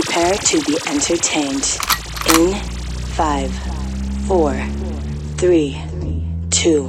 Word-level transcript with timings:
Prepare 0.00 0.34
to 0.34 0.60
be 0.62 0.78
entertained. 0.86 1.76
In 2.36 2.54
five, 3.16 3.52
four, 4.28 4.54
three, 5.38 5.76
two, 6.50 6.84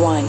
one. 0.00 0.24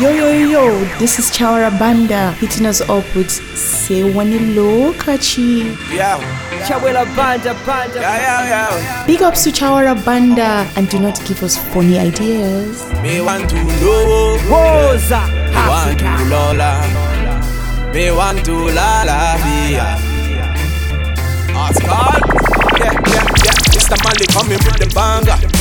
Yo 0.00 0.10
yo 0.10 0.32
yo, 0.32 0.84
this 0.98 1.20
is 1.20 1.30
Chawara 1.30 1.70
Banda 1.78 2.32
hitting 2.32 2.66
us 2.66 2.80
up 2.80 3.04
with 3.14 3.30
Say 3.30 4.02
Wani 4.12 4.38
Lokachi. 4.38 5.76
Yeah, 5.94 6.18
Chawela 6.66 7.04
Banda, 7.14 7.54
Banda. 7.64 8.00
yeah, 8.00 8.18
yeah, 8.18 8.76
yeah. 8.76 9.06
Big 9.06 9.22
ups 9.22 9.44
to 9.44 9.50
Chawara 9.50 9.94
Banda 10.04 10.68
and 10.74 10.88
do 10.88 10.98
not 10.98 11.24
give 11.26 11.44
us 11.44 11.56
funny 11.72 11.96
ideas. 11.96 12.90
Me 13.02 13.20
want 13.20 13.48
to 13.50 13.54
know. 13.54 14.36
Woza, 14.50 15.43
Me 15.54 15.60
want 15.68 15.98
to 15.98 16.10
lola. 16.30 16.70
Me 17.92 18.10
want 18.10 18.44
to 18.44 18.54
la 18.74 19.02
la 19.04 19.36
via. 19.42 19.86
Oscar. 21.54 22.18
Yeah, 22.78 22.92
yeah, 22.92 23.26
yeah. 23.44 23.56
Mr. 23.74 23.96
Mali 24.02 24.26
coming 24.34 24.58
with 24.58 24.78
the 24.78 24.86
banger. 24.94 25.53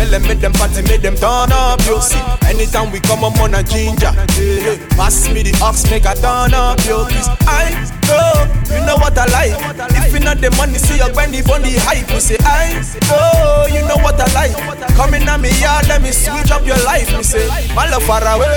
Tell 0.00 0.08
them 0.08 0.22
make 0.22 0.40
them 0.40 0.52
party, 0.54 0.80
make 0.88 1.02
them 1.02 1.14
turn 1.14 1.52
up. 1.52 1.76
You 1.84 2.00
see, 2.00 2.16
anytime 2.48 2.90
we 2.90 3.00
come, 3.00 3.20
I'm 3.20 3.36
on 3.36 3.52
a 3.52 3.62
ginger. 3.62 4.08
Yeah, 4.40 4.80
yeah. 4.80 4.96
Pass 4.96 5.28
me 5.28 5.44
the 5.44 5.52
ox, 5.60 5.84
make 5.92 6.08
a 6.08 6.16
turn 6.16 6.56
up. 6.56 6.80
Yo, 6.88 7.04
this 7.04 7.28
I 7.44 7.76
know, 8.08 8.48
you 8.72 8.80
know 8.88 8.96
what 8.96 9.12
I 9.20 9.28
like. 9.28 9.52
If 9.92 10.16
you 10.16 10.20
not 10.24 10.40
the 10.40 10.48
money, 10.56 10.80
see 10.80 10.96
your 10.96 11.12
granny 11.12 11.44
on 11.52 11.60
the 11.60 11.76
hype. 11.84 12.08
You 12.08 12.18
say 12.18 12.40
I 12.40 12.80
know, 13.12 13.68
you 13.68 13.84
know 13.84 14.00
what 14.00 14.16
I 14.16 14.24
like. 14.32 14.56
Coming 14.96 15.28
at 15.28 15.36
me 15.36 15.52
yard, 15.60 15.84
let 15.86 16.00
me 16.00 16.16
switch 16.16 16.50
up 16.50 16.64
your 16.64 16.80
life. 16.80 17.12
Me 17.12 17.22
say, 17.22 17.44
my 17.76 17.84
love 17.92 18.02
far 18.08 18.24
away, 18.24 18.48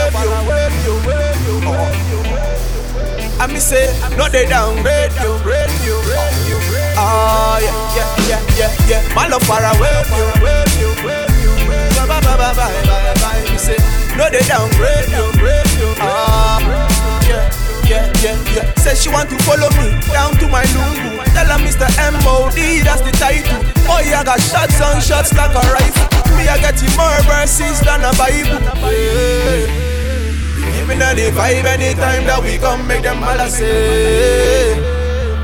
you. 0.87 0.95
I 3.35 3.47
me 3.51 3.59
say, 3.59 3.91
no 4.15 4.29
they 4.29 4.47
downgrade 4.47 5.11
you, 5.19 5.35
grade 5.43 5.67
you, 5.83 5.99
you. 6.47 6.57
Ah 6.95 7.59
yeah, 7.59 7.75
yeah, 7.99 8.31
yeah, 8.31 8.41
yeah, 8.55 8.87
yeah. 8.87 9.13
My 9.13 9.27
love 9.27 9.43
far 9.43 9.59
away, 9.59 9.91
you, 10.07 10.23
you, 10.79 10.87
you. 11.03 11.32
Bye 12.33 12.53
bye 12.53 12.53
bye 12.57 12.81
bye 12.89 13.13
bye. 13.21 13.57
Say, 13.57 13.77
no 14.17 14.25
they 14.29 14.41
downgrade 14.49 15.09
you, 15.13 15.25
grade 15.37 15.69
you. 15.77 15.89
Ah 16.01 16.57
yeah, 17.29 17.45
yeah, 17.85 18.11
yeah, 18.25 18.37
yeah. 18.57 18.73
Say 18.81 18.95
she 18.95 19.09
want 19.09 19.29
to 19.29 19.37
follow 19.45 19.69
me 19.77 19.93
down 20.11 20.33
to 20.41 20.47
my 20.49 20.63
lungu. 20.73 21.21
Tell 21.37 21.45
her 21.45 21.59
Mr. 21.61 21.85
M.O.D. 22.09 22.81
that's 22.81 23.01
the 23.01 23.11
title. 23.21 23.61
Oh 23.85 24.01
yeah, 24.01 24.21
I 24.21 24.23
got 24.25 24.41
shots 24.41 24.81
on 24.81 25.01
shots 25.01 25.33
like 25.37 25.53
a 25.53 25.61
rifle. 25.71 26.09
Me 26.37 26.47
I 26.49 26.57
get 26.57 26.81
more 26.97 27.21
verses 27.29 27.79
than 27.85 28.01
a 28.01 28.11
Bible. 28.17 28.57
Yeah. 28.81 29.83
Even 30.81 31.01
at 31.01 31.15
the 31.15 31.29
vibe 31.31 31.63
anytime 31.65 32.25
that 32.25 32.41
we 32.43 32.57
come 32.57 32.85
make 32.87 33.03
them 33.03 33.23
all 33.23 33.39
say 33.47 34.73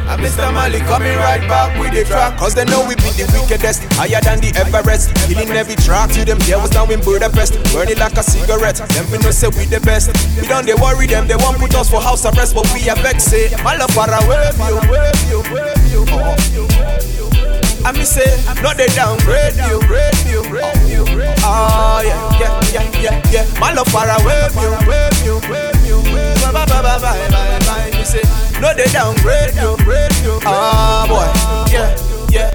And 0.09 0.19
Mr. 0.19 0.51
Mali 0.51 0.79
coming 0.83 1.15
right 1.15 1.39
back 1.47 1.79
with 1.79 1.93
the 1.93 2.03
track 2.03 2.35
Cause 2.37 2.55
they 2.55 2.65
know 2.65 2.83
we 2.85 2.95
be 3.15 3.23
the 3.23 3.39
wickedest 3.47 3.83
Higher 3.95 4.21
than 4.21 4.39
the 4.41 4.51
Everest 4.57 5.13
Killing 5.27 5.49
every 5.51 5.75
track 5.75 6.11
to 6.13 6.25
them 6.25 6.39
There 6.45 6.59
was 6.59 6.69
down 6.69 6.91
in 6.91 7.01
Budapest 7.01 7.57
Burning 7.73 7.97
like 7.97 8.17
a 8.17 8.23
cigarette 8.23 8.81
Them 8.93 9.05
we 9.11 9.17
know 9.19 9.31
say 9.31 9.49
we 9.53 9.65
the 9.65 9.79
best 9.81 10.09
We 10.39 10.47
don't 10.47 10.65
they 10.65 10.75
worry 10.75 11.07
them 11.07 11.27
They 11.27 11.35
won't 11.35 11.57
put 11.57 11.73
us 11.75 11.89
for 11.89 12.01
house 12.01 12.25
arrest 12.25 12.55
But 12.55 12.65
we 12.73 12.89
are 12.89 12.97
vexed 12.99 13.33
My 13.63 13.75
love 13.75 13.91
far 13.91 14.09
away 14.09 14.51
you, 14.69 14.79
wave 14.89 15.21
you, 15.29 15.39
wave 15.53 15.85
you, 15.91 16.01
wave 16.05 16.53
you, 16.53 16.67
I 17.85 17.91
me 17.93 18.03
say, 18.03 18.27
no 18.61 18.73
they 18.73 18.87
downgrade 18.87 19.55
you, 19.55 19.79
grade 19.87 20.13
you, 20.27 20.43
grade 20.51 20.75
you. 20.85 21.05
Oh 21.41 22.01
yeah, 22.03 22.39
yeah, 22.39 22.73
yeah, 22.73 23.01
yeah, 23.01 23.31
yeah. 23.31 23.59
My 23.59 23.73
love 23.73 23.87
far 23.87 24.03
away, 24.19 24.47
you, 24.51 24.71
wave 24.85 25.15
you, 25.23 25.39
wave 25.49 25.79
you. 25.87 26.03
Bye 26.43 26.51
bye 26.51 26.65
bye 26.65 26.81
bye 26.83 26.99
bye 26.99 27.29
bye 27.31 27.59
bye. 27.65 27.97
Me 27.97 28.03
say, 28.03 28.21
no 28.59 28.73
they 28.75 28.85
downgrade 28.91 29.55
you, 29.55 29.77
grade 29.85 30.11
you. 30.23 30.39
Ah 30.45 31.05
boy, 31.07 31.23
yeah, 31.71 31.95
yeah, 32.29 32.51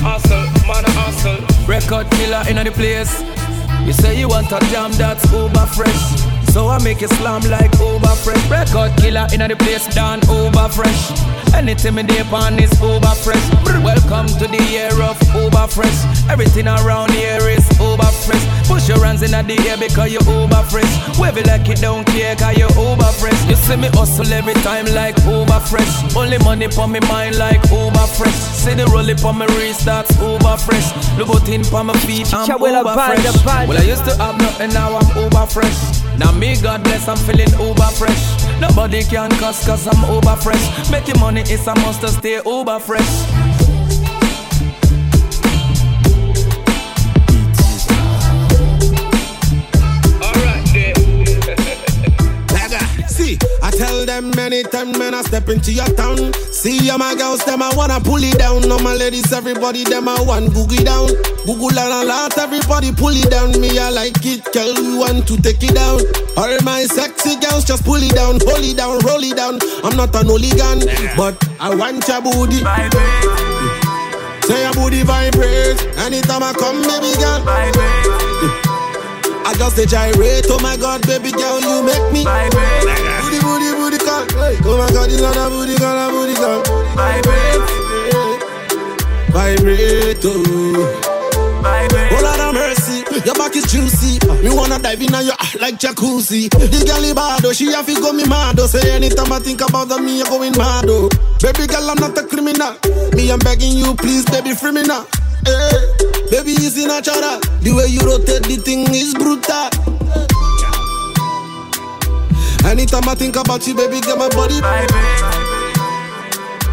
hustle, 0.00 0.44
man 0.66 0.84
a 0.84 0.90
hustle. 0.90 1.38
Record 1.66 2.10
killer 2.12 2.42
in 2.48 2.56
the 2.56 2.72
place. 2.72 3.22
You 3.86 3.92
say 3.92 4.18
you 4.18 4.28
want 4.28 4.52
a 4.52 4.58
jam 4.70 4.92
that's 4.92 5.24
uber 5.32 5.66
fresh. 5.66 6.02
So 6.52 6.66
I 6.66 6.82
make 6.82 7.00
you 7.00 7.08
slam 7.08 7.42
like 7.48 7.72
uber 7.78 8.14
fresh. 8.24 8.42
Record 8.50 8.96
killer 8.98 9.26
in 9.32 9.40
the 9.40 9.56
place, 9.56 9.86
done 9.94 10.20
uber 10.28 10.68
fresh. 10.68 11.12
Anything 11.54 11.94
me 11.94 12.02
dip 12.02 12.32
on 12.32 12.58
is 12.58 12.72
uber 12.80 13.14
fresh. 13.22 13.44
Welcome 13.84 14.26
to 14.40 14.46
the 14.46 14.62
year 14.70 14.90
of 15.02 15.16
uber 15.34 15.66
fresh. 15.68 15.98
Everything 16.28 16.66
around 16.66 17.10
here 17.12 17.40
is 17.48 17.64
uber 17.78 18.09
fresh. 18.30 18.68
Push 18.68 18.88
your 18.88 19.04
hands 19.04 19.22
in 19.22 19.32
the 19.32 19.56
air 19.66 19.76
because 19.76 20.12
you 20.12 20.22
uber 20.22 20.62
fresh. 20.70 20.92
Wave 21.18 21.36
it 21.38 21.46
like 21.46 21.66
you 21.66 21.74
don't 21.74 22.06
care 22.06 22.36
cause 22.36 22.56
you 22.56 22.68
uber 22.78 23.10
fresh. 23.18 23.40
You 23.50 23.56
see 23.56 23.76
me 23.76 23.88
hustle 23.98 24.30
every 24.32 24.54
time 24.62 24.86
like 24.94 25.18
uber 25.26 25.60
fresh. 25.66 25.90
Only 26.14 26.38
money 26.38 26.68
for 26.68 26.86
me 26.86 27.00
mind 27.10 27.36
like 27.36 27.62
uber 27.70 28.06
fresh. 28.14 28.38
See 28.62 28.74
the 28.74 28.86
roll 28.86 29.10
on 29.10 29.38
my 29.38 29.46
wrist 29.58 29.84
that's 29.84 30.14
uber 30.22 30.56
fresh. 30.56 30.88
Look 31.18 31.28
out 31.30 31.48
in 31.48 31.64
for 31.64 31.82
my 31.82 31.94
feet 32.06 32.32
I'm 32.32 32.46
banda, 32.94 33.32
fresh. 33.42 33.68
Well 33.68 33.78
I 33.78 33.82
used 33.82 34.04
to 34.04 34.14
have 34.16 34.38
nothing 34.38 34.72
now 34.72 34.96
I'm 34.96 35.08
uber 35.18 35.46
fresh. 35.46 35.78
Now 36.18 36.32
me 36.32 36.54
God 36.60 36.84
bless 36.84 37.08
I'm 37.08 37.18
feeling 37.18 37.50
uber 37.58 37.90
fresh. 37.98 38.22
Nobody 38.60 39.02
can 39.02 39.30
cuss 39.42 39.66
cause 39.66 39.86
I'm 39.86 40.00
uber 40.14 40.36
fresh. 40.36 40.64
Making 40.90 41.18
money 41.18 41.42
is 41.42 41.66
a 41.66 41.74
must 41.82 42.00
to 42.02 42.08
stay 42.08 42.40
uber 42.44 42.78
fresh. 42.78 43.49
Them 54.20 54.30
many 54.36 54.62
times 54.62 54.98
when 54.98 55.14
I 55.14 55.22
step 55.22 55.48
into 55.48 55.72
your 55.72 55.88
town. 55.96 56.32
See 56.52 56.86
ya 56.86 56.98
my 56.98 57.14
girls, 57.14 57.44
them 57.44 57.62
I 57.62 57.72
wanna 57.74 58.00
pull 58.00 58.22
it 58.22 58.38
down. 58.38 58.68
No 58.68 58.78
my 58.78 58.94
ladies, 58.94 59.32
everybody 59.32 59.84
them 59.84 60.08
I 60.08 60.20
want 60.20 60.50
googie 60.50 60.84
down. 60.84 61.08
Google 61.46 61.78
and 61.78 61.92
a 61.92 62.04
lot, 62.04 62.36
everybody 62.38 62.92
pull 62.92 63.16
it 63.16 63.30
down. 63.30 63.58
Me 63.60 63.78
I 63.78 63.90
like 63.90 64.24
it, 64.24 64.44
girl, 64.52 64.74
we 64.76 64.98
want 64.98 65.26
to 65.28 65.36
take 65.40 65.62
it 65.62 65.74
down. 65.74 66.00
All 66.36 66.52
my 66.64 66.84
sexy 66.84 67.36
girls 67.40 67.64
just 67.64 67.84
pull 67.84 68.02
it 68.02 68.14
down, 68.14 68.40
hold 68.44 68.64
it 68.64 68.76
down, 68.76 68.98
roll 69.00 69.22
it 69.24 69.36
down. 69.36 69.58
I'm 69.84 69.96
not 69.96 70.14
an 70.14 70.26
hooligan, 70.26 70.84
but 71.16 71.36
I 71.58 71.74
want 71.74 72.06
your 72.06 72.20
booty. 72.20 72.60
Say 74.46 74.62
your 74.62 74.74
booty 74.74 75.02
vibrate 75.02 75.80
anytime 75.98 76.42
I 76.42 76.52
come, 76.52 76.82
baby 76.82 77.14
girl. 77.16 77.99
I 79.50 79.54
just 79.58 79.78
a 79.78 79.84
gyrate, 79.86 80.46
oh 80.48 80.60
my 80.62 80.76
god, 80.76 81.02
baby 81.08 81.32
girl, 81.32 81.58
you 81.58 81.82
make 81.82 82.12
me. 82.14 82.22
Booty, 82.22 83.38
booty, 83.42 83.74
booty 83.74 83.98
call 83.98 84.22
Oh 84.62 84.78
my 84.78 84.86
god, 84.94 85.10
it's 85.10 85.20
not 85.20 85.34
a 85.34 85.50
booty 85.50 85.74
call, 85.74 85.98
a 85.98 86.06
booty 86.14 86.34
call 86.38 86.62
Vibrate. 86.94 87.66
Vibrate, 89.34 90.22
oh. 90.24 91.60
Vibrate. 91.62 92.12
Oh 92.12 92.20
Lord 92.22 92.38
have 92.38 92.54
mercy, 92.54 93.02
your 93.26 93.34
back 93.34 93.56
is 93.56 93.64
juicy. 93.66 94.18
Me 94.42 94.54
wanna 94.54 94.78
dive 94.78 95.02
in 95.02 95.12
on 95.14 95.24
your 95.26 95.34
like 95.60 95.78
jacuzzi. 95.78 96.48
This 96.70 96.84
girl 96.84 97.02
is 97.02 97.14
bad, 97.14 97.44
oh, 97.44 97.52
she 97.52 97.66
have 97.72 97.86
to 97.86 97.94
go 97.94 98.12
me 98.12 98.24
mad 98.28 98.58
oh. 98.60 98.66
Say 98.66 98.92
anytime 98.94 99.32
I 99.32 99.40
think 99.40 99.60
about 99.62 99.90
her, 99.90 100.00
me 100.00 100.22
I 100.22 100.28
going 100.28 100.56
mad 100.56 100.84
oh. 100.86 101.08
Baby 101.42 101.66
girl, 101.66 101.90
I'm 101.90 101.96
not 101.98 102.16
a 102.16 102.22
criminal. 102.22 102.76
Me, 103.14 103.32
I'm 103.32 103.40
begging 103.40 103.76
you, 103.76 103.94
please, 103.96 104.24
baby, 104.26 104.54
free 104.54 104.70
me 104.70 104.82
now 104.82 105.06
Hey, 105.44 105.72
baby, 106.30 106.52
easy 106.52 106.86
natural 106.86 107.40
The 107.62 107.72
way 107.74 107.86
you 107.88 108.00
rotate 108.00 108.42
the 108.44 108.56
thing 108.56 108.86
is 108.94 109.14
brutal. 109.14 109.68
Anytime 112.68 113.08
I 113.08 113.14
think 113.14 113.36
about 113.36 113.66
you, 113.66 113.74
baby, 113.74 114.00
get 114.00 114.18
my 114.18 114.28
body. 114.28 114.60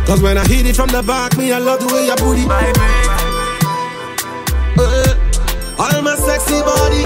Cause 0.05 0.21
when 0.21 0.37
I 0.37 0.45
hit 0.47 0.65
it 0.65 0.75
from 0.75 0.89
the 0.89 1.01
back, 1.03 1.37
me, 1.37 1.51
I 1.51 1.59
love 1.59 1.79
the 1.79 1.87
way 1.87 2.05
you 2.07 2.15
booty. 2.15 2.45
Eh, 4.79 5.13
All 5.79 6.01
my 6.01 6.15
sexy 6.15 6.61
body. 6.61 7.03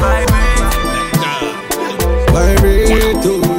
Vibrate, 2.32 3.51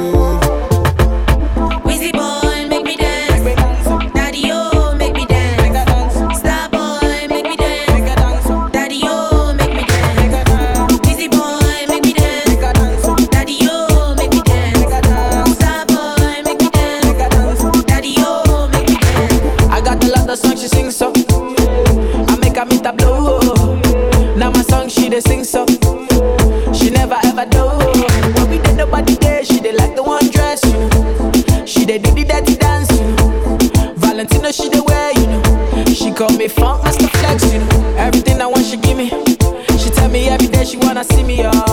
Call 36.25 36.37
me 36.37 36.47
fun, 36.47 36.79
I 36.85 36.91
the 36.91 37.09
flexing. 37.19 37.61
Everything 37.97 38.39
I 38.39 38.45
want, 38.45 38.65
she 38.65 38.77
give 38.77 38.95
me. 38.95 39.09
She 39.77 39.89
tell 39.89 40.07
me 40.07 40.29
every 40.29 40.47
day 40.47 40.63
she 40.63 40.77
wanna 40.77 41.03
see 41.03 41.21
me, 41.21 41.41
oh. 41.43 41.72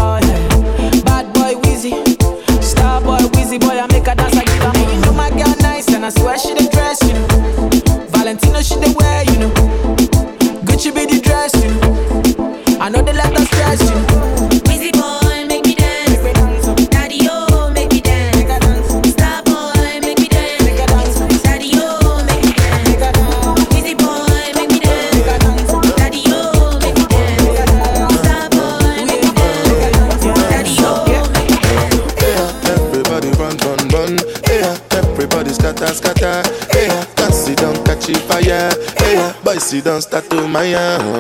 my 40.51 40.75
own. 40.75 41.20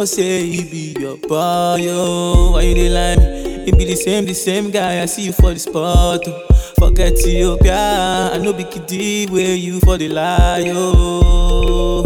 know 0.00 0.06
say 0.06 0.46
he 0.46 0.64
be 0.64 0.98
your 0.98 1.18
boy, 1.18 1.76
yo. 1.76 2.52
Why 2.52 2.62
you 2.62 2.74
dey 2.74 2.88
lie 2.88 3.16
me? 3.16 3.64
He 3.66 3.72
be 3.72 3.84
the 3.84 3.96
same, 3.96 4.24
the 4.24 4.32
same 4.32 4.70
guy. 4.70 5.02
I 5.02 5.04
see 5.06 5.22
you 5.26 5.32
for 5.32 5.52
the 5.52 5.58
spot, 5.60 6.22
oh. 6.26 6.46
Forget 6.78 7.12
Fuck 7.12 7.18
Ethiopia, 7.20 8.30
I 8.32 8.38
know 8.38 8.54
be 8.54 8.64
kiddie 8.64 9.26
where 9.26 9.54
you 9.54 9.78
for 9.80 9.98
the 9.98 10.08
lie, 10.08 10.58
yo. 10.64 12.02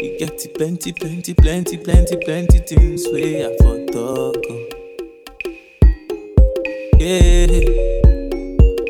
You 0.00 0.16
get 0.18 0.38
the 0.38 0.48
plenty, 0.56 0.92
plenty, 0.92 1.34
plenty, 1.34 1.76
plenty, 1.76 2.16
plenty 2.16 2.58
things 2.60 3.06
where 3.12 3.50
I 3.50 3.56
for 3.60 3.76
talk. 3.92 4.44
Oh. 4.48 4.68
Yeah, 6.98 7.46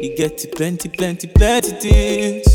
you 0.00 0.14
get 0.16 0.38
the 0.38 0.48
plenty, 0.54 0.88
plenty, 0.90 1.26
plenty 1.26 1.70
things. 1.72 2.51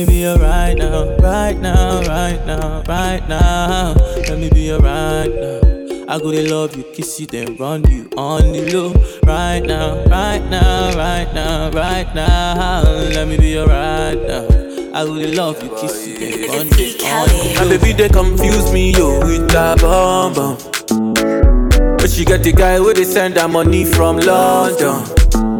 me 0.00 0.06
be 0.06 0.20
your 0.20 0.38
right 0.38 0.74
now, 0.76 1.16
right 1.18 1.58
now, 1.58 2.00
right 2.02 2.46
now, 2.46 2.82
right 2.88 3.28
now. 3.28 3.94
Let 4.28 4.38
me 4.38 4.48
be 4.48 4.62
your 4.62 4.78
right 4.78 5.28
now. 5.28 5.60
I 6.08 6.18
go 6.18 6.30
to 6.30 6.50
love 6.50 6.74
you, 6.74 6.84
kiss 6.94 7.20
you, 7.20 7.26
then 7.26 7.56
run 7.56 7.84
you 7.90 8.08
on 8.16 8.52
the 8.52 8.72
low. 8.72 8.92
Right 9.24 9.60
now, 9.60 10.02
right 10.06 10.42
now, 10.50 10.96
right 10.96 11.32
now, 11.34 11.70
right 11.72 12.14
now. 12.14 12.82
Let 12.82 13.28
me 13.28 13.36
be 13.36 13.48
your 13.48 13.66
right 13.66 14.14
now. 14.14 14.46
I 14.94 15.02
really 15.02 15.34
love 15.34 15.62
you, 15.62 15.68
kiss 15.80 16.06
you, 16.06 16.18
then 16.18 16.48
run 16.48 16.68
you 16.78 16.94
on 17.06 17.28
the 17.28 17.54
low. 17.58 17.64
My 17.64 17.76
baby, 17.76 17.92
they 17.92 18.08
confuse 18.08 18.72
me, 18.72 18.92
yo, 18.92 19.20
with 19.20 19.50
that 19.50 19.80
bomb 19.80 20.34
bomb. 20.34 20.56
But 21.96 22.10
she 22.10 22.24
got 22.24 22.42
the 22.42 22.52
guy 22.52 22.80
where 22.80 22.94
they 22.94 23.04
send 23.04 23.36
her 23.36 23.48
money 23.48 23.84
from 23.84 24.16
London. 24.16 25.04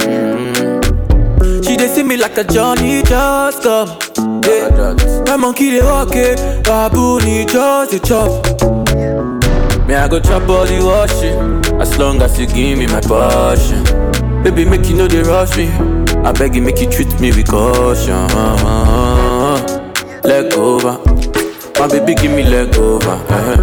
Mm. 0.01 1.65
She 1.65 1.77
they 1.77 1.89
see 1.89 2.03
me 2.03 2.17
like 2.17 2.39
a 2.39 2.45
Johnny 2.45 3.03
just 3.03 3.63
come. 3.63 4.10
Yeah. 4.81 5.25
My 5.27 5.37
monkey 5.37 5.71
they 5.73 5.83
walk 5.83 6.09
it, 6.13 6.65
baboon 6.65 7.21
he 7.23 7.45
just 7.45 7.93
a 7.93 8.01
chop. 8.01 8.31
Me 9.87 9.95
I 9.95 10.09
go 10.09 10.19
chop 10.21 10.49
all 10.49 10.65
the 10.65 11.77
as 11.79 11.99
long 11.99 12.23
as 12.23 12.41
you 12.41 12.47
give 12.47 12.79
me 12.79 12.87
my 12.87 13.03
passion. 13.03 13.85
Baby 14.43 14.65
make 14.65 14.87
you 14.89 14.97
know 14.97 15.07
they 15.07 15.23
rush 15.23 15.55
me, 15.59 15.69
I 16.25 16.33
beg 16.33 16.55
you 16.55 16.63
make 16.63 16.81
you 16.81 16.91
treat 16.91 17.13
me 17.21 17.31
with 17.31 17.49
caution. 17.49 18.27
Leg 20.25 20.51
over, 20.55 20.97
my 21.79 21.87
baby 21.87 22.15
give 22.15 22.33
me 22.33 22.45
leg 22.45 22.75
over, 22.79 23.11
uh-huh. 23.29 23.57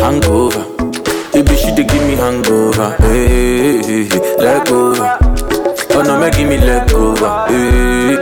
hangover. 0.00 0.64
Baby 1.34 1.54
she 1.54 1.74
dey 1.74 1.84
give 1.84 2.02
me 2.08 2.16
hangover, 2.16 2.96
hey, 3.00 3.82
hey, 3.82 4.04
hey. 4.08 4.36
leg 4.38 4.68
over. 4.70 5.18
Oh 5.90 6.02
no, 6.02 6.18
make 6.18 6.32
give 6.34 6.48
me 6.48 6.56
leg 6.56 6.90
over, 6.92 7.44
hey, 7.48 8.16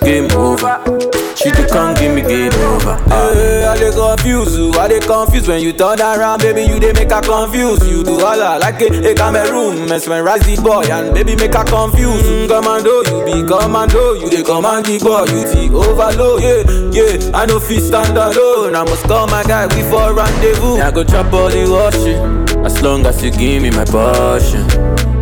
game 0.00 0.32
over. 0.32 1.17
She 1.38 1.52
dey 1.52 1.66
come 1.68 1.94
give 1.94 2.12
me 2.14 2.22
game 2.22 2.52
over. 2.52 2.96
Hey, 3.14 3.62
I 3.64 3.78
dey 3.78 3.92
confuse 3.94 4.58
you, 4.58 4.72
I 4.72 4.88
dey 4.88 4.98
confused 4.98 5.46
when 5.46 5.62
you 5.62 5.72
turn 5.72 6.00
around, 6.00 6.40
baby. 6.42 6.62
You 6.62 6.80
dey 6.80 6.92
make 6.92 7.12
her 7.12 7.20
confuse. 7.22 7.78
You 7.88 8.02
do 8.02 8.14
all 8.18 8.42
I 8.42 8.56
like 8.58 8.80
it, 8.82 9.06
a, 9.06 9.14
Cameroon, 9.14 9.88
mesmerize 9.88 10.40
the 10.42 10.60
boy 10.60 10.82
and 10.90 11.14
baby 11.14 11.36
make 11.36 11.54
her 11.54 11.62
confuse. 11.64 12.22
Mm, 12.26 12.48
commando, 12.48 13.02
you 13.06 13.24
be 13.24 13.46
commando, 13.46 14.14
you 14.14 14.28
dey 14.28 14.42
command 14.42 14.86
the 14.86 14.98
boy, 14.98 15.30
you 15.30 15.46
the 15.46 15.70
overload. 15.78 16.42
Yeah, 16.42 16.66
yeah, 16.90 17.30
I 17.38 17.46
know 17.46 17.60
fit 17.60 17.82
stand 17.82 18.18
alone. 18.18 18.74
I 18.74 18.82
must 18.82 19.04
call 19.04 19.28
my 19.28 19.44
guy, 19.44 19.66
we 19.70 19.82
for 19.88 20.12
rendezvous. 20.12 20.82
I 20.82 20.90
go 20.90 21.04
chop 21.04 21.32
all 21.32 21.48
the 21.50 21.70
washing, 21.70 22.66
as 22.66 22.82
long 22.82 23.06
as 23.06 23.22
you 23.22 23.30
give 23.30 23.62
me 23.62 23.70
my 23.70 23.84
passion. 23.84 24.66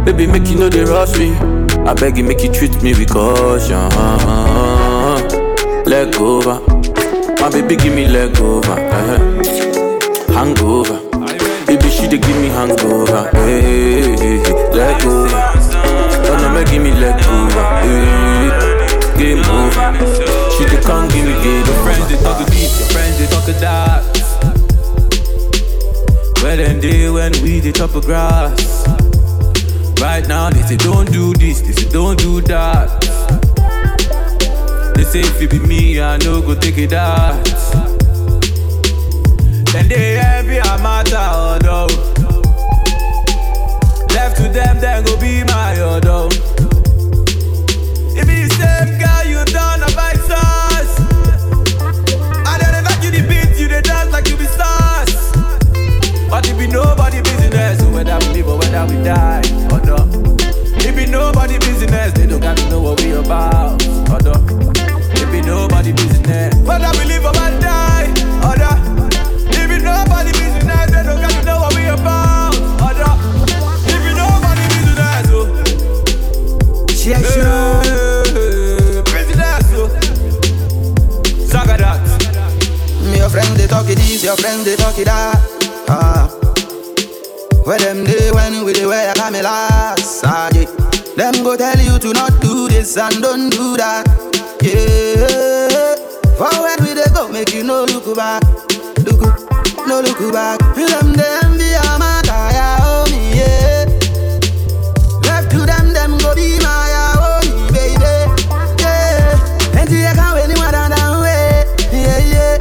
Baby, 0.06 0.26
make 0.26 0.48
you 0.48 0.56
know 0.56 0.70
they 0.70 0.84
rush 0.84 1.18
me. 1.18 1.32
I 1.84 1.92
beg 1.92 2.16
you, 2.16 2.24
make 2.24 2.42
you 2.42 2.50
treat 2.50 2.72
me 2.82 2.94
with 2.94 3.10
caution. 3.12 3.90
Leg 5.86 6.14
over, 6.16 6.60
my 7.40 7.48
baby, 7.50 7.76
give 7.76 7.94
me 7.94 8.06
leg 8.08 8.36
over. 8.40 8.72
uh-huh. 8.72 9.18
Hangover, 10.34 10.98
baby, 11.66 11.88
she 11.90 12.08
dey 12.08 12.18
give 12.18 12.36
me 12.36 12.48
hangover. 12.48 13.30
Hey, 13.32 13.60
hey, 14.16 14.16
hey. 14.16 14.70
leg 14.74 15.04
over. 15.04 15.42
Oh 16.28 16.38
no, 16.42 16.48
make 16.54 16.68
give 16.70 16.82
me 16.82 16.90
leg 16.92 17.14
over. 17.26 17.64
Hey, 17.82 19.16
game 19.16 19.44
over. 19.46 19.86
She 20.56 20.64
dey 20.66 20.82
come 20.82 21.08
give 21.08 21.24
me 21.24 21.32
game 21.42 21.62
over. 21.62 21.82
Friends 21.84 22.08
they 22.08 22.16
talk 22.22 22.38
deep, 22.46 22.70
your 22.78 22.88
friends 22.90 23.18
they 23.18 23.26
talk 23.26 23.60
dark. 23.60 24.04
Well 26.42 26.56
them 26.56 26.80
day 26.80 27.10
when 27.10 27.32
we 27.42 27.60
they 27.60 27.72
chop 27.72 27.94
a 27.94 28.00
grass. 28.00 28.86
Right 30.00 30.26
now 30.28 30.50
they 30.50 30.62
say 30.62 30.76
don't 30.76 31.10
do 31.12 31.32
this, 31.34 31.60
they 31.62 31.72
say 31.72 31.88
don't 31.90 32.18
do 32.18 32.40
that. 32.42 33.04
They 34.96 35.04
say 35.04 35.20
if 35.20 35.42
it 35.42 35.50
be 35.50 35.58
me, 35.58 36.00
I 36.00 36.16
no 36.18 36.40
go 36.40 36.54
take 36.54 36.78
it 36.78 36.94
out. 36.94 37.44
Then 39.72 39.88
they 39.88 40.16
envy 40.18 40.56
a 40.56 40.78
matter, 40.80 41.16
oh 41.18 41.58
no. 41.62 41.86
Left 44.14 44.36
to 44.38 44.48
them, 44.48 44.80
then 44.80 45.04
go 45.04 45.20
be 45.20 45.44
my 45.44 45.76
oh 45.80 45.96
order. 45.96 46.34
If 48.16 48.26
it's 48.26 48.56
same 48.56 48.98
girl 48.98 49.24
you 49.28 49.44
done 49.52 49.82
a 49.82 49.90
vice 49.92 50.24
sauce. 50.24 51.00
I 52.46 52.56
don't 52.58 52.84
know 52.84 52.96
you 53.04 53.10
the 53.10 53.22
beat, 53.28 53.60
you 53.60 53.68
the 53.68 53.82
dance 53.82 54.10
like 54.12 54.28
you 54.30 54.36
be 54.38 54.46
stars. 54.46 55.12
But 56.30 56.48
it 56.48 56.56
be 56.58 56.66
nobody 56.68 57.20
business, 57.20 57.82
whether 57.92 58.16
we 58.28 58.40
live 58.40 58.48
or 58.48 58.58
whether 58.58 58.86
we 58.86 58.96
die, 59.04 59.42
or 59.70 59.80
no. 59.84 60.08
It 60.80 60.96
be 60.96 61.04
nobody 61.04 61.58
business, 61.58 62.14
they 62.14 62.26
don't 62.26 62.40
gotta 62.40 62.66
know 62.70 62.80
what 62.80 63.02
we 63.02 63.12
about, 63.12 63.84
or 64.08 64.20
no. 64.22 64.75
Be 65.36 65.42
nobody 65.42 65.92
business, 65.92 66.54
whether 66.64 66.88
we 66.96 67.04
live 67.04 67.26
or 67.26 67.32
die. 67.60 68.08
It 69.52 69.68
be 69.68 69.76
nobody 69.84 70.32
business, 70.32 70.86
they 70.90 71.02
don't 71.04 71.20
gotta 71.20 71.44
know 71.44 71.60
what 71.60 71.76
we 71.76 71.84
about. 71.84 72.54
It 72.56 74.00
nobody 74.16 74.64
business, 74.72 75.28
oh. 75.36 75.44
Hey, 77.04 77.20
business, 79.12 79.68
oh. 79.76 79.92
Saga 81.44 81.76
that. 81.84 82.00
Me 83.04 83.18
your 83.18 83.28
friend 83.28 83.54
they 83.58 83.66
talk 83.66 83.90
it 83.90 83.96
this, 83.98 84.24
your 84.24 84.36
friend 84.36 84.64
they 84.64 84.76
talk 84.76 84.96
it 84.98 85.04
that. 85.04 85.36
Ah. 85.90 86.30
Where 87.64 87.78
them 87.78 88.04
day 88.06 88.30
when 88.32 88.64
we 88.64 88.72
dey 88.72 88.86
wear 88.86 89.12
a 89.12 89.42
last 89.42 90.24
ah, 90.24 90.48
yeah. 90.54 90.64
Them 91.14 91.44
go 91.44 91.58
tell 91.58 91.78
you 91.78 91.98
to 91.98 92.12
not 92.14 92.40
do 92.40 92.68
this 92.68 92.96
and 92.96 93.20
don't 93.20 93.50
do 93.50 93.76
that. 93.76 94.26
Yeah. 94.66 95.94
Forward 96.36 96.80
we 96.80 96.94
dey 96.94 97.06
go, 97.14 97.28
make 97.28 97.54
you 97.54 97.62
no 97.62 97.84
look 97.84 98.16
back. 98.16 98.42
Look, 99.06 99.22
no 99.86 100.00
look 100.00 100.32
back. 100.32 100.58
Them 100.74 101.12
they 101.12 101.38
envy 101.44 101.70
a 101.70 101.98
matter, 101.98 102.34
yeah, 102.50 102.76
oh 102.82 103.04
me, 103.10 103.38
yeah. 103.38 103.84
Left 105.22 105.50
to 105.52 105.58
them, 105.64 105.92
them 105.92 106.18
go 106.18 106.34
be 106.34 106.58
my 106.58 107.14
oh 107.14 107.40
me, 107.46 107.70
baby. 107.70 108.10
Yeah. 108.82 109.78
And 109.78 109.88
you 109.88 110.02
can't 110.02 110.34
wait 110.34 110.44
anymore 110.50 110.72
down 110.72 110.90
down 110.90 111.20
way. 111.22 111.64
Yeah, 111.92 112.18
yeah. 112.26 112.58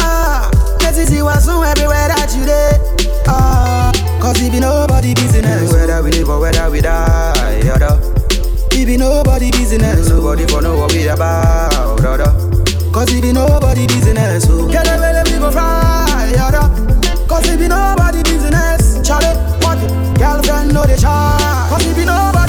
Ah, 0.00 0.50
let's 0.82 0.98
see 1.08 1.20
what's 1.20 1.48
on 1.48 1.66
everywhere 1.66 2.08
that 2.14 2.30
you 2.36 2.46
dey. 2.46 2.78
Ah, 3.26 3.90
cause 4.22 4.40
it 4.40 4.52
be 4.52 4.60
nobody 4.60 5.14
business. 5.14 5.72
Whether 5.72 6.00
we 6.02 6.12
live 6.12 6.28
or 6.28 6.38
whether 6.40 6.70
we 6.70 6.80
die, 6.80 7.68
other. 7.74 8.09
It 8.80 8.86
be 8.86 8.96
nobody 8.96 9.50
business. 9.50 10.10
Oh. 10.10 10.16
Nobody 10.16 10.46
for 10.46 10.62
know 10.62 10.78
what 10.78 10.94
we 10.94 11.06
about, 11.06 12.00
other. 12.00 12.32
Cause 12.90 13.12
it 13.12 13.20
be 13.20 13.30
nobody 13.30 13.86
business. 13.86 14.46
So 14.46 14.66
get 14.68 14.86
a 14.88 15.22
we 15.30 15.38
go 15.38 15.50
fry, 15.50 16.32
other. 16.40 16.64
Cause 17.28 17.46
it 17.46 17.58
be 17.58 17.68
nobody 17.68 18.22
business. 18.22 19.06
Charlie, 19.06 19.36
what? 19.60 19.76
Girlfriend 20.16 20.72
know 20.72 20.86
the 20.86 20.96
chart. 20.96 21.68
Cause 21.68 21.84
it 21.84 21.94
be 21.94 22.06
nobody 22.06 22.39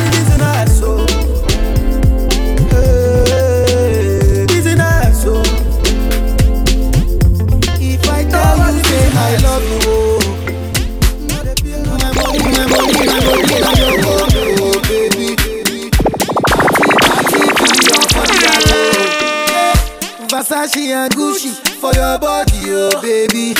Versace 20.62 20.94
and 20.94 21.12
Gucci 21.16 21.50
for 21.80 21.92
your 21.96 22.20
body, 22.20 22.52
oh 22.68 23.02
baby. 23.02 23.56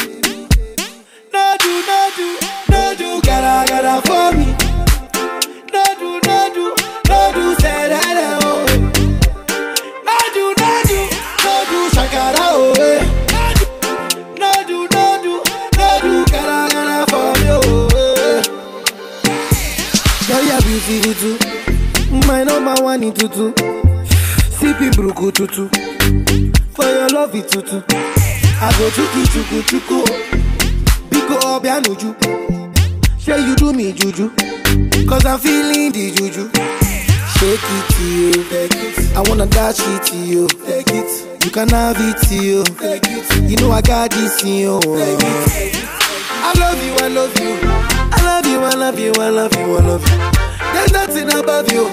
No 1.34 1.56
do, 1.58 1.82
no 1.90 2.10
do, 2.16 2.38
no 2.70 2.94
do, 2.96 3.22
gotta, 3.24 4.02
for 4.06 4.32
me. 4.38 4.46
No 5.74 5.84
do, 5.98 6.20
no 6.28 6.38
do, 6.54 6.76
no 7.10 7.32
do, 7.34 7.56
say 7.56 7.90
that, 7.90 8.40
oh. 8.44 8.66
No 10.06 10.18
do, 10.36 10.54
no 10.62 10.72
do, 10.86 11.00
no 11.42 11.54
do, 11.72 11.80
shakara, 11.90 12.46
oh. 12.54 12.76
eh. 12.78 13.02
No 14.38 14.52
do, 14.68 14.78
no 14.94 15.06
do, 15.24 15.34
no 15.80 15.90
do, 16.04 16.14
gotta, 16.32 17.10
for 17.10 17.34
me, 17.42 17.48
oh. 17.50 17.90
eh. 17.98 18.42
Girl, 20.28 20.44
you're 20.46 20.62
beautiful. 20.86 22.28
My 22.28 22.44
number 22.44 22.76
one 22.84 23.02
in 23.02 23.12
tutu. 23.12 23.54
Sippy 24.52 24.92
bruku 24.92 25.32
tutu. 25.34 25.68
For 26.76 26.86
your 26.86 27.10
love 27.10 27.36
it 27.36 27.50
tutu. 27.50 27.82
I 27.90 28.72
go 28.78 28.90
chuku 28.96 29.22
chuku 29.34 29.62
chuku. 29.70 30.00
Biko 31.10 31.36
obianuju. 31.56 32.16
Say 33.20 33.40
you 33.46 33.56
do 33.56 33.74
me 33.74 33.92
juju. 33.92 34.30
Cause 35.08 35.26
I'm 35.26 35.40
feeling 35.40 35.92
the 35.92 36.12
juju. 36.12 36.50
Shake 37.36 37.70
it 37.78 37.86
to 37.94 38.04
you. 38.04 38.32
I 39.16 39.22
wanna 39.28 39.46
dash 39.48 39.80
it 39.80 40.04
to 40.08 40.18
you. 40.18 40.48
You 41.44 41.52
can 41.52 41.70
have 41.70 41.98
it 42.00 42.18
to 42.28 42.36
you. 42.36 42.64
You 43.48 43.58
know 43.58 43.72
I 43.72 43.82
got 43.82 44.12
this 44.12 44.42
in 44.44 44.56
you. 44.62 44.80
I 44.84 46.54
love 46.60 46.84
you, 46.84 46.94
I 47.00 47.08
love 47.10 47.38
you. 47.40 47.60
I 48.14 48.24
love 48.24 48.46
you, 48.48 48.60
I 48.60 48.74
love 48.76 49.00
you, 49.00 49.12
I 49.18 49.30
love 49.30 49.56
you, 49.56 49.78
I 49.78 49.82
love 49.82 50.08
you. 50.08 50.18
There's 50.74 50.92
nothing 50.94 51.34
above 51.38 51.72
you. 51.72 51.90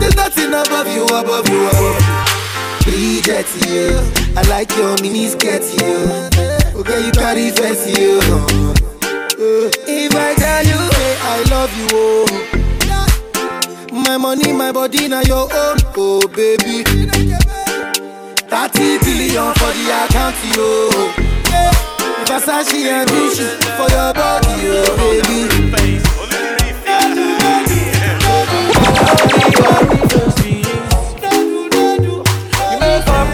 There's 0.00 0.16
nothing 0.16 0.48
above 0.48 0.88
you, 0.88 1.04
above 1.04 1.48
you, 1.48 1.66
above 1.68 2.26
you. 2.28 2.41
Bridget, 2.84 3.46
you. 3.68 3.88
I 4.36 4.42
like 4.48 4.70
your 4.76 4.96
mini 5.02 5.26
skirt, 5.28 5.62
you. 5.80 5.94
Okay, 6.80 7.00
you 7.06 7.12
carry 7.12 7.50
fancy, 7.50 7.92
you. 8.00 8.18
Uh, 8.18 9.70
if 9.86 10.14
I 10.14 10.34
tell 10.34 10.64
you, 10.66 10.78
hey, 10.96 11.16
I 11.22 11.42
love 11.50 11.72
you, 11.78 11.86
oh. 11.92 12.26
My 13.92 14.16
money, 14.16 14.52
my 14.52 14.72
body, 14.72 15.06
now 15.08 15.20
your 15.22 15.48
own, 15.52 15.78
oh 15.96 16.26
baby. 16.28 16.82
30 16.82 16.98
billion 18.98 19.54
for 19.54 19.72
the 19.72 19.90
account, 20.04 20.36
yo. 20.56 20.90
Versace 22.26 22.86
and 22.86 23.08
Gucci 23.08 23.46
for 23.76 23.88
your 23.90 24.12
body, 24.12 24.68
oh 24.68 24.96
baby. 25.22 25.48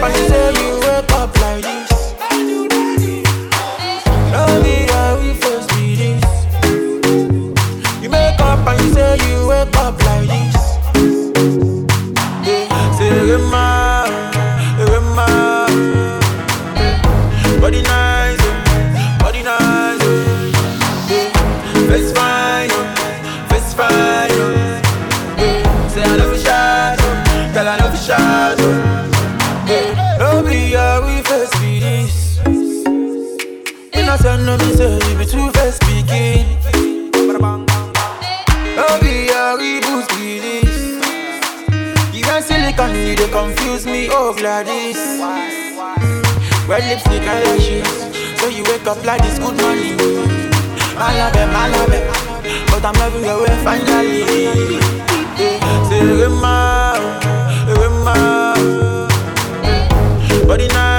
And 0.01 0.15
say 0.29 0.58
Send 34.21 34.45
no 34.45 34.57
me 34.57 34.73
say 34.75 34.93
you 35.09 35.17
be 35.17 35.25
two 35.25 35.49
face 35.51 35.75
speaking. 35.75 36.45
No 38.75 38.85
be 39.01 39.29
a 39.29 39.55
reboot 39.59 40.07
be 40.17 40.39
this. 40.39 40.73
You 42.13 42.23
got 42.23 42.43
silicon, 42.43 42.91
you 42.95 43.15
dey 43.15 43.29
confuse 43.29 43.85
me, 43.85 44.09
oh 44.11 44.33
Gladys. 44.35 44.97
Red 46.67 46.83
lipstick 46.89 47.23
and 47.23 47.43
lashes, 47.45 47.87
so 48.39 48.47
you 48.47 48.63
wake 48.65 48.85
up 48.87 49.03
like 49.05 49.21
this 49.23 49.39
good 49.39 49.55
morning. 49.61 49.97
Malabe, 50.99 51.43
malabe, 51.55 51.99
but 52.69 52.83
I'm 52.85 52.93
loving 52.99 53.23
your 53.23 53.41
way 53.41 53.55
finally. 53.63 54.79
Say 55.87 56.03
Rema, 56.03 56.95
Rema. 57.79 58.15
Body 60.45 60.67
nice, 60.67 60.98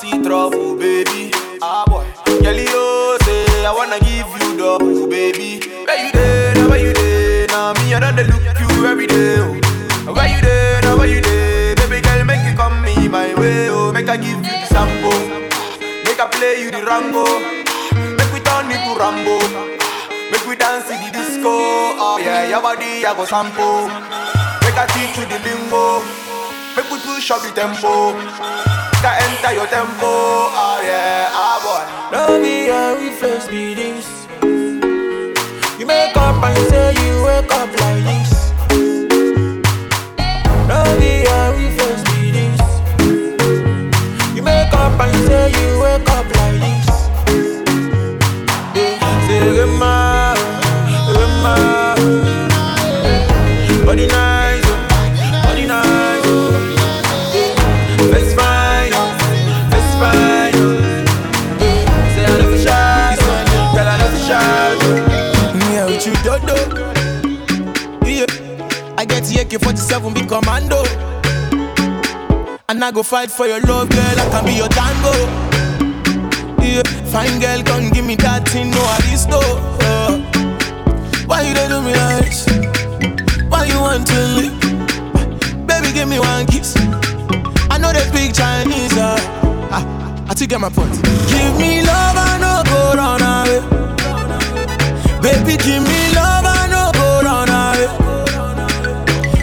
you 0.00 0.20
it 0.20 0.24
trouble, 0.24 0.76
baby. 0.76 1.30
Ah 1.60 1.84
boy, 1.86 2.06
Kelly, 2.42 2.66
oh, 2.70 3.18
say 3.24 3.64
I 3.64 3.72
wanna 3.72 3.98
give 4.00 4.26
you 4.40 4.56
double, 4.56 5.06
baby. 5.06 5.60
Where 5.86 6.06
you 6.06 6.12
there, 6.12 6.54
now? 6.54 6.68
Where 6.70 6.78
you 6.80 6.92
there, 6.92 7.46
now? 7.48 7.72
Me 7.74 7.94
I 7.94 8.00
don't 8.00 8.16
look 8.16 8.42
you 8.60 8.86
every 8.86 9.06
day, 9.06 9.36
oh. 9.38 10.12
Where 10.12 10.28
you 10.28 10.40
there, 10.40 10.80
now? 10.82 10.96
Where 10.96 11.06
you 11.08 11.20
there, 11.20 11.74
baby 11.76 12.00
girl 12.00 12.24
make 12.24 12.44
you 12.48 12.56
come 12.56 12.82
me 12.82 13.08
my 13.08 13.34
way, 13.34 13.68
oh. 13.70 13.92
Make 13.92 14.08
I 14.08 14.16
give 14.16 14.38
you 14.38 14.42
the 14.42 14.66
sample, 14.66 15.12
make 16.04 16.18
I 16.20 16.26
play 16.30 16.62
you 16.62 16.70
the 16.70 16.82
Rango, 16.82 17.24
make 18.16 18.32
we 18.32 18.40
turn 18.40 18.70
it 18.72 18.80
to 18.82 18.92
Rambo, 18.98 19.38
make 20.32 20.44
we 20.48 20.56
dance 20.56 20.90
in 20.90 20.98
the 21.04 21.10
disco, 21.12 21.52
oh 21.52 22.18
yeah, 22.22 22.48
your 22.48 22.62
body 22.62 23.04
I 23.06 23.14
go 23.14 23.24
sample, 23.24 23.86
make 24.66 24.76
I 24.78 24.86
teach 24.90 25.14
you 25.20 25.26
the 25.30 25.38
lingo, 25.46 26.02
make 26.76 26.90
we 26.90 26.98
push 27.00 27.30
up 27.30 27.42
the 27.42 27.50
tempo, 27.52 28.14
I 29.04 29.18
enter 29.26 29.52
your 29.54 29.66
tempo, 29.66 30.06
oh 30.06 30.80
yeah, 30.84 31.28
ah 31.32 31.58
boy. 31.64 32.16
Love 32.16 32.40
me 32.40 32.66
how 32.68 32.98
we 32.98 33.10
first 33.10 33.50
be 33.50 33.74
this. 33.74 34.06
You 35.78 35.86
make 35.86 36.16
up 36.16 36.42
and 36.42 36.58
say 36.68 36.94
you 37.04 37.24
wake 37.24 37.52
up 37.52 37.68
like 37.80 38.02
this. 38.04 38.52
Love 40.68 40.98
me 41.00 41.24
how 41.26 41.52
we 41.56 41.66
first 41.76 42.04
be 42.06 42.30
this. 42.30 42.60
You 44.36 44.42
make 44.42 44.72
up 44.72 45.00
and 45.00 45.14
say 45.26 45.50
you 45.50 45.80
wake 45.82 46.08
up 46.10 46.26
like 46.38 46.58
this. 46.64 46.86
Yeah, 48.74 49.26
say 49.26 49.40
Rema, 49.58 49.94
AK-47 69.54 70.14
big 70.14 70.28
commando. 70.28 70.82
And 72.70 72.82
I 72.82 72.90
go 72.90 73.02
fight 73.02 73.30
for 73.30 73.46
your 73.46 73.60
love, 73.60 73.90
girl. 73.90 74.00
I 74.00 74.28
can 74.30 74.44
be 74.46 74.54
your 74.54 74.68
tango. 74.68 75.12
Yeah. 76.64 76.82
Fine 77.12 77.38
girl, 77.38 77.62
come 77.62 77.90
give 77.90 78.06
me 78.06 78.16
that 78.16 78.48
thing, 78.48 78.70
no 78.70 78.80
aristo. 78.96 79.40
Uh. 79.84 80.24
Why 81.26 81.42
you 81.42 81.54
do 81.68 81.82
me 81.82 81.92
like 81.92 82.24
this? 82.24 82.46
Why 83.50 83.66
you 83.66 83.78
want 83.78 84.06
to 84.06 84.18
leave? 84.40 84.58
Baby, 85.66 85.92
give 85.92 86.08
me 86.08 86.18
one 86.18 86.46
kiss. 86.46 86.74
I 87.68 87.76
know 87.76 87.92
they 87.92 88.08
speak 88.08 88.32
Chinese. 88.32 88.96
Uh. 88.96 89.20
I, 89.70 90.24
I 90.30 90.34
think 90.34 90.48
get 90.48 90.60
my 90.60 90.70
point. 90.70 90.96
Give 91.28 91.52
me 91.60 91.82
love, 91.84 92.16
I 92.16 92.38
no 92.40 92.62
go 92.64 92.96
run 92.96 93.20
away. 93.20 93.60
Baby, 95.20 95.58
give 95.62 95.82
me 95.84 96.14
love, 96.16 96.51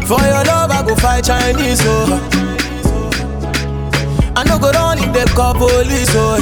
For 0.09 0.19
your 0.25 0.43
love, 0.45 0.71
I 0.71 0.83
go 0.87 0.95
fight 0.95 1.23
Chinese, 1.25 1.81
oh. 1.83 2.17
I 4.35 4.43
no 4.43 4.57
go 4.57 4.71
run 4.71 4.97
if 4.97 5.13
they 5.13 5.25
call 5.35 5.53
police, 5.53 6.09
oh. 6.15 6.39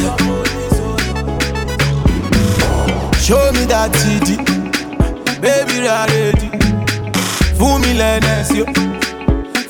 Show 3.19 3.51
me 3.51 3.65
that 3.67 3.91
TD, 3.99 4.37
baby, 5.41 5.75
ready. 5.83 6.47
Fún 7.57 7.81
mi 7.81 7.91
lẹ́nẹ̀sì, 7.99 8.57
yo. 8.59 8.65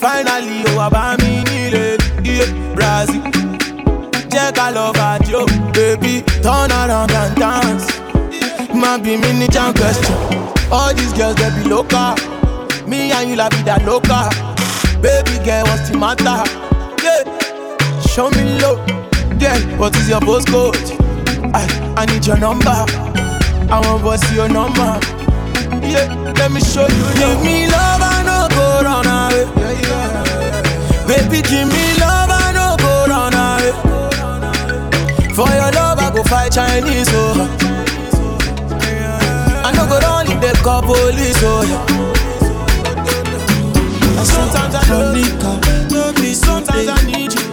Finally, 0.02 0.58
o 0.70 0.78
wá 0.78 0.88
bá 0.96 1.04
mi 1.22 1.42
nílé, 1.50 1.86
yeah, 2.24 2.50
Brazil. 2.76 3.24
Jẹ́ 4.34 4.52
ká 4.58 4.66
lọ 4.76 4.86
bàjẹ́, 5.00 5.36
oh, 5.42 5.48
baby, 5.76 6.14
turn 6.44 6.72
around 6.80 7.12
and 7.22 7.34
dance. 7.42 7.88
Man 8.82 9.02
be 9.04 9.18
me 9.22 9.30
ni 9.40 9.48
jam 9.48 9.74
question. 9.74 10.18
All 10.72 10.94
these 10.94 11.14
girls 11.18 11.36
they 11.40 11.50
be 11.56 11.64
local. 11.70 12.14
Me 12.88 13.12
and 13.12 13.30
you 13.30 13.36
la 13.36 13.50
be 13.50 13.62
that 13.64 13.84
local. 13.86 14.30
Baby 15.02 15.38
girl, 15.46 15.64
what's 15.68 15.90
the 15.90 15.98
matter? 15.98 16.40
Yeah, 17.04 17.24
show 18.08 18.30
me 18.32 18.58
love. 18.64 18.80
Girl, 19.40 19.60
what 19.78 19.96
is 19.98 20.08
your 20.10 20.22
postcode? 20.22 20.76
I 21.54 21.68
I 21.98 22.06
need 22.08 22.26
your 22.26 22.38
number. 22.38 22.72
I 23.70 23.80
want 23.84 24.04
to 24.04 24.18
see 24.28 24.36
your 24.36 24.50
number. 24.50 24.98
Yeah, 25.86 26.08
let 26.40 26.52
me 26.52 26.62
show 26.62 26.88
you. 26.88 27.06
Give 27.20 27.40
me 27.44 27.68
love, 27.68 28.02
I 28.02 28.24
no 28.24 28.48
go 28.56 28.82
run 28.88 29.06
away. 29.06 29.46
Yeah, 29.60 29.76
yeah. 29.84 31.08
Baby, 31.08 31.42
give 31.44 31.68
me 31.68 31.86
love, 32.00 32.32
I 32.32 32.52
no 32.56 32.76
go 32.80 33.06
run 33.12 33.36
away. 33.36 33.72
For 35.36 35.48
your 35.52 35.72
love, 35.76 36.00
I 36.00 36.10
go 36.16 36.24
fight 36.24 36.54
Chinese, 36.54 37.10
oh. 37.12 37.36
I 39.64 39.72
no 39.76 39.86
go 39.88 40.00
run 40.00 40.26
they 40.40 40.54
call 40.64 40.82
police, 40.82 41.42
oh 41.44 41.64
yeah. 41.68 42.17
Sometimes 44.32 44.76
I 44.76 44.84
don't 44.88 45.92
no 45.92 46.14
be 46.14 46.34
sometimes 46.34 46.88
I 46.88 47.02
need 47.06 47.34
you. 47.34 47.48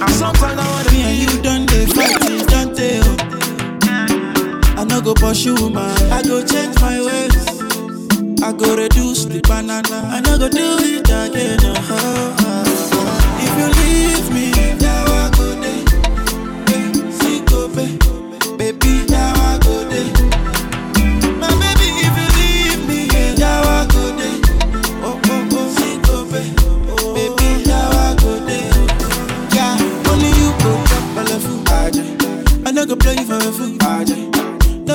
Ah. 0.00 0.06
Sometimes 0.08 0.58
I 0.60 0.66
wanna 0.70 0.90
Me 0.92 1.02
and 1.02 1.16
you 1.22 1.42
done 1.42 1.66
dey 1.66 1.86
fight 1.86 2.16
it, 2.30 2.46
don't 2.48 2.74
they? 2.76 3.00
Oh. 3.02 3.16
I 4.80 4.84
no 4.84 5.00
go 5.00 5.14
pursue 5.14 5.70
man, 5.70 5.96
I 6.12 6.22
go 6.22 6.44
change 6.44 6.78
my 6.80 7.00
ways. 7.00 7.36
I 8.42 8.52
go 8.52 8.76
reduce 8.76 9.24
the 9.24 9.40
banana, 9.48 9.98
I 10.12 10.20
no 10.20 10.38
go 10.38 10.48
do 10.48 10.76
it 10.80 11.08
again. 11.08 11.60
Oh. 11.62 13.40
If 13.44 13.52
you 13.58 13.68
leave 13.80 14.26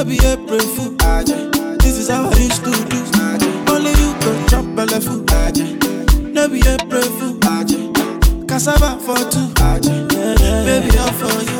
be 0.09 0.15
April 0.25 0.59
fool. 0.59 0.95
This 1.77 1.97
is 1.99 2.09
how 2.09 2.29
I 2.29 2.35
used 2.37 2.63
to 2.63 2.71
do. 2.71 3.71
Only 3.71 3.91
you 3.91 4.09
go 4.21 4.31
chop 4.47 4.65
belle 4.75 4.99
fool. 4.99 5.23
No 6.33 6.47
be 6.49 6.59
April 6.65 7.03
fool. 7.17 7.37
Cassava 8.47 8.99
for 8.99 9.17
two. 9.29 9.53
Baby, 10.65 10.97
all 10.97 11.13
for 11.13 11.51
you. 11.51 11.58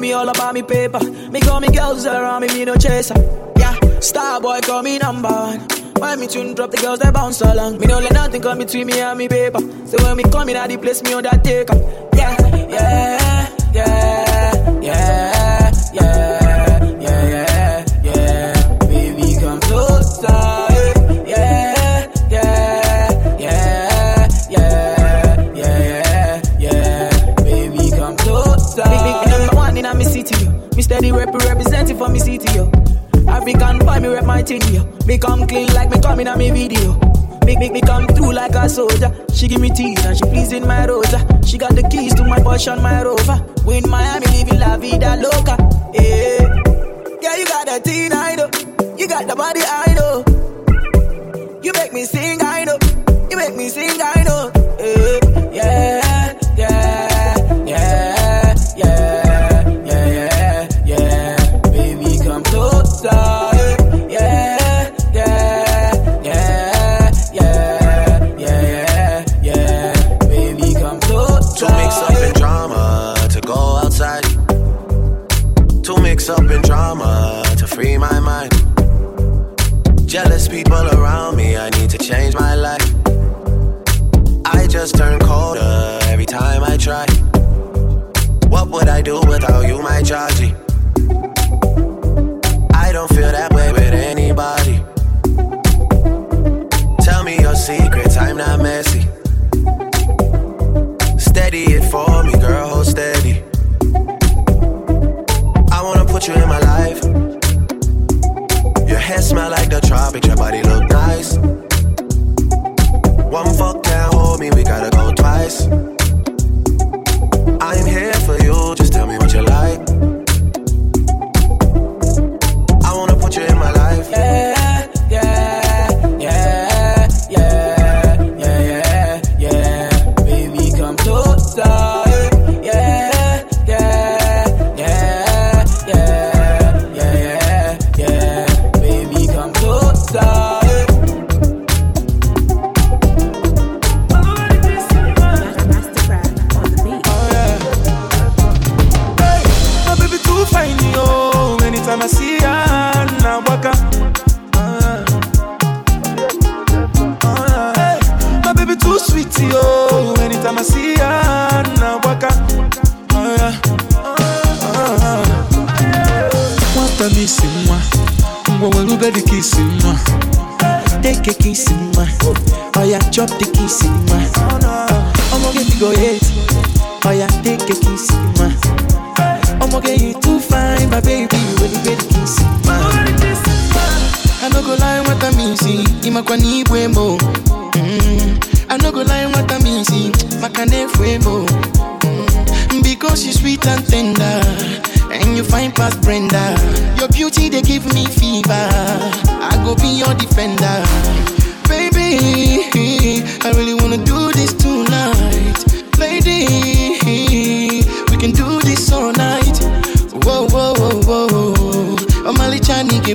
Me 0.00 0.12
all 0.12 0.28
about 0.28 0.54
me 0.54 0.62
paper. 0.62 1.00
Me 1.30 1.40
call 1.40 1.60
me 1.60 1.68
girls 1.68 2.06
around 2.06 2.42
me, 2.42 2.48
me 2.48 2.64
no 2.64 2.74
chaser. 2.76 3.14
Yeah, 3.56 3.78
star 4.00 4.40
boy 4.40 4.60
call 4.62 4.82
me 4.82 4.98
number 4.98 5.28
one. 5.28 5.60
Why 5.96 6.16
me 6.16 6.26
tune 6.26 6.54
drop 6.54 6.70
the 6.70 6.78
girls 6.78 7.00
that 7.00 7.12
bounce 7.12 7.42
along? 7.42 7.78
Me 7.78 7.86
don't 7.86 8.02
let 8.02 8.14
nothing 8.14 8.40
come 8.40 8.58
between 8.58 8.86
me 8.86 8.98
and 9.00 9.18
me 9.18 9.28
paper. 9.28 9.60
So 9.86 10.02
when 10.02 10.16
me 10.16 10.22
come 10.24 10.48
in 10.48 10.56
at 10.56 10.68
the 10.70 10.78
place, 10.78 11.02
me 11.02 11.12
on 11.12 11.24
that 11.24 11.44
take 11.44 11.70
up. 11.70 11.99
Soldier. 38.70 39.10
She 39.34 39.48
give 39.48 39.60
me 39.60 39.70
tea 39.70 39.96
and 40.04 40.16
she 40.16 40.24
pleasing 40.24 40.66
my 40.66 40.86
rosa. 40.86 41.18
She 41.44 41.58
got 41.58 41.74
the 41.74 41.82
keys 41.82 42.14
to 42.14 42.24
my 42.24 42.38
Porsche 42.38 42.72
and 42.72 42.82
my 42.82 43.02
Rover. 43.02 43.49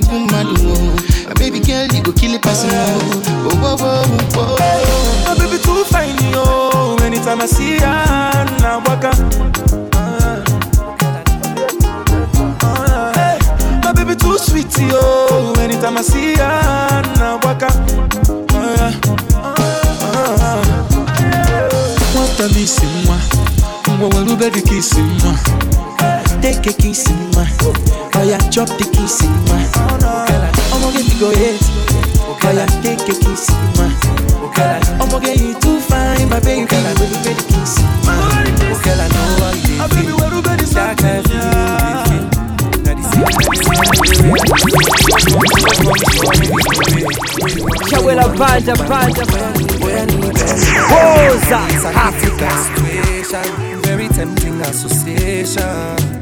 get 0.00 0.08
boom, 0.08 0.26
My 1.26 1.34
baby 1.34 1.60
girl, 1.60 1.86
you 1.86 2.02
go 2.02 2.12
kill 2.12 2.34
it, 2.34 2.42
passing 2.42 2.70
Whoa, 2.70 3.56
whoa, 3.60 3.76
whoa, 3.76 4.04
whoa 4.34 5.24
My 5.24 5.34
baby 5.38 5.58
too 5.62 5.84
fine, 5.84 6.16
yo. 6.32 6.96
Anytime 7.02 7.40
I 7.42 7.46
see 7.46 7.78
her, 7.78 8.44
now 8.60 8.80
waka. 8.86 9.12
Ah. 9.94 10.44
Ah. 12.62 13.12
Hey, 13.14 13.38
My 13.84 13.92
baby 13.92 14.14
too 14.16 14.38
sweet, 14.38 14.76
yo. 14.78 15.52
Anytime 15.58 15.98
I 15.98 16.02
see 16.02 16.34
her, 16.34 17.02
now 17.18 17.38
waka. 17.42 17.68
Ah. 18.52 18.92
Ah. 19.42 20.62
nwata 22.14 22.44
m 22.44 22.62
isi 22.62 22.86
nwa 23.04 23.16
ngwa 23.96 24.08
welube 24.08 24.50
dị 24.50 24.62
ka 24.62 24.74
isi 24.74 25.00
nwa 25.00 25.34
take 26.46 26.66
a 26.70 26.72
kiss 26.72 27.08
nwa 27.10 27.46
oya 28.20 28.38
chop 28.50 28.68
the 28.78 28.84
kiss 28.84 29.22
nwa 29.22 29.58
ọmọge 30.74 30.98
you 30.98 31.14
go 31.20 31.28
hate 31.30 31.66
oya 32.48 32.66
take 32.82 33.02
a 33.02 33.14
kiss 33.14 33.50
nwa 33.74 33.86
ọmọge 35.00 35.30
you 35.42 35.54
too 35.60 35.80
fine 35.80 36.26
my 36.30 36.40
baby 36.40 36.66
welube 36.72 37.18
the 37.24 37.34
kiss 37.34 37.78
nwa. 38.04 38.14
Girl, 38.84 39.00
I 39.00 39.08
know 39.08 39.28
how 39.40 39.50
you 39.54 39.62
dey 39.88 40.06
feel. 40.06 40.16
That 40.74 40.94
kind 40.98 41.18
of 41.18 41.26
feeling 41.26 41.56
you 41.56 41.74
dey 41.74 42.06
feel. 42.06 42.26
Na 42.84 42.92
the 42.94 43.02
same 43.10 43.26
Chawela 47.90 48.24
banja 48.38 48.74
banja 48.76 49.24
Poza 50.90 51.60
Africa 51.94 52.48
situation, 52.62 53.82
very 53.82 54.08
tempting 54.08 54.60
association. 54.60 56.15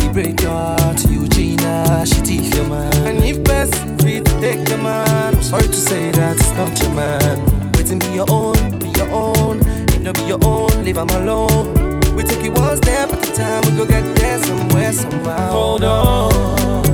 He 0.00 0.08
break 0.12 0.40
your 0.40 0.50
heart. 0.50 1.04
Eugenia, 1.10 2.04
she 2.06 2.20
teeth 2.22 2.54
your 2.54 2.68
man. 2.68 2.92
And 3.06 3.24
if 3.24 3.42
best 3.44 3.74
fit 4.02 4.24
take 4.40 4.64
the 4.64 4.78
man, 4.78 5.34
I'm 5.36 5.42
sorry 5.42 5.66
to 5.68 5.80
say 5.88 6.10
that 6.12 6.36
it's 6.36 6.52
not 6.54 6.72
your 6.80 6.92
man. 6.94 7.72
Waiting 7.74 7.98
be 7.98 8.06
your 8.14 8.26
own, 8.30 8.54
be 8.78 8.88
your 8.98 9.10
own. 9.10 9.60
If 9.94 10.00
no 10.00 10.12
be 10.12 10.22
your 10.22 10.40
own, 10.44 10.84
leave 10.84 10.96
him 10.98 11.08
alone. 11.10 11.74
We 12.16 12.22
take 12.24 12.44
it 12.44 12.52
one 12.52 12.76
step 12.76 13.12
at 13.12 13.28
a 13.28 13.32
time, 13.32 13.62
we 13.66 13.76
go 13.76 13.86
get 13.86 14.04
there 14.16 14.38
somewhere, 14.42 14.92
somehow. 14.92 15.50
Hold 15.52 15.84
on, 15.84 16.84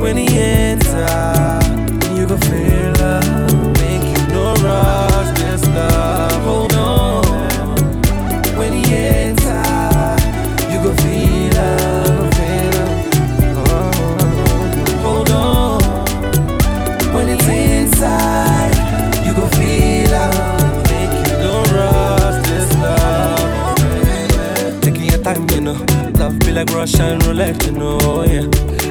when 0.00 0.16
he 0.16 0.26
enter, 0.38 1.60
you 2.16 2.26
go 2.26 2.36
feel 2.48 2.92
love. 3.02 3.78
Make 3.82 4.04
you 4.14 4.22
no 4.32 4.54
rush 4.64 5.38
this 5.38 5.62
love. 5.68 6.42
Hold 6.42 6.67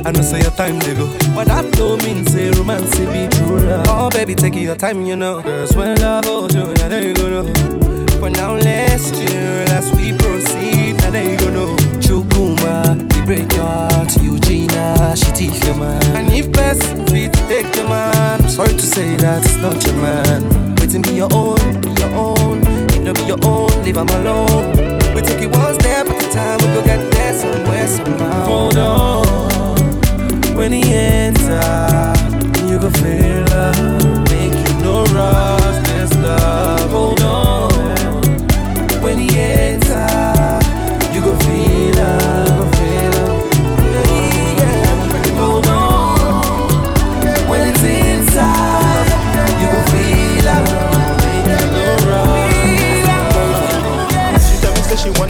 I 0.08 0.12
know 0.12 0.22
say 0.22 0.40
your 0.42 0.52
time 0.52 0.80
they 0.80 0.94
go. 0.94 1.08
But 1.36 1.48
that 1.48 1.74
don't 1.74 2.02
mean 2.04 2.26
say 2.28 2.50
romance 2.52 2.96
be 2.98 3.28
true 3.28 3.60
love. 3.60 3.86
Oh 3.90 4.10
baby, 4.10 4.36
take 4.36 4.56
your 4.56 4.76
time, 4.76 5.02
you 5.06 5.16
know. 5.16 5.42
Cause 5.42 5.76
when 5.76 6.00
love 6.00 6.26
holds 6.26 6.56
you, 6.56 6.64
now 6.64 6.88
there 6.88 7.02
you 7.04 7.14
go 7.14 7.30
know. 7.30 7.54
But 8.22 8.34
now 8.34 8.54
let's 8.54 9.12
chill 9.12 9.68
as 9.76 9.92
we 9.94 10.14
proceed. 10.18 10.98
Now 10.98 11.12
there 11.12 11.30
you 11.30 11.38
go 11.38 11.50
know. 11.50 11.76
Chukuma, 12.00 12.98
the 13.10 13.24
break 13.26 13.52
your 13.54 13.66
heart. 13.66 14.16
Eugenia, 14.22 15.16
she 15.16 15.32
teach 15.34 15.66
your 15.66 15.76
man. 15.76 16.04
And 16.16 16.32
if 16.32 16.52
best 16.52 16.84
fit 17.10 17.34
take 17.50 17.76
your 17.76 17.90
man. 17.90 18.48
Sorry 18.48 18.70
to 18.74 18.82
say 18.82 19.16
that 19.18 19.44
it's 19.44 19.58
not 19.58 19.84
your 19.86 19.96
man. 19.96 20.76
Waiting 20.76 21.02
be 21.02 21.14
your 21.14 21.30
own, 21.34 21.58
be 21.82 21.90
your 22.00 22.14
own. 22.14 22.62
If 23.08 23.16
be 23.16 23.24
your 23.24 23.40
own, 23.44 23.70
leave 23.84 23.98
him 23.98 24.08
alone. 24.10 24.67
One 25.58 25.74
step 25.80 26.08
at 26.08 26.24
a 26.24 26.30
time. 26.32 26.58
We 26.62 26.68
go 26.76 26.82
get 26.86 27.12
there 27.12 27.34
somewhere 27.34 27.88
somehow. 27.88 28.46
Hold 28.46 28.78
on. 28.78 29.78
When 30.56 30.72
he 30.72 30.84
enter, 30.94 32.14
you 32.70 32.78
can 32.80 32.94
feel 33.02 33.42
love. 33.54 34.30
Make 34.32 34.56
you 34.68 34.74
no 34.84 35.04
rush, 35.06 35.88
this 35.90 36.14
love. 36.18 36.67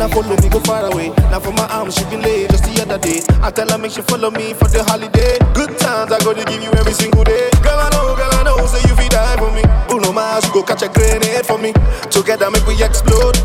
Say 0.07 0.13
follow 0.13 0.35
me 0.41 0.49
go 0.49 0.59
far 0.61 0.85
away. 0.91 1.09
Now 1.31 1.39
for 1.39 1.51
my 1.53 1.67
arms 1.67 1.95
she 1.95 2.03
been 2.05 2.21
laid 2.21 2.49
just 2.49 2.63
the 2.63 2.81
other 2.81 2.97
day. 2.97 3.21
I 3.41 3.51
tell 3.51 3.69
her 3.69 3.77
make 3.77 3.91
she 3.91 4.01
follow 4.01 4.31
me 4.31 4.53
for 4.53 4.67
the 4.67 4.83
holiday. 4.83 5.37
Good 5.53 5.77
times 5.79 6.11
I 6.11 6.19
gotta 6.19 6.43
give 6.45 6.61
you 6.63 6.71
every 6.73 6.93
single 6.93 7.23
day. 7.23 7.49
Girl 7.61 7.77
I 7.77 7.89
know, 7.91 8.15
girl 8.15 8.31
I 8.31 8.43
know, 8.43 8.57
say 8.65 8.81
you 8.87 8.95
feel 8.95 9.09
die 9.09 9.37
for 9.37 9.51
me. 9.51 9.63
Bruno 9.87 10.11
Mars 10.11 10.45
you 10.45 10.53
go 10.53 10.63
catch 10.63 10.83
a 10.83 10.89
grenade 10.89 11.45
for 11.45 11.57
me. 11.57 11.73
Together 12.09 12.49
make 12.51 12.65
we 12.65 12.79
explode. 12.83 13.37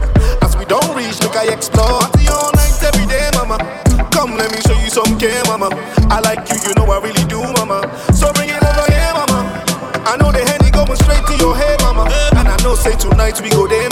As 0.43 0.57
we 0.57 0.65
don't 0.65 0.95
reach, 0.95 1.21
look 1.23 1.37
I 1.37 1.51
explore. 1.53 2.01
Party 2.01 2.29
all 2.29 2.53
night 2.55 2.79
every 2.83 3.07
day, 3.07 3.29
mama. 3.35 3.59
Come 4.11 4.37
let 4.37 4.51
me 4.53 4.61
show 4.63 4.77
you 4.79 4.91
some 4.91 5.19
care, 5.19 5.43
mama. 5.47 5.71
I 6.11 6.21
like 6.21 6.47
you, 6.51 6.57
you 6.63 6.73
know 6.77 6.87
I 6.91 7.01
really 7.01 7.25
do, 7.27 7.41
mama. 7.59 7.83
So 8.15 8.33
bring 8.33 8.51
it 8.51 8.63
over 8.63 8.87
here, 8.91 9.13
mama. 9.15 9.41
I 10.05 10.17
know 10.19 10.33
the 10.35 10.43
henny 10.43 10.71
going 10.71 10.97
straight 10.99 11.25
to 11.27 11.35
your 11.39 11.55
head, 11.57 11.81
mama. 11.81 12.11
And 12.37 12.47
I 12.49 12.57
know 12.63 12.75
say 12.75 12.95
tonight 12.97 13.41
we 13.41 13.51
go 13.51 13.67
there. 13.67 13.92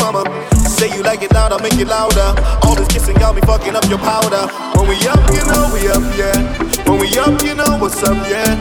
Say 0.80 0.96
you 0.96 1.02
like 1.02 1.20
it 1.20 1.30
louder, 1.34 1.60
make 1.62 1.76
it 1.76 1.88
louder. 1.88 2.32
All 2.64 2.74
this 2.74 2.88
kissing 2.88 3.16
got 3.16 3.34
me 3.36 3.42
fucking 3.42 3.76
up 3.76 3.84
your 3.92 3.98
powder. 3.98 4.48
When 4.80 4.88
we 4.88 4.96
up, 5.04 5.20
you 5.28 5.44
know 5.44 5.68
we 5.76 5.84
up, 5.92 6.00
yeah. 6.16 6.32
When 6.88 6.96
we 6.98 7.12
up, 7.20 7.36
you 7.44 7.54
know 7.54 7.76
what's 7.76 8.02
up, 8.02 8.16
yeah. 8.24 8.56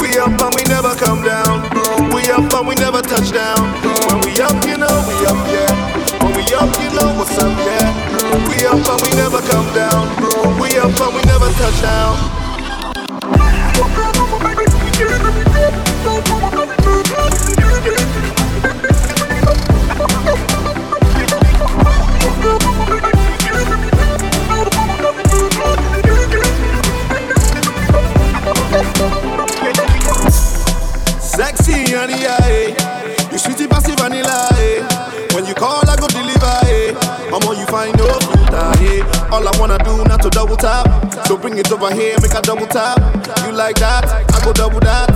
We 0.00 0.16
up 0.16 0.32
and 0.32 0.54
we 0.56 0.64
never 0.64 0.96
come 0.96 1.20
down. 1.20 1.68
We 2.08 2.24
up 2.32 2.48
and 2.56 2.66
we 2.66 2.74
never 2.76 3.02
touch 3.02 3.36
down. 3.36 3.60
When 3.84 4.24
we 4.24 4.32
up, 4.40 4.56
you 4.64 4.80
know 4.80 4.96
we 5.04 5.12
up, 5.28 5.36
yeah. 5.52 6.24
When 6.24 6.32
we 6.40 6.48
up, 6.56 6.72
you 6.80 6.88
know 6.96 7.12
what's 7.20 7.36
up, 7.36 7.52
yeah. 7.60 7.92
We 8.48 8.64
up 8.64 8.80
and 8.88 9.02
we 9.04 9.12
never 9.12 9.44
come 9.52 9.68
down. 9.76 10.08
We 10.56 10.72
up 10.80 10.96
and 10.96 11.12
we 11.12 11.20
never 11.28 11.52
touch 11.52 11.82
down. 11.84 12.16
On 31.98 32.08
the 32.08 33.28
you 33.32 33.38
sweetie 33.38 33.66
passive 33.66 33.98
vanilla. 33.98 34.48
Eh. 34.54 34.82
When 35.34 35.46
you 35.46 35.54
call, 35.54 35.82
I 35.82 35.96
go 35.98 36.06
deliver. 36.06 36.54
Eh. 36.70 36.94
Mama, 37.30 37.58
you 37.58 37.66
find 37.66 37.96
no 37.98 38.06
filter. 38.06 38.70
Eh. 38.86 39.02
All 39.34 39.46
I 39.46 39.52
wanna 39.58 39.78
do 39.82 40.04
not 40.04 40.22
to 40.22 40.30
double 40.30 40.56
tap, 40.56 40.86
so 41.26 41.36
bring 41.36 41.58
it 41.58 41.70
over 41.70 41.92
here, 41.92 42.16
make 42.22 42.34
a 42.34 42.42
double 42.42 42.66
tap. 42.66 42.98
You 43.44 43.52
like 43.52 43.76
that? 43.76 44.06
I 44.06 44.38
go 44.44 44.52
double 44.52 44.80
that, 44.80 45.10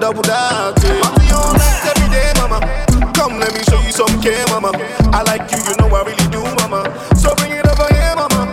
double 0.00 0.22
that. 0.22 0.76
Eh. 0.84 1.00
Party 1.00 1.30
all 1.30 1.54
night 1.54 1.82
every 1.86 2.08
day, 2.10 2.30
mama. 2.36 2.58
Come, 3.14 3.38
let 3.38 3.54
me 3.54 3.62
show 3.70 3.80
you 3.80 3.92
some 3.92 4.20
care, 4.20 4.44
mama. 4.50 4.74
I 5.14 5.22
like 5.22 5.50
you, 5.50 5.58
you 5.62 5.74
know 5.78 5.88
I 5.94 6.02
really 6.02 6.28
do, 6.34 6.42
mama. 6.66 6.84
So 7.16 7.34
bring 7.36 7.52
it 7.52 7.66
over 7.66 7.88
here, 7.94 8.14
mama. 8.18 8.50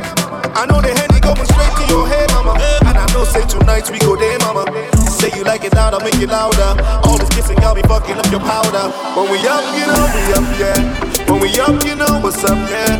I 0.53 0.65
know 0.69 0.79
the 0.81 0.93
handy 0.93 1.19
going 1.19 1.45
straight 1.49 1.73
to 1.81 1.83
your 1.89 2.07
head, 2.07 2.29
mama. 2.31 2.53
And 2.85 2.97
I 2.97 3.05
know 3.13 3.23
say 3.25 3.45
tonight 3.45 3.89
we 3.89 3.99
go 3.99 4.15
there, 4.15 4.39
mama. 4.39 4.70
Say 5.31 5.39
you 5.39 5.43
like 5.45 5.63
it 5.63 5.73
loud, 5.73 5.93
I'll 5.93 6.01
make 6.01 6.15
it 6.15 6.29
louder. 6.29 6.75
All 7.07 7.17
this 7.17 7.29
kissing 7.29 7.55
got 7.57 7.75
me 7.75 7.81
fucking 7.83 8.17
up 8.17 8.29
your 8.31 8.41
powder. 8.41 8.91
When 9.15 9.31
we 9.31 9.39
up, 9.47 9.63
you 9.75 9.87
know 9.87 10.03
we 10.11 10.21
up, 10.35 10.43
yeah. 10.59 10.75
When 11.31 11.39
we 11.39 11.49
up, 11.59 11.83
you 11.85 11.95
know 11.95 12.19
what's 12.19 12.43
up, 12.43 12.57
yeah. 12.69 12.99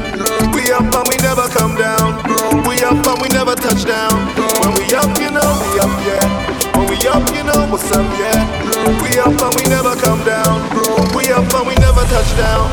We 0.56 0.72
up 0.72 0.88
and 0.88 1.08
we 1.10 1.18
never 1.20 1.48
come 1.50 1.76
down. 1.76 2.24
We 2.68 2.80
up 2.84 3.04
and 3.04 3.22
we 3.22 3.28
never 3.30 3.56
touch 3.56 3.84
down. 3.84 4.16
When 4.64 4.74
we 4.80 4.88
up, 4.96 5.12
you 5.20 5.32
know 5.32 5.50
we 5.60 5.80
up, 5.80 5.92
yeah. 6.08 6.24
When 6.78 6.88
we 6.88 6.96
up, 7.08 7.28
you 7.36 7.44
know 7.44 7.68
what's 7.68 7.92
up, 7.92 8.08
yeah. 8.16 8.48
We 9.04 9.20
up 9.20 9.36
and 9.36 9.54
we 9.60 9.64
never 9.68 9.96
come 10.00 10.24
down. 10.24 10.72
We 11.16 11.32
up 11.32 11.52
and 11.52 11.68
we 11.68 11.76
never 11.76 12.04
touch 12.08 12.32
down. 12.38 12.72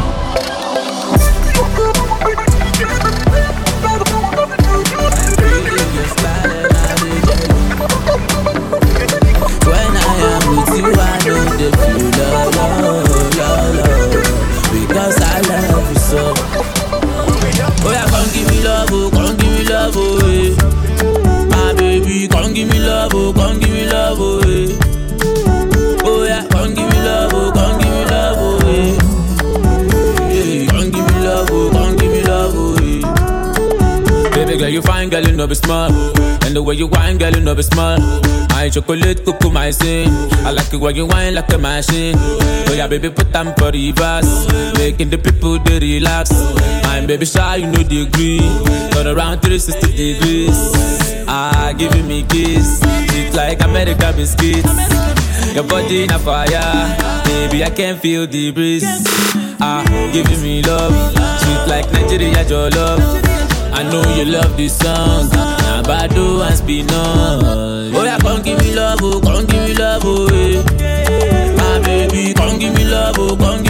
Know 35.39 35.47
be 35.47 35.55
smart. 35.55 35.93
And 36.45 36.57
the 36.57 36.63
way 36.63 36.75
you 36.75 36.89
whine, 36.89 37.17
girl, 37.17 37.31
you 37.31 37.41
know 37.41 37.55
be 37.55 37.63
smart. 37.63 38.01
My 38.51 38.69
chocolate, 38.69 39.25
cuckoo, 39.25 39.51
my 39.51 39.71
sin. 39.71 40.11
I 40.45 40.51
like 40.51 40.75
it 40.75 40.81
when 40.81 40.97
you 40.97 41.07
whine 41.07 41.35
like 41.35 41.53
a 41.53 41.59
machine. 41.59 42.17
Oh 42.19 42.75
yeah, 42.75 42.89
baby, 42.89 43.09
put 43.09 43.33
them 43.33 43.55
for 43.57 43.71
the 43.71 43.79
reverse. 43.93 44.49
Making 44.77 45.11
the 45.11 45.19
people 45.19 45.61
they 45.61 45.79
relax. 45.79 46.33
I'm 46.91 47.07
baby 47.07 47.25
shy, 47.25 47.57
you 47.57 47.67
know 47.67 47.85
the 47.85 48.07
degree. 48.07 48.41
Turn 48.91 49.07
around 49.07 49.39
360 49.41 49.95
degrees. 49.95 50.59
Ah, 51.29 51.73
giving 51.79 52.09
me 52.09 52.25
kiss. 52.25 52.81
It's 53.15 53.37
like 53.37 53.63
American 53.63 54.17
biscuits. 54.17 54.75
Your 55.55 55.65
body 55.65 56.03
in 56.03 56.11
a 56.11 56.19
fire. 56.19 57.23
Baby, 57.25 57.63
I 57.63 57.71
can 57.71 57.97
feel 57.99 58.27
the 58.27 58.51
breeze. 58.51 58.85
Ah, 59.61 59.85
giving 60.13 60.43
me 60.43 60.63
love. 60.63 60.93
Sweet 61.41 61.63
like 61.71 61.93
Nigeria, 61.93 62.43
your 62.49 62.71
love. 62.71 63.28
I 63.79 63.85
know 63.85 64.03
you 64.17 64.25
love 64.25 64.57
this 64.57 64.77
song. 64.77 65.29
Now 65.31 65.83
Bado 65.83 66.45
and 66.47 66.57
Spinall. 66.57 67.95
Oh 67.95 68.03
yeah, 68.05 68.19
come 68.19 68.43
give 68.43 68.59
me 68.59 68.75
love, 68.75 68.99
oh, 69.03 69.21
come 69.21 69.47
give 69.47 69.63
me 69.69 69.75
love, 69.75 70.03
oh, 70.05 70.27
eh. 70.35 71.55
My 71.57 71.79
baby, 71.85 72.35
come 72.35 72.59
give 72.59 72.75
me 72.75 72.85
love, 72.85 73.17
oh, 73.19 73.37
come 73.37 73.63
give 73.63 73.68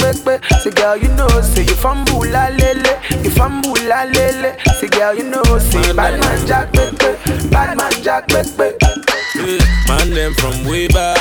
Pepe. 0.00 0.40
Say 0.60 0.70
girl, 0.70 0.96
you 0.96 1.08
know, 1.14 1.28
say 1.40 1.62
you 1.62 1.74
from 1.76 2.04
Bula 2.06 2.50
Lele, 2.58 2.92
you 3.22 3.30
from 3.30 3.60
Bula 3.62 4.08
Lele. 4.12 4.56
Say 4.80 4.88
girl, 4.88 5.14
you 5.14 5.24
know, 5.28 5.42
say 5.58 5.92
bad 5.92 6.18
man 6.20 6.46
Jack 6.46 6.72
Pepe, 6.72 7.48
bad 7.48 7.76
man 7.76 7.92
Jack 8.02 8.28
Pepe. 8.28 8.76
Yeah, 9.36 9.58
Man, 9.88 10.10
them 10.10 10.34
from 10.34 10.64
way 10.64 10.88
back. 10.88 11.18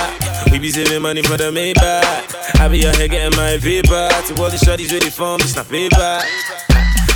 We 0.52 0.58
be 0.60 0.70
saving 0.72 1.02
money 1.02 1.22
for 1.22 1.38
the 1.38 1.52
Maybach. 1.52 2.60
I 2.60 2.68
be 2.68 2.86
out 2.88 2.96
here 2.98 3.08
getting 3.08 3.38
my 3.38 3.58
paper. 3.62 4.10
To 4.10 4.42
all 4.42 4.50
the 4.50 4.58
shorties 4.58 4.92
ready 4.92 5.10
for 5.10 5.38
me, 5.38 5.44
it's 5.44 5.56
not 5.56 5.70
paper. 5.70 6.20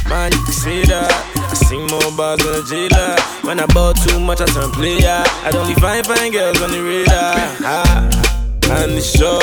Man, 0.07 0.31
you 0.31 0.43
can 0.43 0.53
say 0.53 0.83
that. 0.85 1.09
I 1.35 1.53
sing 1.55 1.87
more 1.87 2.11
bars 2.15 2.39
than 2.39 2.53
a 2.55 2.63
jailer. 2.69 3.15
When 3.41 3.59
I 3.59 3.65
bought 3.73 3.95
too 3.97 4.19
much, 4.19 4.41
I 4.41 4.45
turn 4.45 4.71
player. 4.71 5.23
I 5.43 5.49
don't 5.51 5.67
need 5.67 5.81
fine, 5.81 6.03
fine 6.03 6.31
girls 6.31 6.61
on 6.61 6.71
the 6.71 6.81
radar. 6.81 7.33
Ah. 7.65 8.32
And 8.69 8.93
it's 8.93 9.15
sure 9.17 9.41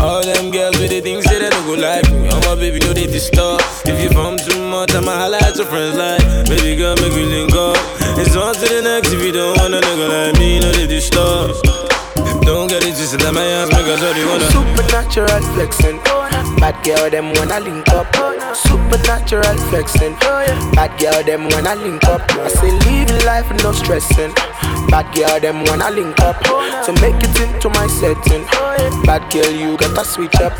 All 0.00 0.22
them 0.22 0.50
girls 0.50 0.78
with 0.78 0.90
the 0.90 1.00
things 1.00 1.24
say 1.24 1.38
they 1.38 1.50
don't 1.50 1.66
go 1.66 1.74
like 1.74 2.10
me. 2.10 2.28
All 2.28 2.40
my 2.40 2.54
baby 2.54 2.78
know 2.80 2.92
they 2.92 3.06
disturb 3.06 3.60
If 3.84 4.00
you 4.02 4.10
from 4.10 4.36
too 4.36 4.58
much, 4.70 4.94
I'ma 4.94 5.30
at 5.34 5.56
your 5.56 5.66
friends 5.66 5.96
like 5.96 6.22
Baby 6.48 6.76
girl, 6.76 6.96
make 6.96 7.14
me 7.14 7.24
link 7.24 7.54
up. 7.54 7.76
It's 8.18 8.34
on 8.36 8.54
to 8.54 8.66
the 8.66 8.82
next 8.82 9.12
if 9.12 9.22
you 9.22 9.32
don't 9.32 9.56
want 9.58 9.74
a 9.74 9.80
nigga 9.80 10.06
like 10.08 10.38
me 10.38 10.60
Know 10.60 10.72
they 10.72 10.86
disturb 10.86 11.56
Don't 12.42 12.68
get 12.68 12.82
it 12.84 12.94
twisted, 12.94 13.20
that 13.20 13.32
my 13.34 13.42
ass 13.42 13.68
make 13.72 13.86
a 13.86 13.96
shorty 13.98 14.24
wanna. 14.24 14.50
Supernatural 14.50 15.42
flexing. 15.54 16.15
Bad 16.58 16.82
girl, 16.84 17.10
them 17.10 17.32
wanna 17.34 17.60
link 17.60 17.88
up. 17.90 18.06
Supernatural 18.56 19.56
flexing. 19.68 20.14
Bad 20.74 20.98
girl, 20.98 21.22
them 21.22 21.48
wanna 21.50 21.74
link 21.76 22.04
up. 22.04 22.22
I 22.32 22.48
say 22.48 22.72
living 22.72 23.24
life 23.24 23.48
no 23.62 23.72
stressing. 23.72 24.32
Bad 24.88 25.12
girl, 25.14 25.38
them 25.40 25.64
wanna 25.64 25.90
link 25.90 26.18
up 26.20 26.40
to 26.42 26.92
make 27.00 27.16
it 27.22 27.40
into 27.40 27.68
my 27.70 27.86
setting. 27.86 28.44
Bad 29.04 29.30
girl, 29.32 29.50
you 29.50 29.76
gotta 29.76 30.04
switch 30.04 30.34
up. 30.36 30.58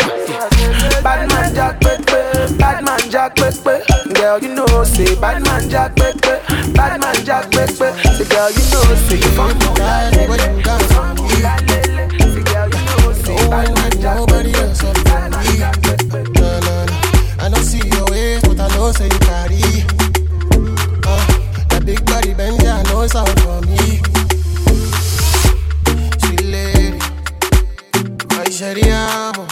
Bad 1.03 1.29
man 1.31 1.55
Jack 1.55 1.81
Pepe, 1.81 2.57
bad 2.59 2.85
man 2.85 3.01
Jack 3.11 3.37
Pepe. 3.37 3.83
Girl, 4.15 4.39
you 4.39 4.55
know, 4.55 4.85
say 4.85 5.15
bad 5.21 5.43
man 5.43 5.69
Jack 5.71 5.97
Pepe, 5.97 6.73
bad 6.73 7.01
man 7.01 7.17
Jack 7.25 7.51
Pepe. 7.51 7.73
Say 7.73 8.29
girl, 8.29 8.51
you 8.51 8.65
know, 8.71 8.85
say 9.09 9.17
you 9.17 9.31
from 9.35 9.59
Bula 9.59 10.11
Lele, 10.13 10.59
you 10.59 10.79
from 10.93 11.17
Bula 11.17 11.57
Lele. 11.67 12.11
Say 12.21 12.43
girl, 12.43 12.69
you 12.69 12.83
know, 12.85 13.13
say 13.13 13.51
bad 13.51 13.75
man 13.75 14.01
Jack 14.01 15.06
know 18.77 18.93
say 18.93 19.05
you 19.05 19.19
carry. 19.21 19.61
Uh, 21.09 21.27
that 21.69 21.83
big 21.85 22.05
body 22.05 22.35
bend, 22.35 22.61
I 22.63 22.83
know 22.89 23.03
it's 23.03 23.15
out 23.17 23.29
for 23.41 23.61
me. 23.65 23.81
Sweet 26.21 26.45
lady, 26.45 27.01
my 28.37 28.45
amo. 28.93 29.47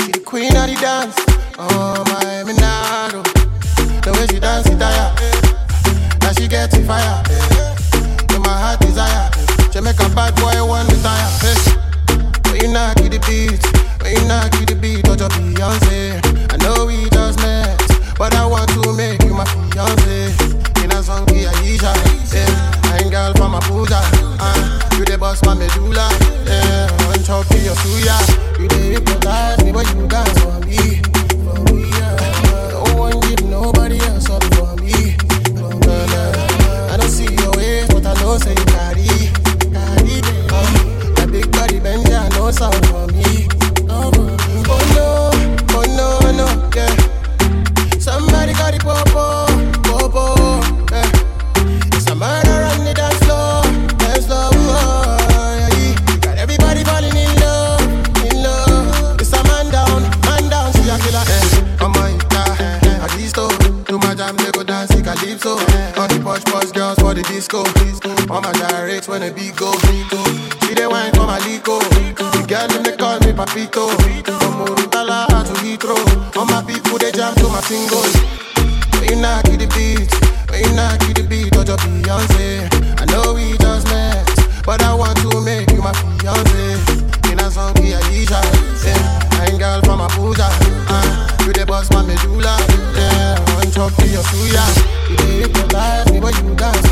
She 0.00 0.12
the 0.12 0.22
queen 0.24 0.54
of 0.56 0.68
the 0.68 0.76
dance. 0.80 1.16
Oh 1.58 2.04
my 2.12 2.44
Minado, 2.46 3.22
the 4.04 4.12
way 4.12 4.26
she 4.28 4.38
dance 4.38 4.68
it 4.68 4.78
tire. 4.78 5.12
Now 6.20 6.32
she 6.32 6.46
get 6.46 6.74
it 6.74 6.84
fire. 6.84 7.22
To 8.28 8.38
my 8.40 8.56
heart 8.62 8.80
desire. 8.80 9.30
She 9.72 9.80
make 9.80 10.00
a 10.00 10.08
bad 10.14 10.34
boy 10.36 10.60
one 10.64 10.86
retire. 10.88 11.30
Hey. 11.40 11.76
When 12.50 12.60
you 12.60 12.68
knock 12.72 13.00
you 13.00 13.08
the 13.08 13.20
beat, 13.26 13.62
when 14.02 14.12
you 14.12 14.28
knock 14.28 14.52
you 14.60 14.66
the 14.66 14.76
beat, 14.76 15.04
touch 15.04 15.20
your 15.20 15.30
Beyonce. 15.30 16.20
I 16.52 16.56
know 16.58 16.86
met, 16.86 17.15
but 18.18 18.34
I 18.34 18.46
want 18.46 18.68
to 18.70 18.92
make 18.94 19.22
you 19.24 19.34
my 19.34 19.44
fiance. 19.44 20.34
In 20.84 20.92
a 20.92 21.02
song, 21.02 21.24
be 21.26 21.44
Aisha, 21.44 21.92
yeah. 22.32 22.92
I 22.92 22.98
ain't 23.02 23.10
girl 23.10 23.32
from 23.34 23.52
Abuja, 23.54 24.00
uh, 24.40 24.96
you 24.96 25.04
the 25.04 25.18
boss, 25.18 25.42
my 25.44 25.54
medulla, 25.54 26.08
yeah. 26.46 27.06
One 27.08 27.22
chop 27.24 27.46
to 27.48 27.58
your 27.58 27.74
suya, 27.74 28.16
you 28.60 28.68
the 28.68 28.76
hypnotize 28.76 29.64
me, 29.64 29.72
but 29.72 29.86
you 29.94 30.06
dance 30.06 30.38
for 30.40 30.58
me, 30.64 31.00
for 31.44 31.58
me, 31.74 31.90
yeah. 31.98 32.94
One 32.94 33.18
give 33.20 33.42
nobody 33.50 33.98
else 34.00 34.30
up 34.30 34.44
for 34.54 34.76
me, 34.80 35.16
for. 35.58 35.74
I 36.92 36.96
don't 36.98 37.10
see 37.10 37.26
your 37.34 37.50
ways, 37.56 37.88
but 37.88 38.06
I 38.06 38.14
know 38.22 38.38
say 38.38 38.50
you 38.54 38.64
carry, 38.70 39.08
carry, 39.74 40.20
uh, 40.54 41.14
that 41.16 41.28
big 41.32 41.50
body 41.52 41.80
bend, 41.80 42.06
I 42.08 42.28
know 42.36 42.50
sound 42.50 42.86
for 42.86 43.06
me. 43.08 43.15
Disco, 67.36 67.64
all 68.32 68.40
my 68.40 68.50
gyrates 68.52 69.08
when 69.08 69.20
the 69.20 69.30
beat 69.30 69.54
go. 69.56 69.68
See 70.64 70.72
the 70.72 70.88
wine 70.88 71.12
for 71.12 71.28
my 71.28 71.36
lico, 71.44 71.76
the 72.16 72.40
girl 72.48 72.64
them 72.64 72.80
they 72.82 72.96
call 72.96 73.20
me 73.20 73.36
papito. 73.36 73.92
From 74.40 74.64
Murtala 74.64 75.28
to 75.44 75.52
Heathrow, 75.60 76.00
all 76.34 76.46
my 76.46 76.64
people 76.64 76.96
they 76.96 77.12
jam 77.12 77.34
to 77.36 77.44
my 77.52 77.60
singles. 77.60 78.16
When 78.96 79.04
you 79.04 79.16
knock 79.20 79.44
the 79.44 79.68
beat, 79.76 80.08
when 80.48 80.64
you 80.64 80.72
knock 80.72 80.96
the 81.12 81.28
beat, 81.28 81.52
touch 81.52 81.68
your 81.68 81.76
Beyonce. 81.76 82.72
I 82.96 83.04
know 83.12 83.36
we 83.36 83.52
just 83.60 83.84
met, 83.92 84.24
but 84.64 84.80
I 84.80 84.94
want 84.94 85.20
to 85.20 85.36
make 85.44 85.68
you 85.76 85.84
my 85.84 85.92
fiance. 85.92 86.80
In 87.28 87.36
a 87.36 87.52
song, 87.52 87.76
be 87.76 87.92
Aisha, 87.92 88.40
yeah. 88.80 89.44
I 89.44 89.52
ain't 89.52 89.60
girl 89.60 89.84
from 89.84 90.00
Abuja, 90.00 90.48
uh, 90.88 91.44
you 91.44 91.52
the 91.52 91.66
boss, 91.68 91.92
my 91.92 92.00
medulla, 92.00 92.56
yeah. 92.96 93.36
One 93.60 93.68
chop 93.70 93.92
to 94.00 94.08
your 94.08 94.24
suya, 94.24 94.64
you 95.12 95.16
the 95.20 95.28
hypnotize 95.44 96.10
me, 96.10 96.18
but 96.18 96.32
you 96.40 96.54
dance 96.56 96.85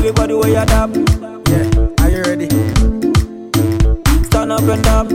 Everybody 0.00 0.32
way 0.32 0.48
you 0.48 0.64
dab. 0.64 0.96
Yeah, 1.48 1.68
are 2.00 2.10
you 2.10 2.22
ready? 2.22 2.48
Stand 4.24 4.50
up 4.50 4.62
and 4.62 4.82
dab. 4.82 5.10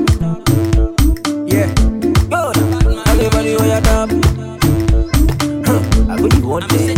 Yeah, 1.49 1.73
good. 2.29 2.57
Everybody 3.07 3.55
way 3.57 3.69
you 3.73 3.81
dab. 3.81 4.11
I 6.07 6.21
bet 6.21 6.33
you 6.37 6.47
want 6.47 6.71
it. 6.73 6.94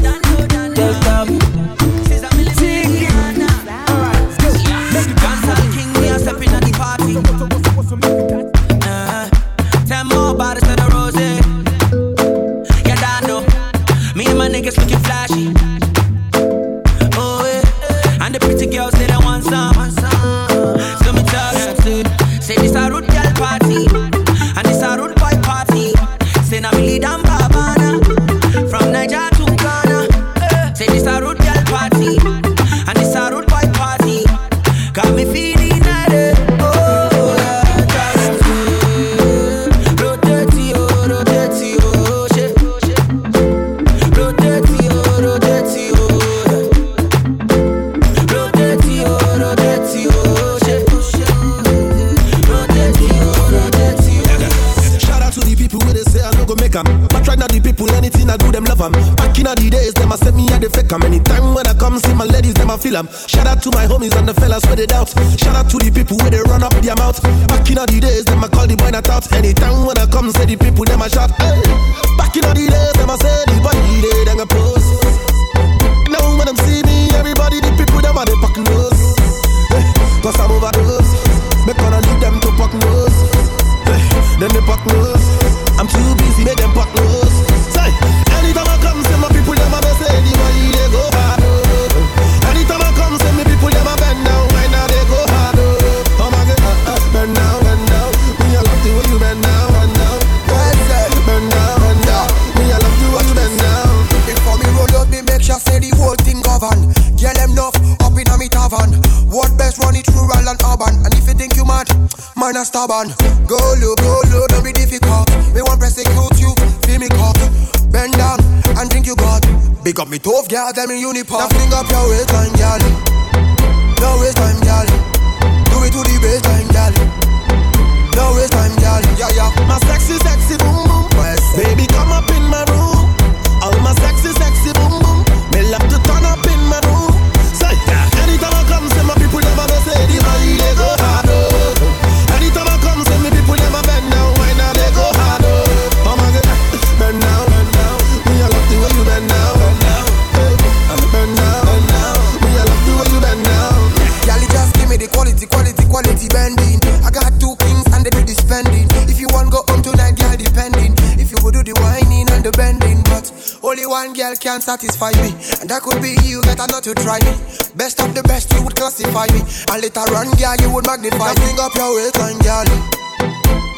can't 164.48 164.64
satisfy 164.64 165.12
me. 165.20 165.36
And 165.60 165.68
that 165.68 165.84
could 165.84 166.00
be 166.00 166.16
you, 166.24 166.40
better 166.48 166.64
not 166.72 166.80
to 166.88 166.96
try 166.96 167.20
me. 167.20 167.36
Best 167.76 168.00
of 168.00 168.16
the 168.16 168.24
best, 168.24 168.48
you 168.56 168.64
would 168.64 168.80
classify 168.80 169.28
me. 169.36 169.44
And 169.44 169.84
later 169.84 170.08
on, 170.16 170.32
girl, 170.40 170.56
you 170.64 170.72
would 170.72 170.88
magnify 170.88 171.36
me. 171.36 171.52
Bring 171.52 171.60
up 171.60 171.76
your 171.76 171.92
waist 172.00 172.16
time, 172.16 172.40
girl. 172.40 172.64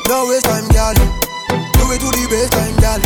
No 0.06 0.30
waste 0.30 0.46
time, 0.46 0.70
girl. 0.70 0.94
Do 0.94 1.90
it 1.90 1.98
to 2.06 2.10
the 2.14 2.22
best 2.30 2.54
time, 2.54 2.78
girl. 2.78 3.02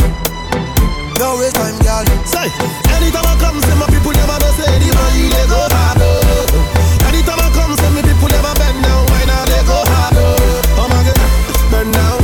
No 1.16 1.40
waste 1.40 1.56
time, 1.56 1.80
girl. 1.80 2.04
Say, 2.28 2.52
anytime 3.00 3.24
I 3.24 3.32
come, 3.40 3.56
say 3.56 3.76
my 3.80 3.88
people 3.88 4.12
never 4.12 4.36
know 4.44 4.52
say 4.60 4.68
the 4.68 4.90
money 4.92 5.24
they 5.32 5.46
go 5.48 5.64
hard. 5.72 6.04
Oh. 6.04 7.08
Anytime 7.08 7.40
I 7.40 7.48
come, 7.48 7.72
say 7.80 7.88
my 7.96 8.04
people 8.04 8.28
never 8.28 8.52
bend 8.60 8.76
down. 8.84 9.08
Why 9.08 9.24
not 9.24 9.48
they 9.48 9.64
go 9.64 9.80
hard? 9.88 10.12
Oh 10.20 10.84
my 10.84 11.00
God, 11.00 11.16
bend 11.72 11.96
down. 11.96 12.23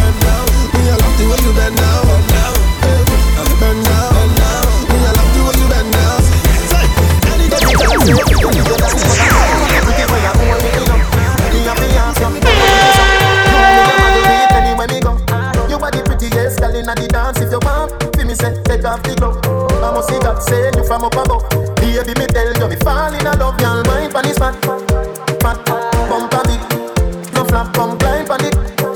take 18.81 18.91
off 18.91 19.03
the 19.03 19.15
glove. 19.15 19.39
I 19.83 19.93
must 19.93 20.09
see 20.09 20.19
God 20.19 20.43
send 20.43 20.77
you 20.77 20.85
from 20.85 21.05
up 21.05 21.15
above. 21.15 21.45
Baby, 21.77 22.19
me 22.19 22.27
tell 22.27 22.53
you, 22.53 22.69
me 22.69 22.77
fall 22.77 23.13
in 23.13 23.25
love, 23.25 23.61
y'all 23.61 23.85
mind 23.85 24.13
pon 24.13 24.25
this 24.25 24.39
fat, 24.39 24.55
fat, 25.41 25.59
bump 26.09 26.33
a 26.33 26.41
it. 26.49 27.35
No 27.35 27.45
flap, 27.45 27.75
come 27.75 27.99
blind 27.99 28.29
pon 28.29 28.45
it, 28.45 28.55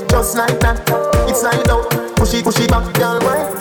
just 0.09 0.37
like 0.37 0.59
that. 0.61 0.81
It's 1.29 1.43
like 1.43 1.67
out, 1.69 1.89
push 2.15 2.33
it, 2.33 2.43
push 2.43 2.59
it 2.59 2.69
back, 2.69 2.97
y'all 2.97 3.21
mind. 3.21 3.54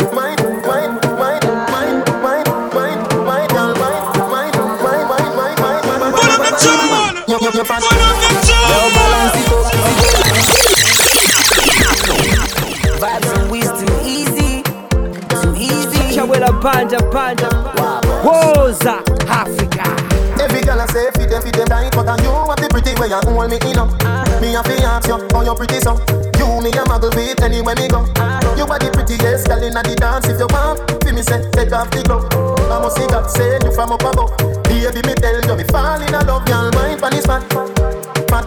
Japan, 17.15 18.03
Woza, 18.27 18.99
Africa. 19.31 19.87
Every 20.43 20.61
girl 20.67 20.81
I 20.83 20.87
say 20.91 21.07
fit 21.15 21.31
them, 21.31 21.43
fit 21.43 21.55
them 21.55 21.69
tight, 21.71 21.95
but 21.95 22.09
I 22.11 22.19
you 22.19 22.31
what 22.43 22.59
the 22.59 22.67
pretty 22.67 22.91
way 22.99 23.07
you 23.07 23.23
hold 23.23 23.47
me 23.47 23.55
in 23.71 23.79
up. 23.79 23.95
uh, 24.03 24.27
Me 24.43 24.51
a 24.59 24.63
fi 24.67 24.75
ask 24.83 25.07
you 25.07 25.23
how 25.31 25.47
you 25.47 25.55
pretty 25.55 25.79
so. 25.79 25.95
You 26.43 26.59
me 26.59 26.75
a 26.75 26.83
muggle 26.91 27.15
with 27.15 27.39
anywhere 27.39 27.79
me 27.79 27.87
go. 27.87 28.03
uh, 28.19 28.43
You 28.59 28.67
are 28.67 28.83
the 28.83 28.91
prettiest 28.91 29.47
girl 29.47 29.63
inna 29.63 29.87
the 29.87 29.95
dance. 29.95 30.27
If 30.27 30.43
you 30.43 30.51
want, 30.51 30.83
fi 31.07 31.13
me 31.15 31.23
say 31.23 31.39
take 31.55 31.71
off 31.71 31.87
the 31.95 32.03
glove. 32.03 32.27
I 32.67 32.83
must 32.83 32.99
see 32.99 33.07
God 33.07 33.31
send 33.31 33.63
you 33.63 33.71
from 33.71 33.95
up 33.95 34.03
above. 34.03 34.35
Baby 34.67 34.99
me 35.07 35.15
tell 35.15 35.39
you 35.39 35.55
me 35.55 35.65
fall 35.71 36.03
in 36.03 36.11
love. 36.11 36.43
Girl 36.51 36.67
mind 36.75 36.99
pon 36.99 37.15
this 37.15 37.23
fat, 37.31 37.47
fat 38.27 38.43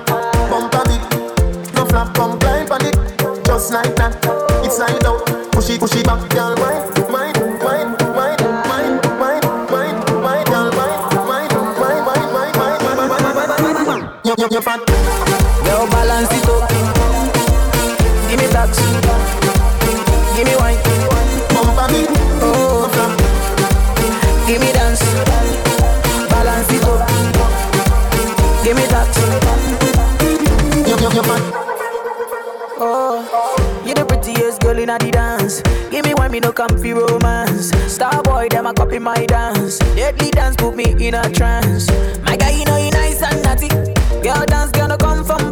bump 0.51 0.75
a 0.75 0.81
bit. 0.83 1.01
No 1.71 1.87
flap, 1.87 2.11
come 2.19 2.35
climb 2.43 2.67
on 2.67 2.83
it, 2.83 2.99
just 3.47 3.71
like 3.71 3.95
that. 3.95 4.11
It's 4.67 4.75
like 4.75 4.99
out, 5.07 5.23
push 5.55 5.71
it, 5.71 5.79
push 5.79 5.95
it 5.95 6.03
back, 6.03 6.19
girl 6.35 6.51
mind. 6.59 6.86
comfy 36.57 36.91
romance. 36.91 37.69
Star 37.85 38.23
boy, 38.23 38.47
them 38.49 38.65
a 38.65 38.73
copy 38.73 38.97
my 38.97 39.23
dance. 39.27 39.77
Deadly 39.95 40.31
dance 40.31 40.55
put 40.55 40.75
me 40.75 40.85
in 40.99 41.13
a 41.13 41.29
trance. 41.29 41.87
My 42.23 42.35
guy, 42.35 42.49
you 42.49 42.65
know 42.65 42.75
he 42.75 42.89
nice 42.89 43.21
and 43.21 43.43
naughty. 43.43 43.67
Girl 44.23 44.43
dance, 44.47 44.71
girl 44.71 44.87
no 44.87 44.97
come 44.97 45.23
from. 45.23 45.51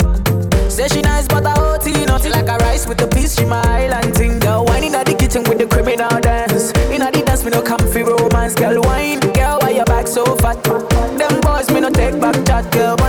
Say 0.68 0.88
she 0.88 1.02
nice, 1.04 1.28
but 1.28 1.46
I 1.46 1.54
OT 1.62 2.06
naughty 2.06 2.30
like 2.30 2.48
a 2.48 2.58
rice 2.58 2.88
with 2.88 3.00
a 3.04 3.08
piece. 3.08 3.38
She 3.38 3.46
my 3.46 3.62
island 3.62 4.16
ting. 4.16 4.40
Girl 4.40 4.66
wine 4.66 4.84
inna 4.84 5.04
the 5.04 5.14
kitchen 5.14 5.44
with 5.44 5.60
the 5.60 5.68
criminal 5.68 6.20
dance. 6.22 6.74
Inna 6.90 7.12
the 7.12 7.22
dance, 7.22 7.44
me 7.44 7.52
no 7.52 7.62
comfy 7.62 8.02
romance. 8.02 8.56
Girl 8.56 8.82
wine, 8.82 9.20
girl 9.20 9.60
why 9.62 9.70
your 9.70 9.86
back 9.86 10.08
so 10.08 10.26
fat? 10.38 10.64
Them 10.64 11.40
boys 11.42 11.70
me 11.70 11.82
no 11.82 11.92
take 11.92 12.20
back 12.20 12.36
chat, 12.48 12.72
girl. 12.72 13.05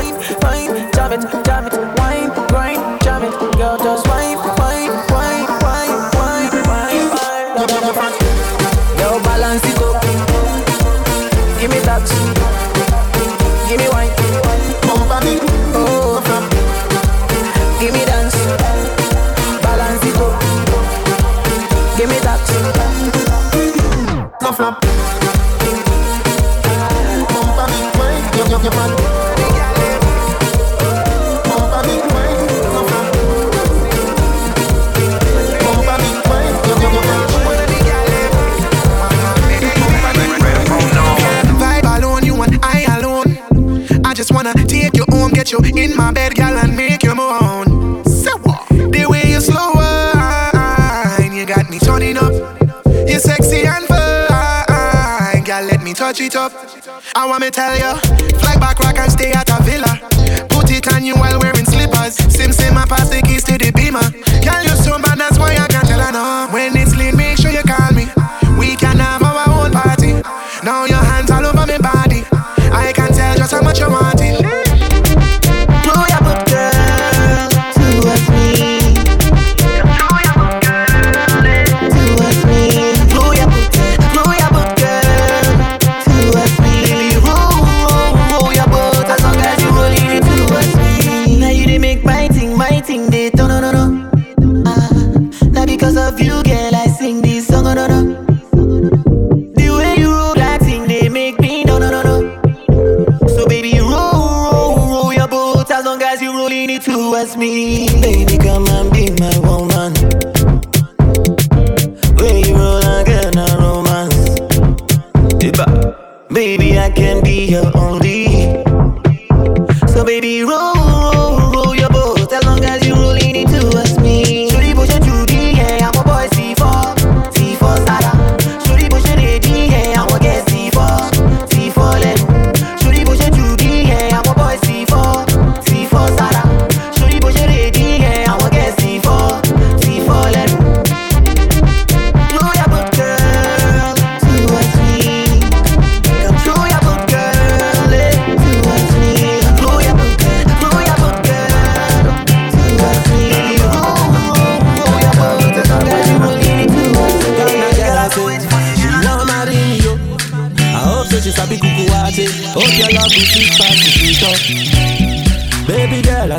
touch 56.16 56.26
it 56.26 56.36
up. 56.36 56.52
I 57.14 57.26
want 57.26 57.42
me 57.42 57.50
tell 57.50 57.76
you, 57.76 57.94
flag 58.38 58.60
back 58.60 58.78
rock 58.78 58.98
and 58.98 59.12
stay 59.12 59.32
at 59.32 59.45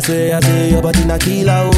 say, 0.07 0.31
I 0.31 0.39
say, 0.39 0.69
your 0.71 0.81
body 0.81 1.03
na 1.05 1.17
killer, 1.17 1.69
oh. 1.73 1.76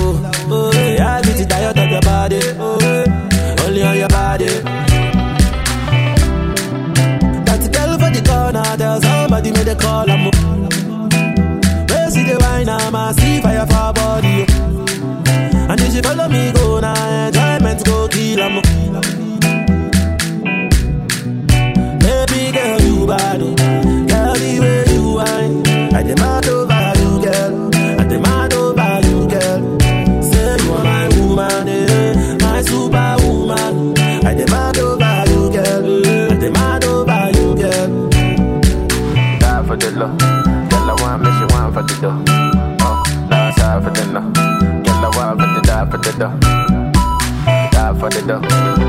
Die 48.29 48.88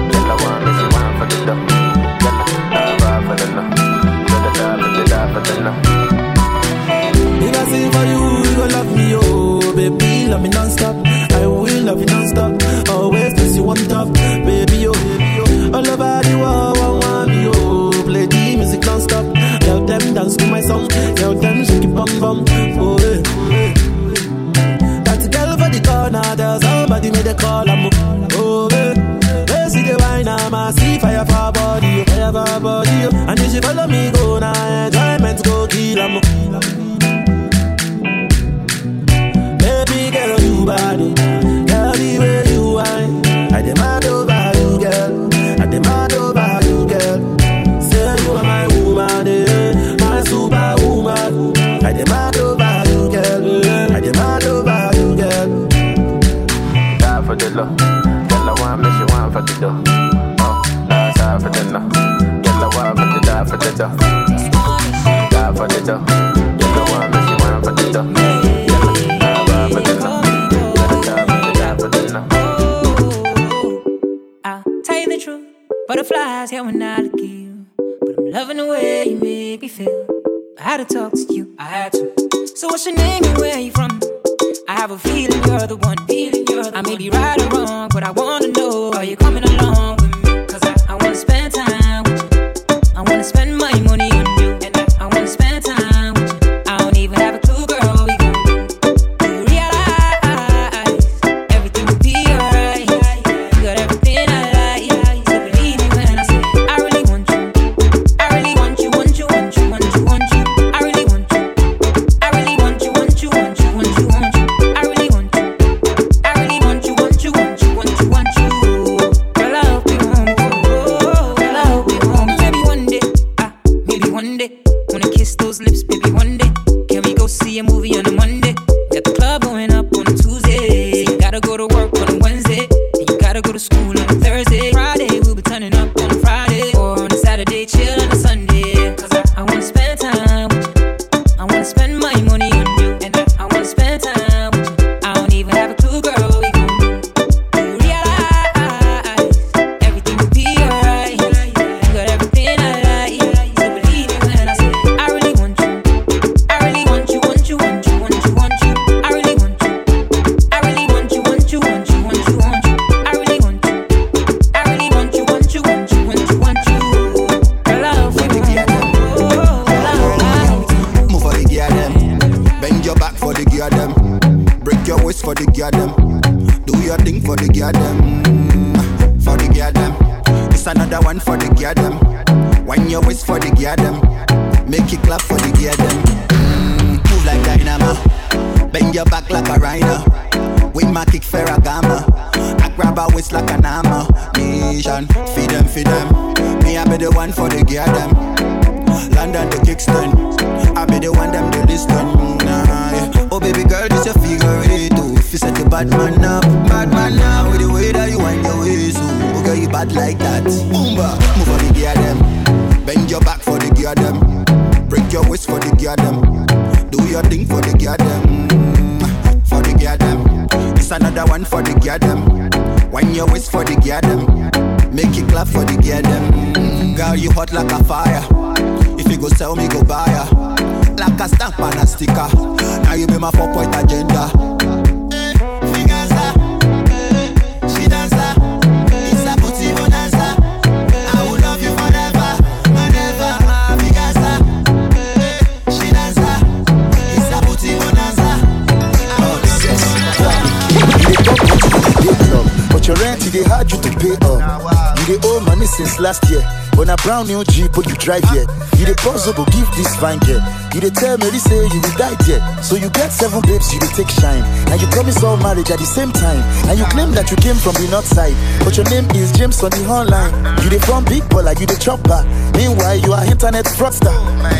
Possible 259.10 259.44
give 259.46 259.68
this 259.72 259.96
fine 259.96 260.20
girl. 260.20 260.40
You 260.72 260.80
dey 260.80 260.90
tell 260.94 261.18
Mary 261.18 261.38
say 261.42 261.66
you 261.66 261.80
will 261.82 261.96
die 261.98 262.14
there. 262.26 262.40
So 262.62 262.76
you 262.76 262.88
get 262.90 263.10
seven 263.10 263.42
babes, 263.42 263.74
you 263.74 263.80
dey 263.80 263.90
take 263.92 264.08
shine. 264.08 264.42
And 264.70 264.80
you 264.80 264.86
promise 264.88 265.22
all 265.22 265.36
marriage 265.36 265.70
at 265.70 265.78
the 265.82 265.84
same 265.86 266.12
time. 266.12 266.38
And 266.70 266.78
you 266.78 266.84
claim 266.86 267.10
that 267.18 267.28
you 267.30 267.36
came 267.36 267.56
from 267.58 267.74
the 267.74 267.88
north 267.90 268.06
side. 268.06 268.32
But 268.62 268.76
your 268.78 268.86
name 268.88 269.04
is 269.18 269.32
James 269.32 269.58
on 269.66 269.70
the 269.74 269.82
online. 269.90 270.30
You 270.62 270.70
dey 270.70 270.78
from 270.78 271.04
big 271.04 271.26
baller, 271.26 271.58
you 271.58 271.66
dey 271.66 271.74
chopper. 271.76 272.22
Meanwhile, 272.54 272.96
you 273.02 273.12
are 273.12 273.24
internet 273.26 273.66
fraudster. 273.66 274.14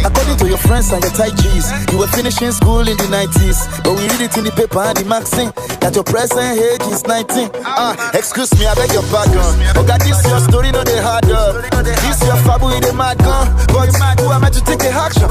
According 0.05 0.37
to 0.43 0.47
your 0.51 0.59
friends 0.59 0.91
and 0.91 0.99
your 1.05 1.15
tight 1.15 1.37
G's, 1.39 1.71
you 1.95 1.99
were 2.03 2.11
finishing 2.11 2.51
school 2.53 2.83
in 2.83 2.97
the 2.99 3.07
90s. 3.09 3.63
But 3.87 3.95
we 3.95 4.03
read 4.11 4.27
it 4.27 4.35
in 4.37 4.45
the 4.45 4.53
paper 4.53 4.83
and 4.83 4.99
the 4.99 5.07
magazine 5.07 5.55
that 5.79 5.95
your 5.95 6.05
present 6.05 6.59
age 6.59 6.83
is 6.91 7.07
19. 7.07 7.55
Ah, 7.65 7.95
excuse 8.19 8.51
me, 8.59 8.67
I 8.67 8.75
beg 8.75 8.91
your 8.93 9.07
pardon. 9.15 9.39
Oh 9.79 9.85
God, 9.87 10.03
this 10.03 10.19
your 10.27 10.43
story, 10.43 10.75
no 10.75 10.83
they 10.83 10.99
hard 11.01 11.31
up. 11.31 11.55
This 11.87 12.19
your 12.27 12.37
fabu 12.43 12.75
the 12.83 12.93
mad 12.99 13.19
gun. 13.23 13.47
But 13.71 13.95
who 14.21 14.33
am 14.35 14.43
I 14.45 14.51
to 14.51 14.61
take 14.67 14.83
a 14.85 14.91
action? 14.91 15.31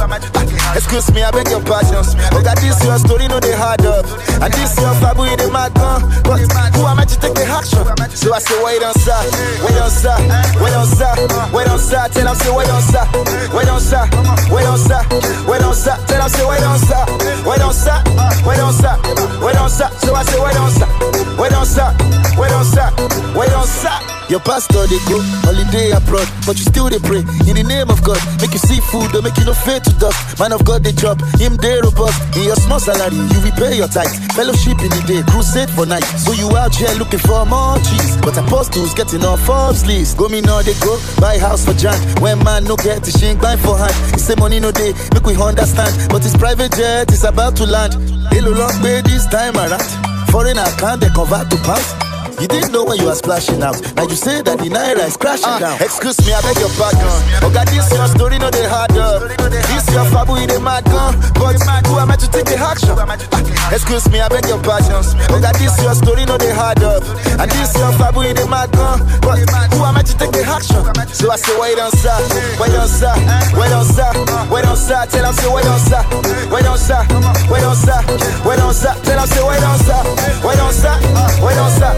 Ah, 0.70 0.76
excuse 0.78 1.10
me, 1.12 1.24
I 1.24 1.32
beg 1.32 1.50
your 1.50 1.66
pardon. 1.66 2.06
Oh 2.30 2.42
God, 2.46 2.58
this 2.62 2.78
your 2.86 2.98
story, 3.02 3.28
no 3.28 3.40
they 3.40 3.58
hard 3.58 3.82
up. 3.90 4.06
And 4.38 4.54
this 4.54 4.78
your 4.78 4.94
fabu 5.02 5.26
in 5.26 5.34
the 5.42 5.50
mad 5.50 5.74
gun. 5.74 6.06
But 6.22 6.46
who 6.78 6.86
am 6.86 7.00
I 7.02 7.06
to 7.10 7.18
take 7.18 7.34
the 7.34 7.42
action? 7.50 7.82
So 8.14 8.30
I 8.30 8.38
say, 8.38 8.54
wait 8.62 8.84
on 8.86 8.94
sir, 9.02 9.18
wait 9.66 9.82
on 9.82 9.90
sir, 9.90 10.14
wait 10.62 10.78
on 10.78 10.86
sir, 10.86 11.10
wait 11.50 11.68
on 11.68 11.80
sir. 11.82 12.06
Tell 12.14 12.26
them 12.30 12.38
say, 12.38 12.52
wait 12.54 12.70
on 12.70 12.82
sir, 12.86 13.02
wait 13.50 13.66
on 13.66 13.82
sir, 13.82 14.06
wait 14.54 14.70
on 14.70 14.78
sir, 14.78 15.02
wait 15.50 15.64
on 15.66 15.74
sir. 15.74 15.98
Tell 16.06 16.22
them 16.22 16.30
say, 16.30 16.46
wait 16.46 16.62
on 16.62 16.78
sir, 16.78 17.02
wait 17.50 17.62
on 17.66 17.74
sir, 17.74 17.98
wait 18.46 18.62
on 18.62 18.74
sir, 18.74 18.94
wait 19.42 19.58
on 19.58 19.70
sir. 19.74 19.90
So 20.06 20.14
I 20.14 20.22
say, 20.22 20.38
wait 20.38 20.54
on 20.54 20.70
sir, 20.70 20.86
wait 21.34 21.54
on 21.58 21.66
sir, 21.66 21.90
wait 22.38 22.54
on 22.54 22.66
sir, 22.66 22.88
wait 23.34 23.54
on 23.58 23.66
sir. 23.66 24.19
Your 24.30 24.40
pastor 24.46 24.86
they 24.86 25.02
go 25.10 25.18
holiday 25.42 25.90
abroad, 25.90 26.30
but 26.46 26.54
you 26.62 26.66
still 26.70 26.86
they 26.86 27.02
pray 27.02 27.26
in 27.50 27.58
the 27.58 27.66
name 27.66 27.90
of 27.90 27.98
God. 28.06 28.22
Make 28.38 28.54
you 28.54 28.62
see 28.62 28.78
food, 28.78 29.10
don't 29.10 29.26
make 29.26 29.34
you 29.42 29.46
no 29.50 29.58
fear 29.58 29.82
to 29.82 29.92
dust. 29.98 30.38
Man 30.38 30.54
of 30.54 30.62
God 30.64 30.86
they 30.86 30.94
drop 30.94 31.18
him 31.42 31.58
they 31.58 31.82
robust. 31.82 32.22
In 32.38 32.46
your 32.46 32.56
small 32.56 32.78
salary, 32.78 33.18
you 33.18 33.40
repay 33.42 33.74
your 33.82 33.90
tithe. 33.90 34.14
Fellowship 34.38 34.78
in 34.86 34.94
the 34.94 35.02
day, 35.10 35.26
crusade 35.34 35.74
for 35.74 35.90
night. 35.90 36.06
So 36.22 36.38
you 36.38 36.46
out 36.54 36.78
here 36.78 36.94
looking 37.02 37.18
for 37.26 37.42
more 37.50 37.82
cheese, 37.82 38.22
but 38.22 38.38
apostles 38.38 38.94
getting 38.94 39.26
on 39.26 39.42
Forbes 39.42 39.82
list. 39.90 40.14
Go 40.18 40.30
me 40.30 40.42
now 40.46 40.62
they 40.62 40.78
go 40.78 41.02
buy 41.18 41.42
house 41.42 41.66
for 41.66 41.74
John. 41.74 41.98
When 42.22 42.38
man 42.46 42.70
no 42.70 42.78
get 42.78 43.02
the 43.02 43.10
shink 43.10 43.42
buy 43.42 43.58
for 43.58 43.82
hand. 43.82 43.98
It's 44.14 44.30
say 44.30 44.38
money 44.38 44.62
no 44.62 44.70
day, 44.70 44.94
make 45.10 45.26
we 45.26 45.34
understand. 45.42 45.90
But 46.14 46.22
his 46.22 46.38
private 46.38 46.78
jet 46.78 47.10
is 47.10 47.26
about 47.26 47.58
to 47.58 47.66
land. 47.66 47.98
Hello 48.30 48.54
long 48.54 48.78
way 48.86 49.02
this 49.02 49.26
time 49.26 49.58
around. 49.58 49.82
Foreign 50.30 50.62
account 50.62 51.02
they 51.02 51.10
convert 51.10 51.50
to 51.50 51.58
pounds. 51.66 52.09
You 52.40 52.48
didn't 52.48 52.72
know 52.72 52.86
when 52.86 52.98
you 53.00 53.06
were 53.08 53.16
splashing 53.16 53.62
out. 53.62 53.76
Now 53.96 54.04
you 54.08 54.16
say 54.16 54.42
that 54.42 54.58
the 54.60 54.70
naira 54.72 55.04
is 55.08 55.18
crashing 55.18 55.60
down. 55.60 55.76
Excuse 55.84 56.16
me, 56.24 56.32
I 56.32 56.40
beg 56.42 56.56
your 56.60 56.72
pardon. 56.80 57.04
Oh 57.44 57.52
God, 57.52 57.68
this 57.68 57.92
your 57.92 58.08
story, 58.08 58.40
no 58.40 58.50
they 58.50 58.64
hard 58.64 58.96
up. 58.96 59.28
This 59.68 59.86
your 59.92 60.08
fabu 60.08 60.40
in 60.40 60.48
the 60.48 60.60
mad 60.60 60.86
gun. 60.88 61.20
But 61.36 61.60
who 61.88 62.00
am 62.00 62.12
I 62.12 62.16
to 62.16 62.28
take 62.32 62.48
the 62.48 62.56
action? 62.56 62.96
Ah, 62.96 63.76
Excuse 63.76 64.08
me, 64.10 64.20
I 64.24 64.30
beg 64.32 64.48
your 64.48 64.62
pardon. 64.64 65.04
Oh 65.32 65.40
God, 65.44 65.56
this 65.60 65.76
your 65.84 65.92
story, 65.96 66.24
no 66.26 66.38
they 66.40 66.52
hard 66.56 66.80
up. 66.84 67.04
And 67.40 67.52
this 67.52 67.76
your 67.76 67.92
fabu 68.00 68.24
in 68.24 68.36
the 68.40 68.48
mad 68.48 68.72
gun. 68.72 69.04
But 69.20 69.44
who 69.76 69.84
am 69.84 70.00
I 70.00 70.04
to 70.08 70.14
take 70.16 70.32
the 70.32 70.44
action? 70.48 70.80
So 71.12 71.28
I 71.28 71.36
say, 71.36 71.52
wait 71.60 71.76
on 71.80 71.92
sir, 72.00 72.16
wait 72.56 72.72
on 72.80 72.88
sir, 72.88 73.12
wait 73.60 73.74
on 73.76 73.84
sir, 73.84 74.12
wait 74.48 74.64
on 74.64 74.78
sir. 74.80 75.04
Tell 75.12 75.24
them 75.28 75.36
say, 75.36 75.50
wait 75.52 75.68
on 75.68 75.80
sir, 75.84 76.00
wait 76.48 76.64
on 76.68 76.78
sir, 76.80 77.04
wait 77.52 77.64
on 77.68 77.76
sir, 77.76 78.00
wait 78.48 78.60
on 78.64 78.72
sir. 78.72 78.94
Tell 79.04 79.18
them 79.20 79.28
say, 79.28 79.44
wait 79.44 79.64
on 79.68 79.78
sir, 79.84 80.00
wait 80.48 80.60
on 80.64 80.72
sir, 80.72 80.96
wait 81.44 81.60
on 81.60 81.72
sir. 81.76 81.92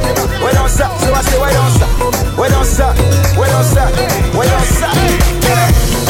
Wait 0.43 0.57
on 0.57 0.69
sir, 0.69 0.89
so 0.99 1.13
I 1.13 1.21
say 1.21 1.39
wait 1.39 1.55
on 1.55 1.71
sir, 1.71 1.87
wait 2.37 2.53
on 2.53 2.65
sir, 2.65 2.91
wait 3.37 3.53
on 3.53 3.63
sir, 3.63 3.87
wait 4.37 4.51
on 4.51 4.65
sir. 4.65 4.91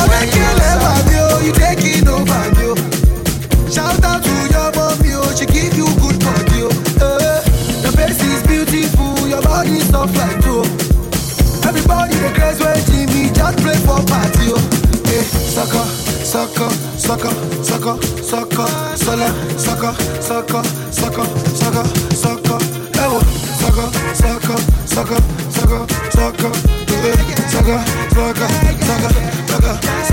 When 0.07 0.27
you 0.31 0.47
love 0.61 1.07
you, 1.11 1.47
you 1.47 1.53
take 1.53 1.83
it 1.83 2.07
over 2.07 2.45
you. 2.61 2.75
Shout 3.71 4.03
out 4.03 4.23
to 4.23 4.35
your 4.53 4.71
mommy, 4.75 5.13
oh, 5.13 5.33
she 5.35 5.45
give 5.45 5.75
you 5.75 5.87
good 5.99 6.17
body, 6.19 6.63
oh. 6.63 6.71
Uh, 7.01 7.91
face 7.91 8.21
is 8.23 8.41
beautiful, 8.47 9.27
your 9.27 9.41
body 9.41 9.79
soft 9.79 10.15
like 10.17 10.39
dough. 10.41 10.63
Everybody 11.67 12.15
craze 12.33 12.59
when 12.59 12.77
Jimmy 12.85 13.31
just 13.33 13.57
play 13.59 13.77
for 13.85 13.99
party, 14.05 14.53
oh. 14.53 14.61
Sucker, 15.51 15.85
sucker, 16.23 16.69
sucker, 16.97 17.33
sucker, 17.63 17.97
sucker, 18.23 18.67
sucker, 18.95 19.37
sucker, 19.57 19.93
sucker, 20.21 20.63
sucker, 20.91 21.25
sucker, 21.53 21.83
oh. 21.83 22.09
sucker, 22.13 22.70
sucker, 24.41 24.57
sucker, 24.85 25.21
sucker, 25.51 25.85
sucker, 26.11 26.51
yeah, 26.89 27.35
sucker, 27.47 27.79
sucker, 28.09 28.47
sucker, 28.81 29.09
sucker, 29.47 29.81
sucker. 29.81 30.10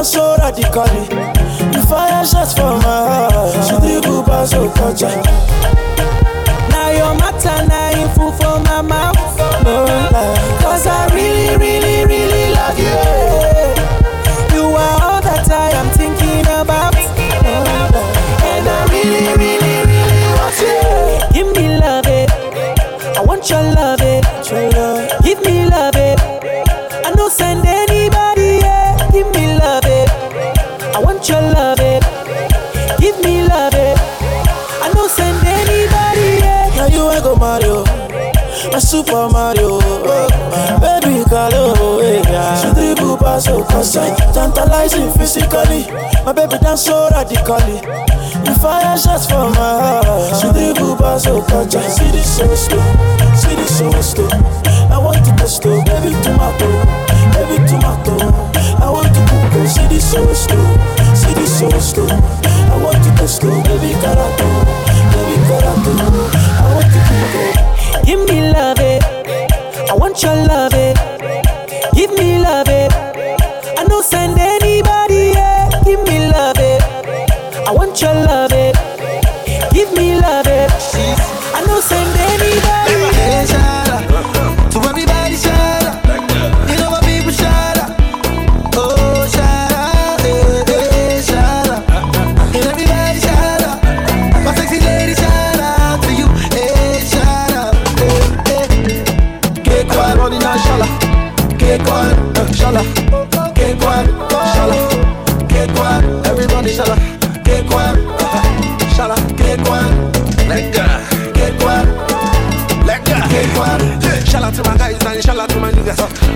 Dance 0.00 0.12
so 0.12 0.36
radically. 0.38 1.00
You 1.74 1.82
fire 1.84 2.24
shots 2.24 2.54
for 2.54 2.62
my 2.62 3.28
heart. 3.30 3.64
She 3.64 4.00
dribble 4.00 4.22
pass 4.24 4.52
your 4.52 4.72
concern. 4.72 5.99
Super 38.90 39.28
Mario. 39.30 39.78
Eh. 39.78 40.26
Oh, 40.50 40.78
baby, 40.82 41.22
Carlo, 41.30 42.02
yeah. 42.02 42.58
She 42.58 42.74
dribble 42.74 43.18
pass 43.18 43.46
your 43.46 43.64
concern, 43.64 44.16
tantalizing 44.34 45.12
physically. 45.12 45.86
My 46.26 46.32
baby 46.32 46.58
dance 46.58 46.86
so 46.86 47.06
radically. 47.12 47.78
You 48.42 48.54
fire 48.58 48.98
shots 48.98 49.30
for 49.30 49.46
my 49.54 49.78
heart. 49.78 50.34
She 50.34 50.50
dribble 50.50 50.96
pass 50.96 51.24
your 51.24 51.38
concern. 51.46 51.86
See 51.88 52.10
this 52.10 52.36
so 52.36 52.52
slow, 52.52 52.82
see 53.38 53.54
this 53.54 53.78
so 53.78 53.86
slow. 54.02 54.28
I 54.90 54.98
want 54.98 55.22
to 55.24 55.30
test 55.38 55.64
you, 55.64 55.78
baby 55.86 56.10
tomato, 56.26 56.66
baby 57.30 57.62
tomato. 57.70 58.18
I 58.82 58.90
want 58.90 59.14
to 59.14 59.22
cook 59.30 59.54
you. 59.54 59.68
See 59.70 59.86
this 59.86 60.10
so 60.10 60.18
slow, 60.34 60.66
see 61.14 61.32
this 61.38 61.60
so 61.60 61.70
slow. 61.78 62.10
I 62.10 62.74
want 62.82 62.98
to 63.06 63.10
test 63.14 63.40
you, 63.40 63.54
baby 63.62 63.94
carato, 64.02 64.50
baby 65.14 65.38
carato. 65.46 65.94
I 66.34 66.74
want 66.74 66.90
to 66.90 66.98
cook 67.06 67.34
you. 67.38 67.70
Give 68.04 68.28
me 68.28 68.50
love. 68.50 68.79
I 69.90 69.94
want 69.94 70.22
your 70.22 70.36
love, 70.46 70.72
it. 70.72 70.96
Give 71.94 72.12
me 72.12 72.38
love, 72.38 72.68
it. 72.68 72.92
I 73.76 73.84
don't 73.88 74.04
send 74.04 74.38
anybody, 74.38 75.32
yeah. 75.34 75.68
Give 75.84 76.00
me 76.04 76.28
love, 76.30 76.58
it. 76.58 76.80
I 77.66 77.72
want 77.72 78.00
your 78.00 78.14
love, 78.14 78.52
it. 78.52 78.76
Give 79.72 79.92
me 79.94 80.14
love, 80.20 80.46
it. 80.46 80.49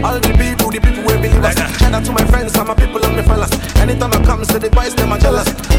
All 0.05 0.20
the 0.20 0.28
people, 0.36 0.70
the 0.70 0.80
people 0.80 1.02
who 1.02 1.18
believe 1.18 1.42
us. 1.42 1.57
Shout 1.78 1.94
out 1.94 2.05
to 2.05 2.12
my 2.12 2.24
friends 2.26 2.55
and 2.55 2.68
my 2.68 2.74
people 2.74 3.02
and 3.02 3.16
my 3.16 3.22
fellas. 3.22 3.50
Anytime 3.76 4.12
I 4.12 4.22
come, 4.22 4.44
say 4.44 4.59
the 4.59 4.68
boys 4.68 4.94
them 4.94 5.09
are 5.09 5.16
my 5.16 5.18
jealous. 5.18 5.73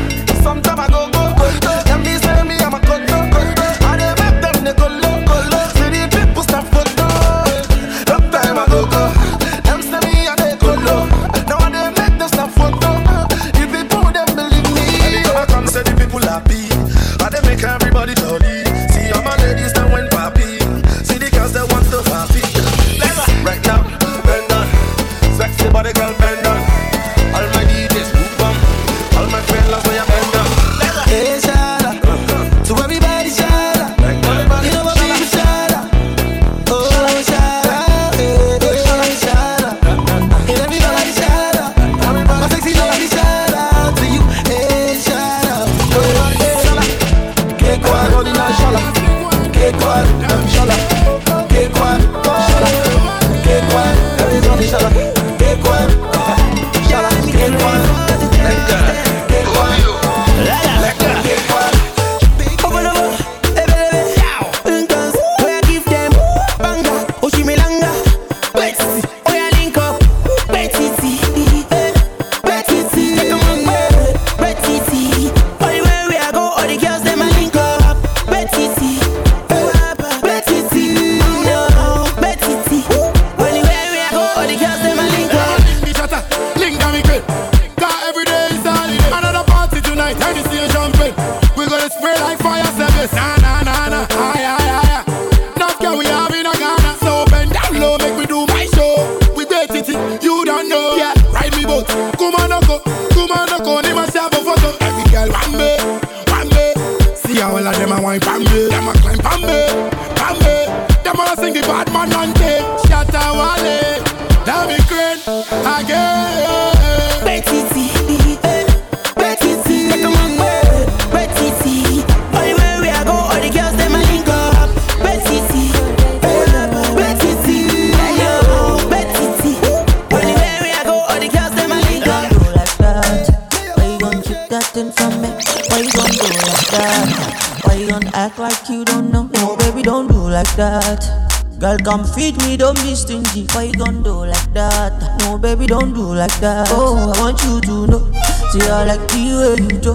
Want 147.35 147.43
you 147.43 147.61
to 147.61 147.87
know. 147.87 148.11
See, 148.51 148.61
I 148.69 148.85
like 148.85 149.07
the 149.09 149.23
way 149.35 149.63
you 149.63 149.79
do. 149.79 149.93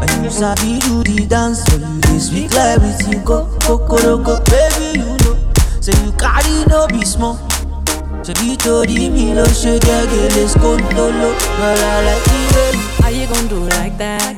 When 0.00 0.24
you 0.24 0.30
sabi 0.30 0.78
do 0.80 1.02
the 1.02 1.26
dance, 1.26 1.64
so 1.64 1.76
you 1.76 2.00
dey 2.00 2.18
speak 2.18 2.52
like 2.54 2.76
everything 2.78 3.24
go, 3.24 3.46
go, 3.66 3.78
go, 3.78 4.18
go, 4.22 4.40
baby, 4.44 5.00
you 5.00 5.16
know. 5.24 5.36
Say 5.80 5.92
you 6.04 6.12
carry 6.12 6.64
no 6.68 6.86
be 6.88 7.04
small. 7.04 7.36
Ṣebí 8.22 8.56
torí 8.58 9.08
mi 9.10 9.32
ló 9.34 9.44
ṣe 9.44 9.78
gẹ́gẹ́lẹ́ 9.78 10.48
skóńtóló 10.52 11.30
Girl, 11.58 11.82
I 11.88 12.04
like 12.06 12.24
the 12.28 12.38
way 12.54 12.72
How 13.00 13.08
you 13.08 13.26
gon' 13.26 13.48
do 13.48 13.58
like 13.78 13.96
that? 13.96 14.36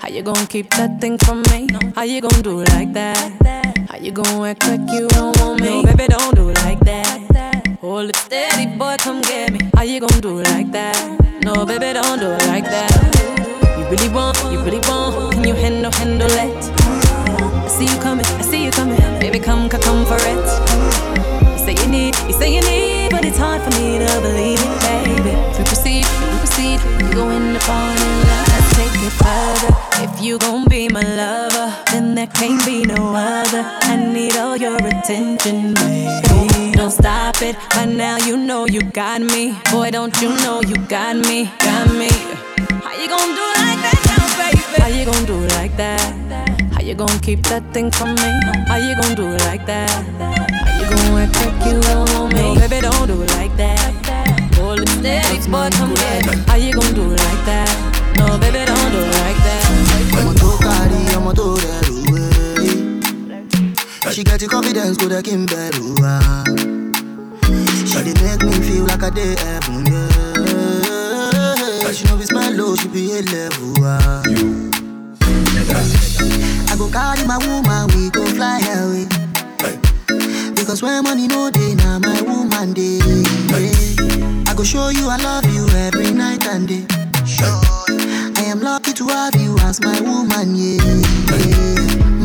How 0.00 0.08
you 0.08 0.22
gon' 0.22 0.46
keep 0.46 0.70
that 0.76 1.00
thing 1.00 1.18
from 1.18 1.42
me? 1.50 1.66
How 1.96 2.02
you 2.04 2.20
gon' 2.20 2.42
do 2.42 2.62
like 2.74 2.92
that? 2.92 3.18
How 3.90 3.96
you 3.98 4.12
gon' 4.12 4.44
act 4.46 4.66
like 4.68 4.86
you 4.92 5.08
don't 5.08 5.36
want 5.40 5.60
me? 5.60 5.82
No, 5.82 5.82
baby, 5.82 6.06
don't 6.06 6.34
do 6.36 6.52
like 6.62 6.78
that. 6.80 7.66
Hold 7.80 8.10
it 8.10 8.16
steady, 8.16 8.66
boy, 8.78 8.94
come 9.00 9.20
get 9.22 9.50
me. 9.52 9.58
How 9.74 9.82
you 9.82 9.98
gon' 10.00 10.20
do 10.20 10.40
like 10.42 10.70
that? 10.70 11.33
No, 11.44 11.66
baby, 11.66 11.92
don't 11.92 12.18
do 12.18 12.30
it 12.32 12.46
like 12.46 12.64
that. 12.64 12.90
You 13.76 13.84
really 13.90 14.08
want, 14.08 14.38
you 14.50 14.58
really 14.60 14.80
want, 14.88 15.34
can 15.34 15.44
you 15.44 15.52
handle, 15.54 15.92
handle 15.92 16.30
it? 16.30 16.56
I 16.80 17.68
see 17.68 17.84
you 17.84 18.00
coming, 18.00 18.24
I 18.24 18.40
see 18.40 18.64
you 18.64 18.70
coming. 18.70 18.96
Baby, 19.20 19.40
come, 19.40 19.68
come, 19.68 19.82
come 19.82 20.06
for 20.06 20.16
it. 20.16 20.46
You 21.52 21.58
say 21.58 21.74
you 21.84 21.90
need, 21.90 22.16
you 22.26 22.32
say 22.32 22.54
you 22.54 22.62
need, 22.62 23.10
but 23.10 23.26
it's 23.26 23.36
hard 23.36 23.60
for 23.60 23.78
me 23.78 23.98
to 23.98 24.08
believe 24.22 24.58
it, 24.58 24.80
baby. 24.80 25.36
If 25.52 25.58
we 25.58 25.64
proceed, 25.64 26.06
we 26.32 26.38
proceed, 26.38 26.80
we 26.96 27.12
go 27.12 27.28
in 27.28 27.52
the 27.52 27.60
party, 27.60 28.08
let's 28.48 28.76
take 28.76 29.04
it 29.04 29.12
further. 29.12 29.83
If 29.96 30.20
you 30.20 30.38
gon' 30.38 30.66
be 30.68 30.88
my 30.88 31.02
lover, 31.02 31.72
then 31.90 32.14
there 32.14 32.26
can't 32.26 32.64
be 32.66 32.84
no 32.84 33.14
other. 33.14 33.62
I 33.82 33.96
need 33.96 34.36
all 34.36 34.56
your 34.56 34.76
attention, 34.76 35.74
baby. 35.74 36.72
Don't 36.72 36.90
stop 36.90 37.40
it, 37.42 37.56
by 37.70 37.84
now 37.84 38.16
you 38.18 38.36
know 38.36 38.66
you 38.66 38.82
got 38.82 39.20
me. 39.20 39.54
Boy, 39.70 39.90
don't 39.90 40.14
you 40.20 40.30
know 40.42 40.62
you 40.62 40.76
got 40.88 41.16
me, 41.16 41.44
got 41.60 41.88
me. 41.94 42.10
How 42.82 42.94
you 43.00 43.08
gon' 43.08 43.34
do 43.38 43.46
like 43.62 43.80
that 43.86 44.00
now, 44.10 44.26
baby? 44.38 44.82
How 44.82 44.88
you 44.88 45.04
gon' 45.04 45.24
do 45.24 45.36
like 45.56 45.76
that? 45.76 46.00
How 46.72 46.82
you 46.82 46.94
gon' 46.94 47.18
keep 47.20 47.42
that 47.44 47.62
thing 47.72 47.90
from 47.90 48.14
me? 48.16 48.30
How 48.66 48.76
you 48.76 48.94
gon' 49.00 49.14
do 49.14 49.30
like 49.46 49.64
that? 49.66 49.90
How 49.90 50.80
you 50.80 50.86
gon' 50.90 51.22
act 51.22 51.36
like 51.36 51.66
you 51.66 51.80
don't 51.80 52.10
want 52.14 52.34
me? 52.34 52.54
No, 52.54 52.68
baby, 52.68 52.80
don't 52.80 53.06
do 53.06 53.22
it 53.22 53.30
like 53.38 53.56
that. 53.56 53.94
Hold 54.56 54.80
it 54.80 55.48
boy, 55.48 55.70
come 55.70 55.94
me. 55.94 56.36
How 56.48 56.56
you 56.56 56.72
gon' 56.72 56.94
do 56.94 57.12
it 57.12 57.20
like 57.20 57.44
that? 57.46 57.93
No, 58.18 58.38
baby, 58.38 58.60
don't 58.70 58.90
do 58.94 59.00
like 59.18 59.40
that. 59.46 59.62
ọmọ 60.18 60.32
tó 60.40 60.48
kárí 60.64 60.98
ọmọ 61.18 61.32
tó 61.38 61.46
rẹrù 61.64 61.96
wé. 62.12 62.24
she 64.14 64.22
get 64.24 64.38
the 64.40 64.46
confidence 64.46 64.96
kó 65.00 65.06
dẹ́ 65.12 65.22
kí 65.26 65.32
n 65.40 65.42
bẹ̀rù 65.50 65.86
wá. 66.02 66.14
she 67.90 67.98
dey 68.06 68.14
make 68.22 68.42
me 68.46 68.52
feel 68.66 68.84
like 68.90 69.02
I 69.08 69.10
dey 69.18 69.32
heaven. 69.42 69.84
Yeah. 69.92 71.12
she 71.96 72.04
no 72.08 72.14
be 72.16 72.24
smile 72.30 72.52
low 72.58 72.72
she 72.80 72.88
be 72.94 73.02
a 73.18 73.20
level. 73.32 73.70
wá. 73.82 73.96
I 76.72 76.74
go 76.78 76.86
carry 76.96 77.24
my 77.32 77.38
woman 77.46 77.82
we 77.94 78.10
go 78.10 78.24
fly 78.36 78.58
away. 78.78 79.06
Because 80.56 80.80
when 80.82 81.02
money 81.04 81.26
no 81.28 81.50
dey 81.50 81.74
na 81.82 81.98
my 81.98 82.20
woman 82.28 82.72
dey. 82.78 83.00
I 84.48 84.52
go 84.56 84.62
show 84.64 84.88
you 84.98 85.06
I 85.08 85.16
love 85.28 85.46
you 85.56 85.64
every 85.86 86.10
night 86.12 86.46
and 86.46 86.66
day. 86.68 86.84
I 86.90 87.73
happy 88.74 88.92
to 88.92 89.06
have 89.06 89.36
you 89.40 89.56
as 89.60 89.80
my 89.80 90.00
woman, 90.00 90.52
yeah. 90.56 90.82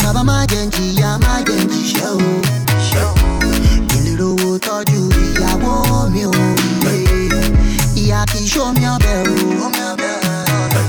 Mama, 0.02 0.24
my 0.24 0.48
Genji, 0.50 0.86
yeah 1.00 1.16
my 1.22 1.44
Genji, 1.48 1.82
jẹ́ 1.94 2.10
ń 2.16 2.30
In 2.98 3.38
little 3.86 3.86
Kí 3.90 3.98
n 4.00 4.04
lè 4.06 4.14
rówó 4.20 4.50
tọ́jú 4.66 5.02
ìyàwó 5.26 5.74
mi 6.14 6.24
o. 6.26 6.34
show 8.52 8.70
me 8.76 8.84
a 8.92 8.98
bell, 9.04 9.28
oh. 9.30 9.64
oh, 9.64 9.70
mi 9.76 9.82
ọbẹ̀ 9.92 10.16
o. 10.26 10.82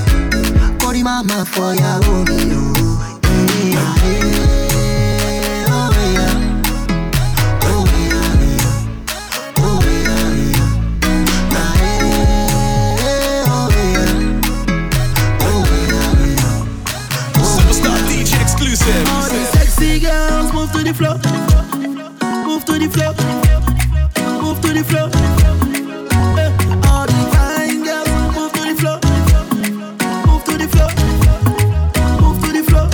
Kórìí 0.81 1.03
má 1.07 1.15
máa 1.29 1.43
fọ. 1.53 1.65
Move 20.73 20.85
to 20.85 20.89
the 20.89 20.93
floor. 20.93 21.15
Move 22.45 22.63
to 22.65 22.79
the 22.79 22.87
floor. 22.87 23.13
Move 24.41 24.61
to 24.61 24.69
the 24.71 24.83
floor. 24.85 25.09
Eh, 26.39 26.49
all 26.87 27.05
the 27.05 27.13
fine 27.33 27.83
girls, 27.83 28.07
move 28.33 28.51
to 28.53 28.61
the 28.63 28.75
floor. 28.79 28.97
Move 30.27 30.43
to 30.45 30.57
the 30.57 30.67
floor. 30.71 30.89
Move 32.21 32.39
to 32.41 32.49
the 32.55 32.63
floor. 32.63 32.87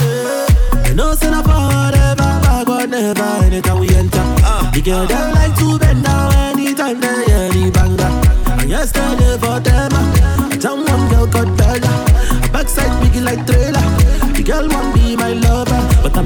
Eh, 0.00 0.88
you 0.88 0.94
know, 0.94 1.12
send 1.14 1.34
up 1.34 1.44
forever, 1.44 2.14
but 2.16 2.64
God 2.64 2.88
never. 2.90 3.22
Anytime 3.44 3.78
we 3.78 3.88
enter, 3.94 4.24
ah. 4.44 4.70
the 4.72 4.80
girl 4.80 5.04
like 5.34 5.54
to 5.58 5.78
bend 5.78 6.04
down 6.04 6.32
anytime 6.34 7.00
they 7.00 7.24
hear 7.26 7.48
the 7.50 7.70
banger. 7.70 8.60
And 8.60 8.70
yesterday 8.70 9.36
for 9.36 9.60
them, 9.60 9.92
I 9.92 10.56
tell 10.58 10.76
one 10.76 11.08
girl 11.10 11.26
got 11.26 11.54
better. 11.58 12.50
Backside 12.50 12.92
biggie 13.02 13.22
like 13.22 13.46
trailer. 13.46 13.84
The 14.32 14.42
girl 14.42 14.68
want 14.68 14.97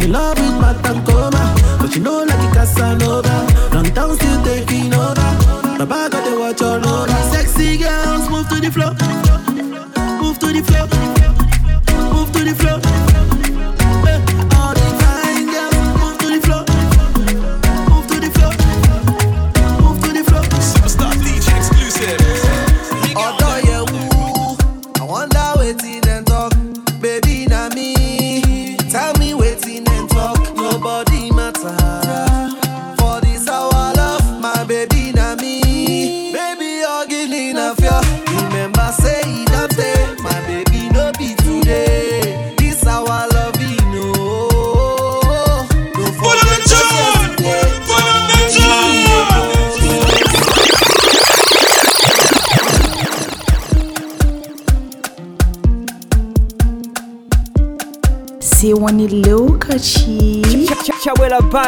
I'm 0.03 0.09
in 0.09 0.13
love 0.15 0.37
with 0.37 0.61
my 0.61 0.73
Tacoma, 0.83 1.55
but 1.79 1.95
you 1.95 2.03
know 2.03 2.25
like 2.25 2.51
a 2.51 2.53
Casanova. 2.53 3.47
Long 3.73 3.85
town 3.95 4.17
still 4.17 4.43
taking 4.43 4.93
over. 4.93 5.15
My 5.79 5.85
bag 5.85 6.11
got 6.11 6.25
the 6.25 6.37
watch 6.41 6.61
all 6.61 6.85
over. 6.85 7.13
Sexy 7.31 7.79
girls 7.79 8.29
move 8.29 8.49
to 8.49 8.57
the 8.57 8.73
floor, 8.73 8.95
move 10.21 10.41
to 10.41 10.47
the 10.49 10.63
floor. 10.65 10.92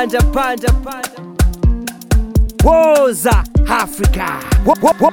panda 0.05 0.21
panda 0.33 0.69
panda 0.85 1.25
Woza 2.63 3.45
Africa. 3.69 4.39
Wo, 4.65 4.75
wo, 4.81 4.93
wo. 5.01 5.11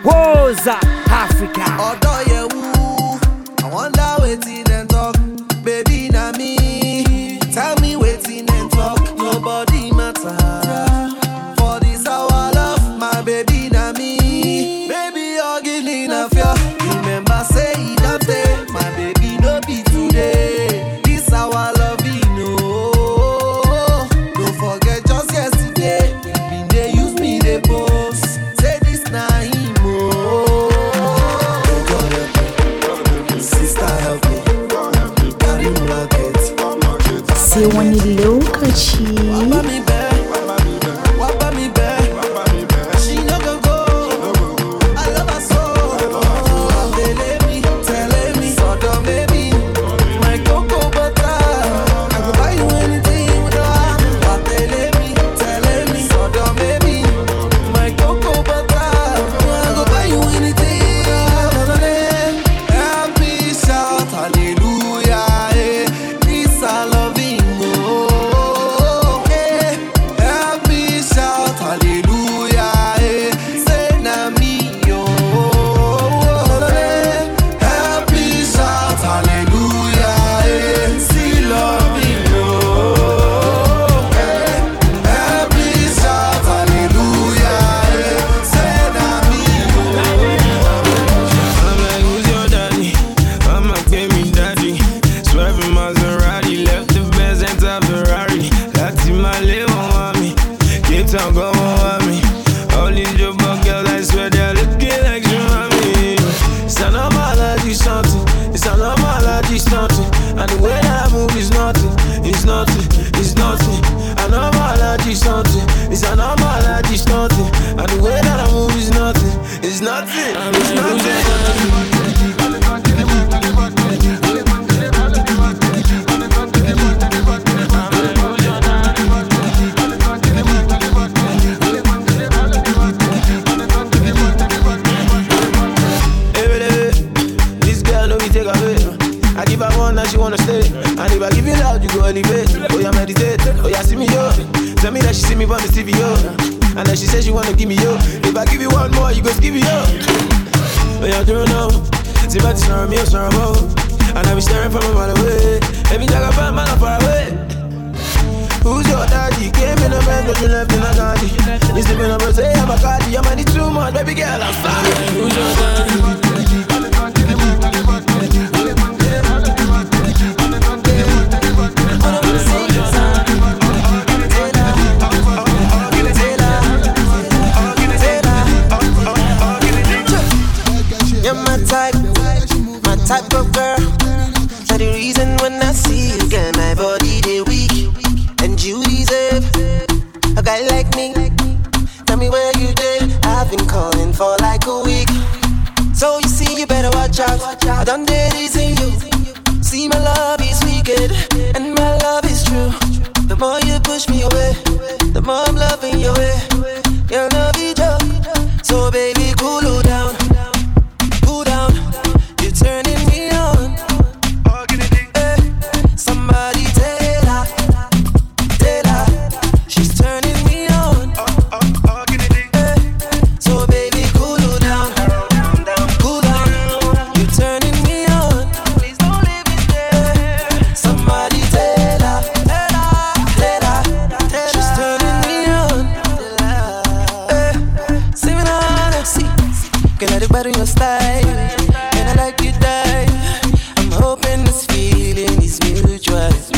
trust. 246.11 246.51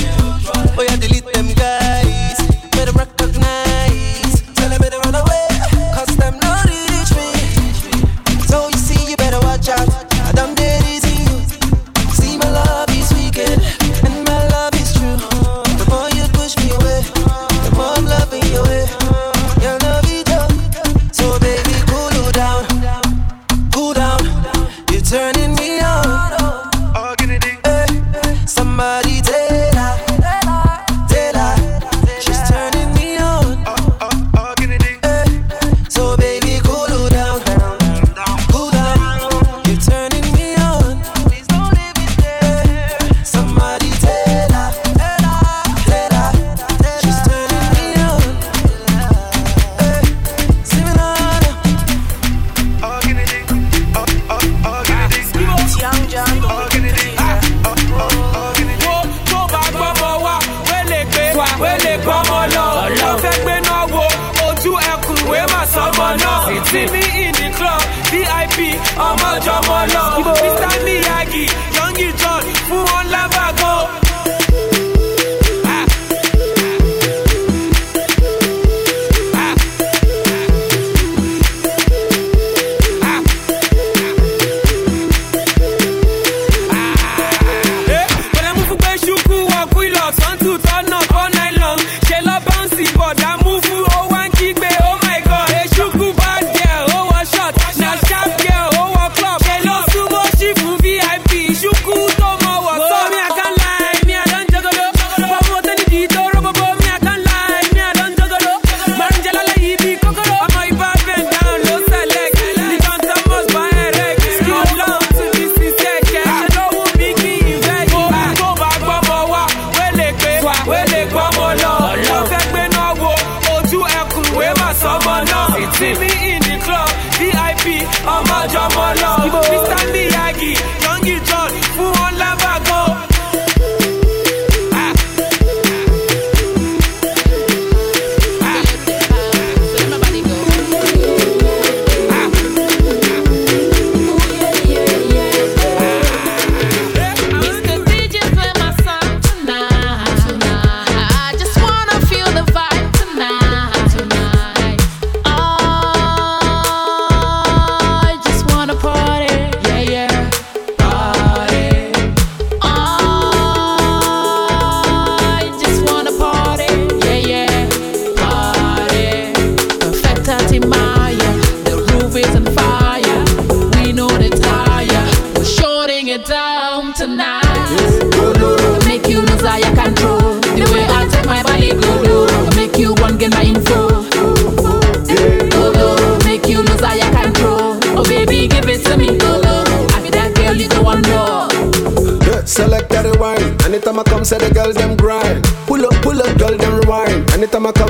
Oh, 0.77 0.81
yeah, 0.81 0.95
delete 0.95 1.25
them 1.33 1.53
guys. 1.53 1.82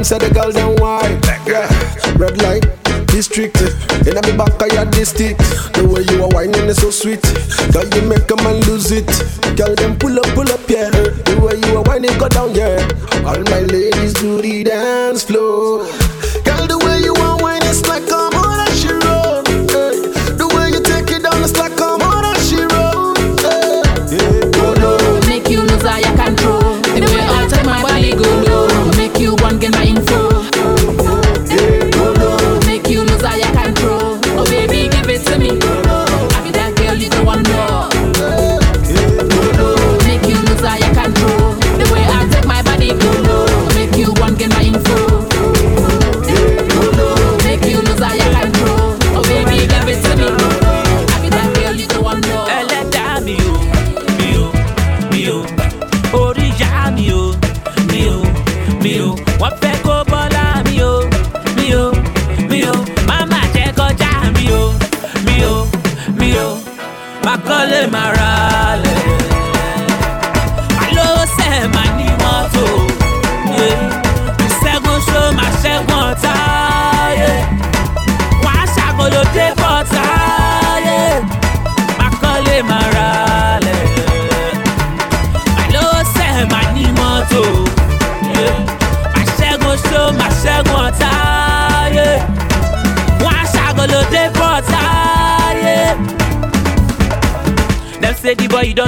Them 0.04 0.20
say 0.20 0.28
the 0.28 0.34
girls 0.34 0.56
them 0.56 0.76
white, 0.84 1.16
Yeah. 1.48 1.64
Red 2.20 2.36
light 2.42 2.68
district. 3.08 3.62
Eh. 3.62 4.10
In 4.10 4.20
me 4.20 4.36
back 4.36 4.60
of 4.60 4.68
your 4.74 4.84
district. 4.92 5.40
The 5.80 5.86
way 5.88 6.04
you 6.12 6.20
are 6.26 6.34
whining 6.34 6.68
is 6.68 6.82
so 6.82 6.90
sweet. 6.92 7.24
Girl 7.72 7.88
you 7.88 8.02
make 8.10 8.28
a 8.28 8.36
man 8.44 8.60
lose 8.68 8.92
it. 8.92 9.08
Girl, 9.56 9.72
them 9.76 9.96
pull 9.96 10.20
up 10.20 10.33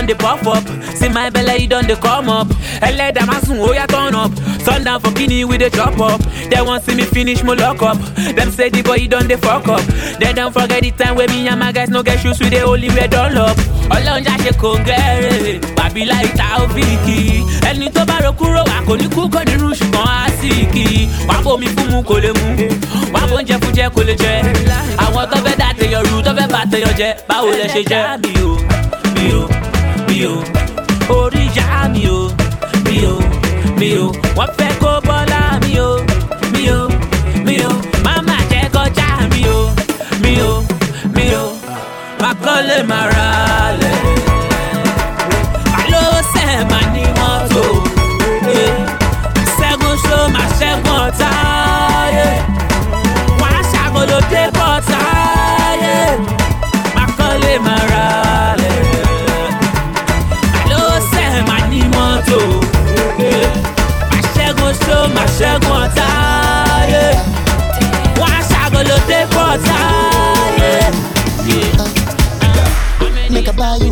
done 0.05 0.17
the 0.17 0.23
pop 0.23 0.45
up. 0.47 0.63
See 0.95 1.09
my 1.09 1.29
belly 1.29 1.63
you 1.63 1.67
done 1.67 1.87
the 1.87 1.95
come 1.95 2.29
up. 2.29 2.47
Ele 2.81 3.11
them 3.11 3.29
a 3.29 3.39
soon 3.45 3.59
oh 3.59 3.73
ya 3.73 3.85
turn 3.87 4.13
up. 4.15 4.31
Sundown 4.61 4.99
for 4.99 5.11
guinea 5.11 5.45
with 5.45 5.59
the 5.61 5.69
chop 5.69 5.99
up. 5.99 6.21
They 6.49 6.61
want 6.61 6.83
see 6.83 6.95
me 6.95 7.03
finish 7.03 7.43
my 7.43 7.53
lock 7.53 7.81
up. 7.81 7.97
Them 8.35 8.51
say 8.51 8.69
the 8.69 8.81
boy 8.81 8.95
you 8.95 9.07
done 9.07 9.27
the 9.27 9.37
fuck 9.37 9.67
up. 9.67 9.81
They 10.19 10.33
don't 10.33 10.53
forget 10.53 10.81
the 10.83 10.91
time 10.91 11.15
where 11.15 11.27
me 11.27 11.47
and 11.47 11.59
my 11.59 11.71
guys 11.71 11.89
no 11.89 12.03
get 12.03 12.19
shoes 12.19 12.39
with 12.39 12.51
the 12.51 12.61
only 12.63 12.89
up. 12.89 13.57
Ọlọ́run 13.85 14.23
já 14.25 14.35
ṣe 14.43 14.51
kò 14.61 14.69
ń 14.77 14.83
gẹ́rẹ́, 14.83 15.59
bàbí 15.77 16.05
láì 16.09 16.27
ta 16.37 16.57
òfìkì. 16.57 17.17
Ẹni 17.69 17.87
tó 17.93 18.01
bá 18.05 18.17
ro 18.23 18.31
kúrò 18.33 18.63
wà 18.65 18.81
kò 18.87 18.95
ní 18.97 19.05
kú 19.15 19.29
kò 19.29 19.43
ní 19.45 19.53
rú 19.61 19.69
ṣùgbọ́n 19.69 20.07
á 20.07 20.27
sì 20.41 20.49
kì 20.73 20.83
í. 20.99 21.07
Wàá 21.27 21.41
bomi 21.43 21.67
fún 21.75 21.91
mu 21.91 22.01
kò 22.01 22.15
lè 22.23 22.31
mu, 22.33 22.47
wàá 23.13 23.27
bó 23.29 23.35
oúnjẹ 23.37 23.55
fún 23.61 23.71
jẹ 23.77 23.85
kò 23.95 24.01
lè 24.07 24.13
jẹ. 24.17 24.33
Àwọn 24.97 25.23
tó 25.31 25.37
fẹ́ 25.45 25.55
dá 25.59 25.69
tèèyàn 25.79 26.03
rú 26.09 26.21
tó 26.25 26.31
fẹ́ 26.37 26.47
bá 26.51 26.61
tèèyàn 26.71 26.93
jẹ, 26.97 27.09
báwo 27.29 27.49
lẹ 27.59 27.67
ṣe 27.73 27.81
jẹ́? 27.89 28.17
Mi 29.15 29.29
ò 29.37 29.54
mi 30.07 30.17
ò 30.33 30.35
orí 31.17 31.43
ìyá 31.55 31.67
mi 31.93 32.03
ò 32.17 32.19
mi 32.87 32.97
ò 33.13 33.15
mi 33.79 33.89
ò 34.03 34.05
wọ́n 34.37 34.49
fẹ́ 34.57 34.71
kó 34.81 34.91
bọ́lá 35.07 35.41
mi 35.63 35.73
ò 35.87 35.91
mi 36.53 36.63
ò 36.77 36.81
mi 37.45 37.55
ò 37.69 37.71
máma 38.05 38.37
jẹ́ 38.51 38.65
kọjá 38.75 39.07
mi 39.31 39.41
ò 39.57 39.59
mi 40.23 40.33
ò 40.49 40.53
mi 41.15 41.25
ò 41.43 41.45
má 42.21 42.29
kọ́lé 42.43 42.77
má 42.89 42.99
ra 43.13 43.27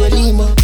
Make 0.10 0.63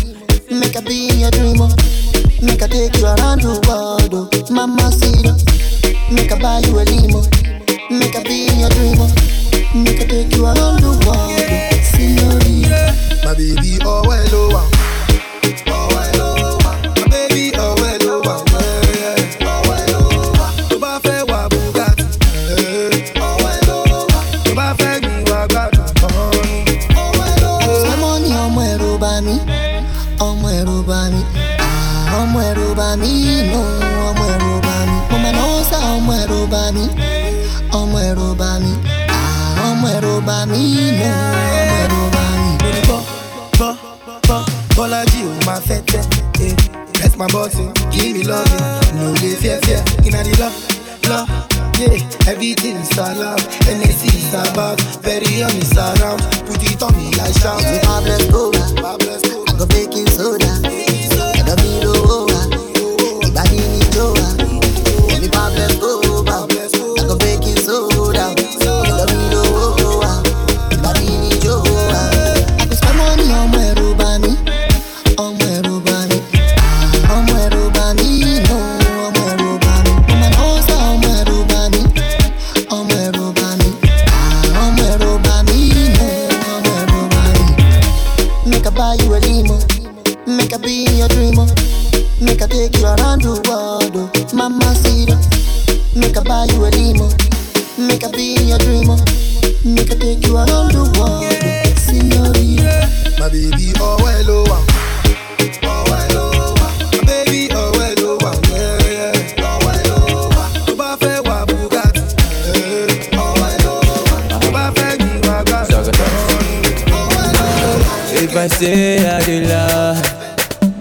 If 118.31 118.37
I 118.37 118.45
say 118.45 119.09
I 119.09 119.25
did 119.25 119.49
lie, 119.49 119.99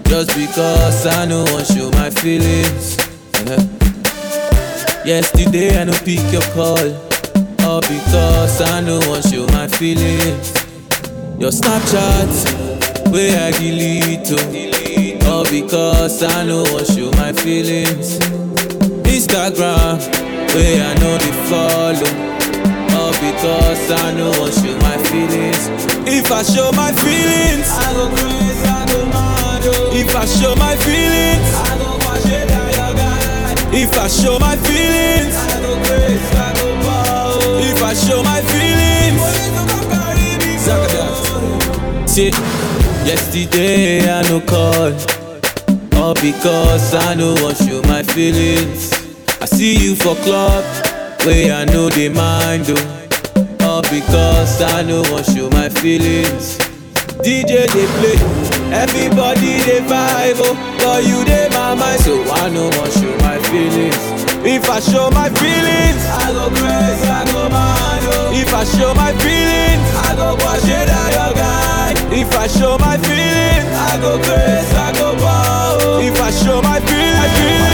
just 0.03 0.35
because 0.37 1.07
I 1.07 1.25
know 1.25 1.43
I 1.45 1.63
show 1.63 1.89
my 1.97 2.11
feelings. 2.11 2.95
uh 3.49 3.57
Yesterday 5.03 5.81
I 5.81 5.85
no 5.85 5.93
pick 6.05 6.21
your 6.31 6.43
call, 6.53 6.77
all 7.65 7.81
because 7.81 8.61
I 8.61 8.81
know 8.81 8.99
I 8.99 9.21
show 9.21 9.47
my 9.47 9.67
feelings. 9.67 10.53
Your 11.39 11.49
Snapchat, 11.49 13.11
where 13.11 13.47
I 13.47 13.49
delete, 13.57 14.29
oh, 14.29 15.31
all 15.31 15.43
because 15.45 16.21
I 16.21 16.45
know 16.45 16.63
I 16.63 16.83
show 16.83 17.09
my 17.13 17.33
feelings. 17.33 18.19
Instagram, 19.09 19.97
where 20.53 20.85
I 20.85 20.93
know 20.99 21.17
they 21.17 21.33
follow. 21.49 22.38
Because 23.19 23.91
I 23.91 24.13
know 24.13 24.31
I 24.31 24.49
show 24.49 24.75
my 24.79 24.97
feelings. 25.09 25.67
If 26.07 26.31
I 26.31 26.41
show 26.43 26.71
my 26.71 26.91
feelings, 26.93 27.67
I 27.69 27.93
go 27.93 28.07
crazy, 28.15 28.63
I 28.65 28.85
go 28.91 29.05
mad. 29.07 29.63
oh. 29.65 29.91
If 29.93 30.15
I 30.15 30.25
show 30.25 30.55
my 30.55 30.75
feelings, 30.77 31.49
I 31.53 31.77
go 31.77 31.97
wash 32.05 32.25
it 32.25 32.49
your 32.49 32.93
guy. 32.95 33.53
If 33.75 33.93
I 33.97 34.07
show 34.07 34.39
my 34.39 34.55
feelings, 34.57 35.35
I 35.35 35.59
go 35.61 35.75
crazy, 35.83 36.37
I 36.37 36.53
go 36.55 36.67
bow. 36.81 37.39
Oh. 37.43 37.59
If 37.69 37.83
I 37.83 37.93
show 37.93 38.23
my 38.23 38.41
feelings. 38.41 39.19
See, 42.09 42.31
yesterday 43.05 44.09
I 44.09 44.21
no 44.29 44.39
call. 44.41 44.93
All 46.01 46.13
because 46.15 46.93
I 46.95 47.13
know 47.15 47.33
I 47.35 47.53
show 47.53 47.81
my 47.83 48.01
feelings. 48.03 48.93
I 49.41 49.45
see 49.45 49.75
you 49.77 49.95
for 49.95 50.15
club, 50.23 50.63
where 51.25 51.53
I 51.53 51.65
know 51.65 51.89
they 51.89 52.09
mind 52.09 52.65
oh. 52.69 52.95
up 53.79 53.89
because 53.91 54.61
I 54.61 54.83
no 54.83 55.01
wan 55.11 55.23
show 55.23 55.49
my 55.49 55.69
feelings. 55.69 56.57
DJ 57.23 57.63
dey 57.71 57.87
play, 57.99 58.17
everybody 58.75 59.59
dey 59.67 59.79
vibe 59.87 60.39
oh, 60.43 60.55
but 60.83 61.03
you 61.07 61.23
dey 61.25 61.47
my 61.51 61.75
mind 61.75 61.99
so 62.03 62.15
I 62.43 62.49
no 62.49 62.67
wan 62.75 62.89
show 62.91 63.15
my 63.23 63.37
feelings. 63.49 63.95
If 64.43 64.69
I 64.69 64.79
show 64.79 65.09
my 65.11 65.29
feelings, 65.39 66.01
I 66.23 66.27
go 66.35 66.47
crazy, 66.59 67.07
I 67.07 67.23
go 67.31 67.47
mad 67.49 68.03
oh. 68.11 68.41
If 68.41 68.53
I 68.53 68.63
show 68.75 68.93
my 68.93 69.11
feelings, 69.23 69.83
I 70.07 70.15
go 70.15 70.35
wash 70.43 70.67
it 70.67 70.89
out 70.99 71.11
your 71.17 71.33
guy. 71.35 71.91
If 72.21 72.31
I 72.35 72.47
show 72.47 72.77
my 72.77 72.97
feelings, 72.97 73.69
I 73.91 73.97
go 74.01 74.17
crazy, 74.19 74.75
I 74.75 74.91
go 74.99 75.07
wild. 75.23 75.81
Oh. 75.83 75.99
If 76.03 76.19
I 76.21 76.31
show 76.31 76.61
my 76.61 76.79
feelings, 76.81 77.19
I 77.19 77.27
feel 77.35 77.73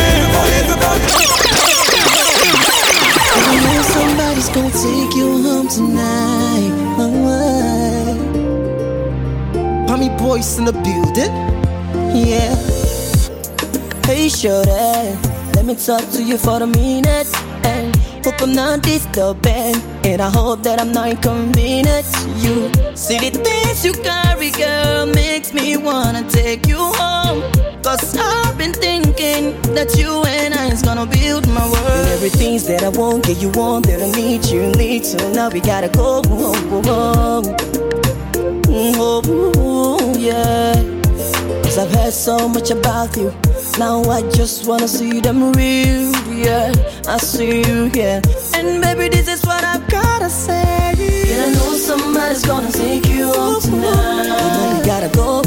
it. 1.32 1.35
gonna 4.56 4.72
take 4.72 5.14
you 5.15 5.44
home 5.44 5.68
tonight. 5.68 6.72
Oh, 6.98 8.15
Pommy 9.86 10.10
boys 10.18 10.57
in 10.57 10.64
the 10.64 10.72
building, 10.72 11.34
yeah. 12.15 12.56
Hey, 14.06 14.30
shorty, 14.30 14.72
let 15.56 15.65
me 15.65 15.76
talk 15.76 16.10
to 16.11 16.23
you 16.23 16.38
for 16.38 16.64
a 16.64 16.68
minute. 16.68 17.27
And 17.65 17.94
hope 18.23 18.41
I'm 18.41 18.53
not 18.53 18.82
disturbing. 18.82 19.94
And 20.16 20.22
I 20.22 20.30
hope 20.30 20.64
that 20.64 20.80
I'm 20.80 20.94
not 20.94 21.10
inconvenient 21.10 22.06
to 22.06 22.30
you. 22.40 22.72
See 22.96 23.20
the 23.20 23.32
things 23.38 23.84
you 23.84 23.92
carry, 23.92 24.50
girl, 24.50 25.08
makes 25.08 25.52
me 25.52 25.76
wanna 25.76 26.24
take 26.30 26.68
you 26.68 26.78
home. 26.78 27.42
Cause 27.84 28.16
I've 28.18 28.58
been 28.58 28.72
thinking 28.72 29.62
that 29.74 29.98
you 29.98 30.24
and 30.24 30.54
I 30.54 30.72
is 30.72 30.84
gonna 30.84 31.06
build 31.06 31.50
my 31.50 31.70
world. 31.70 32.06
And 32.06 32.08
everything's 32.12 32.66
that 32.68 32.84
I 32.84 32.88
want, 32.98 33.26
get 33.26 33.42
you 33.42 33.50
want, 33.50 33.88
that 33.88 34.02
I 34.02 34.10
need, 34.12 34.46
you 34.46 34.72
need 34.78 35.04
to. 35.04 35.34
Now 35.34 35.50
we 35.50 35.60
gotta 35.60 35.90
go, 35.90 36.22
oh, 36.28 36.54
oh, 36.72 36.82
oh. 36.86 37.42
Mm, 38.72 38.96
oh, 38.98 40.18
yeah. 40.18 40.76
Cause 41.64 41.78
I've 41.78 41.92
heard 41.92 42.14
so 42.14 42.48
much 42.48 42.72
about 42.72 43.18
you. 43.18 43.34
Now 43.78 44.02
I 44.04 44.22
just 44.32 44.66
wanna 44.66 44.88
see 44.88 45.20
them 45.20 45.52
real, 45.52 46.10
yeah. 46.32 46.72
I 47.06 47.18
see 47.18 47.68
you, 47.68 47.92
yeah. 47.94 48.22
And 48.54 48.82
baby, 48.82 49.10
this 49.10 49.28
is 49.28 49.46
what 49.46 49.62
I've 49.66 49.86
gotta 50.26 50.34
say. 50.34 50.93
Yeah, 51.30 51.45
I 51.45 51.53
know 51.53 51.73
somebody's 51.76 52.43
gonna 52.45 52.72
take 52.72 53.07
you 53.07 53.26
home 53.26 53.35
oh, 53.35 53.61
oh, 53.61 53.61
oh. 53.61 53.61
tonight. 53.61 54.72
You 54.72 54.77
you 54.77 54.85
gotta 54.85 55.10
go. 55.15 55.41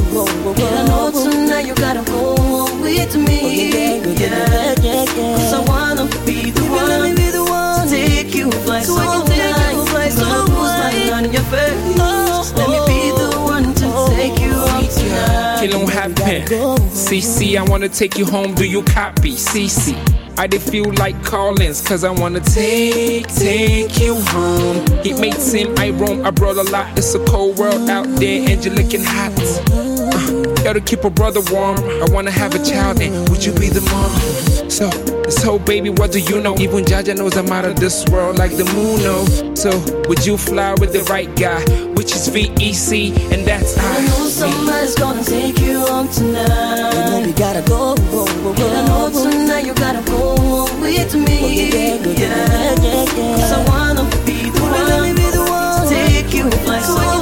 Yeah, 0.55 0.81
I 0.81 0.87
know 0.87 1.11
tonight 1.11 1.67
you 1.67 1.75
gotta 1.75 2.05
go 2.05 2.35
with 2.81 3.17
me. 3.17 3.41
Oh, 3.43 3.49
yeah, 3.49 3.95
yeah, 3.95 4.23
yeah, 4.23 4.75
yeah, 4.83 5.05
yeah. 5.17 5.37
Cause 5.37 5.55
I 5.55 5.61
wanna 5.67 6.05
be 6.25 6.51
the 6.51 6.63
one, 6.63 6.89
Let 6.89 7.03
me 7.03 7.15
be 7.17 7.31
the 7.31 7.45
one 7.45 7.89
to 7.89 7.95
take 7.95 8.35
you 8.35 8.51
flights 8.51 8.87
so 8.87 8.97
high. 8.97 10.11
So 10.11 10.25
put 10.47 10.55
my 10.55 10.91
hand 10.91 11.27
on 11.27 11.33
your 11.33 11.43
face. 11.51 11.99
Let 12.57 12.69
me 12.71 12.79
be 12.87 13.11
the 13.19 13.31
one 13.41 13.75
to 13.75 14.15
take 14.15 14.39
you 14.41 14.53
home 14.53 14.87
tonight. 14.89 15.61
Kill 15.61 15.71
don't 15.71 15.91
happen. 15.91 16.47
CC, 16.93 17.57
I 17.57 17.63
wanna 17.63 17.89
take 17.89 18.17
you 18.17 18.27
home. 18.27 18.55
Do 18.55 18.65
you 18.65 18.83
copy? 18.85 19.33
CC. 19.33 20.28
I 20.39 20.47
did 20.47 20.63
feel 20.63 20.93
like 20.95 21.21
Collins, 21.25 21.81
cause 21.81 22.05
I 22.05 22.11
wanna 22.11 22.39
take, 22.39 23.27
take 23.27 23.99
you 23.99 24.15
home. 24.15 24.87
He 25.03 25.13
makes 25.13 25.51
him, 25.51 25.75
I 25.77 25.91
roam 25.91 26.25
abroad 26.25 26.59
a 26.59 26.63
lot. 26.71 26.97
It's 26.97 27.13
a 27.17 27.25
cold 27.25 27.59
world 27.59 27.91
out 27.91 28.07
there, 28.21 28.49
and 28.49 28.65
you're 28.65 28.73
looking 28.73 29.03
hot. 29.03 29.33
Uh, 29.73 30.55
gotta 30.63 30.81
keep 30.81 31.03
a 31.03 31.11
brother 31.11 31.41
warm. 31.51 31.79
I 31.79 32.07
wanna 32.13 32.31
have 32.31 32.55
a 32.55 32.65
child, 32.65 33.01
and 33.01 33.29
would 33.31 33.45
you 33.45 33.53
be 33.55 33.69
the 33.69 33.81
mom? 33.91 34.71
So, 34.71 34.91
so 35.29 35.59
baby, 35.59 35.91
what 35.91 36.13
do 36.13 36.21
you 36.21 36.41
know? 36.41 36.57
Even 36.59 36.85
Jaja 36.85 37.17
knows 37.17 37.37
I'm 37.37 37.51
out 37.51 37.65
of 37.65 37.75
this 37.75 38.07
world 38.07 38.39
like 38.39 38.57
the 38.57 38.65
moon, 38.65 39.03
no. 39.03 39.55
So, 39.57 39.71
would 40.09 40.25
you 40.25 40.39
fly 40.39 40.75
with 40.79 40.93
the 40.93 41.03
right 41.11 41.35
guy? 41.35 41.65
Which 41.99 42.15
is 42.15 42.29
VEC, 42.29 43.11
and 43.33 43.45
that's 43.45 43.77
I 43.77 44.07
know 44.07 44.29
somebody's 44.29 44.95
gonna 44.95 45.25
take 45.25 45.59
you 45.59 45.81
home 45.81 46.09
tonight. 46.09 46.93
You 46.95 47.01
know 47.11 47.19
you 47.27 47.35
gotta 47.35 47.61
go, 47.69 47.97
go, 48.13 48.25
go, 48.25 48.55
go. 48.55 48.69
I 48.71 48.87
know 48.87 49.11
tonight 49.11 49.67
you 49.67 49.75
gotta 49.75 50.09
go 50.09 50.69
with 50.81 51.15
me. 51.17 51.67
yeah, 51.67 51.95
yeah, 51.97 52.75
yeah, 52.79 53.05
yeah. 53.19 53.35
Cause 53.35 53.51
I 53.51 53.65
wanna 53.67 54.05
be 54.25 54.49
the 54.49 54.61
one, 54.63 55.17
be 55.17 55.27
the 55.29 55.43
one. 55.43 55.89
Take 55.89 56.33
you 56.33 56.49
flights 56.63 56.87
so 56.87 57.18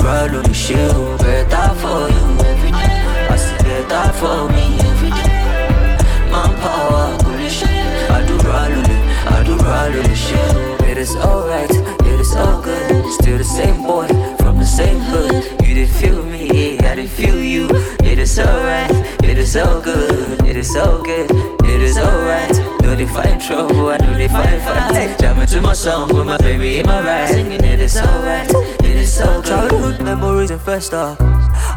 adura 0.00 0.28
lule, 0.28 0.54
share. 0.54 1.16
Better 1.18 1.74
for 1.76 2.08
you 2.08 2.44
every 2.46 2.70
day. 2.70 3.28
I 3.28 3.36
say 3.36 3.58
better 3.58 4.12
for 4.14 4.48
me 4.48 4.78
every 4.80 5.10
day. 5.10 5.98
Manpower, 6.30 7.18
kulishe. 7.18 7.66
Adura 8.08 8.68
lule, 8.72 8.96
adura 9.26 9.90
lule, 9.92 10.14
share. 10.16 10.90
It 10.90 10.98
is 10.98 11.14
alright, 11.16 11.70
it 11.70 12.20
is 12.20 12.34
all 12.34 12.60
good. 12.62 13.12
Still 13.12 13.38
the 13.38 13.44
same 13.44 13.82
boy 13.82 14.08
from 14.38 14.58
the 14.58 14.66
same 14.66 14.98
hood. 15.00 15.44
You 15.66 15.74
didn't 15.74 15.94
feel 15.94 16.22
me, 16.24 16.78
I 16.78 16.96
didn't 16.96 17.10
feel 17.10 17.40
you. 17.40 17.68
It 18.02 18.18
is 18.18 18.38
alright, 18.38 18.90
it 19.22 19.38
is 19.38 19.56
all 19.56 19.80
good, 19.80 20.44
it 20.46 20.56
is 20.56 20.76
all 20.76 21.02
good, 21.02 21.30
it 21.64 21.82
is 21.82 21.98
alright. 21.98 22.79
Know 22.90 22.96
they 22.96 23.06
find 23.06 23.40
trouble, 23.40 23.88
I 23.88 23.98
know 23.98 24.14
they 24.14 24.26
find 24.26 24.60
fight. 24.62 25.16
Jamming 25.20 25.46
to 25.46 25.60
my 25.60 25.74
song 25.74 26.12
with 26.12 26.26
my 26.26 26.36
baby 26.38 26.80
in 26.80 26.86
my 26.86 27.00
ride. 27.00 27.28
Singing 27.28 27.62
it 27.62 27.78
is 27.78 27.96
alright, 27.96 28.50
it 28.50 28.84
is 28.84 29.12
so. 29.14 29.40
Childhood 29.42 30.02
memories 30.02 30.50
and 30.50 30.60
first 30.60 30.88
start. 30.88 31.16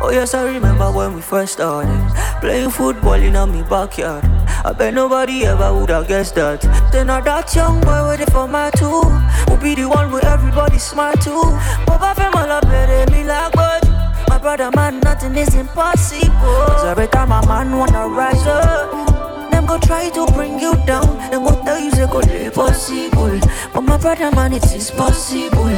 Oh 0.02 0.10
yes, 0.11 0.34
I 0.34 0.52
remember 0.52 0.91
when 0.91 1.14
we 1.14 1.22
first 1.22 1.53
started 1.53 1.94
playing 2.41 2.72
football 2.72 3.14
in 3.14 3.34
me 3.52 3.61
backyard. 3.61 4.23
I 4.65 4.73
bet 4.76 4.95
nobody 4.95 5.45
ever 5.45 5.72
would 5.80 5.91
have 5.91 6.07
guessed 6.07 6.34
that. 6.34 6.64
Then 6.91 7.11
I 7.11 7.22
that 7.22 7.53
young 7.53 7.80
boy 7.81 8.07
waiting 8.10 8.34
for 8.34 8.48
my 8.48 8.72
two. 8.72 9.03
Will 9.48 9.61
be 9.61 9.76
the 9.76 9.85
one 9.85 10.11
where 10.11 10.26
everybody 10.26 10.80
smile 10.80 11.14
too. 11.18 11.44
Papa 11.85 12.31
my 12.34 12.48
love 12.48 12.64
better 12.64 13.11
me 13.11 13.23
like 13.23 13.53
but 13.53 13.88
my 14.30 14.40
brother 14.40 14.72
man, 14.76 14.99
nothing 15.02 15.35
is 15.38 15.53
impossible. 15.53 16.31
Cause 16.34 16.85
every 16.85 17.06
time 17.06 17.31
a 17.31 17.45
man 17.48 17.77
wanna 17.77 18.07
rise 18.07 18.48
up. 18.48 19.12
Go 19.74 19.80
try 19.80 20.08
to 20.12 20.28
bring 20.34 20.60
you 20.60 20.76
down. 20.86 21.18
Them 21.32 21.45
go 21.45 21.60
tell 21.64 21.80
you 21.80 21.90
say 21.90 22.06
go 22.06 22.22
possible. 22.52 23.40
But 23.74 23.82
my 23.82 23.98
brother 23.98 24.30
man, 24.30 24.54
it 24.54 24.64
is 24.66 24.91
possible. 24.91 25.74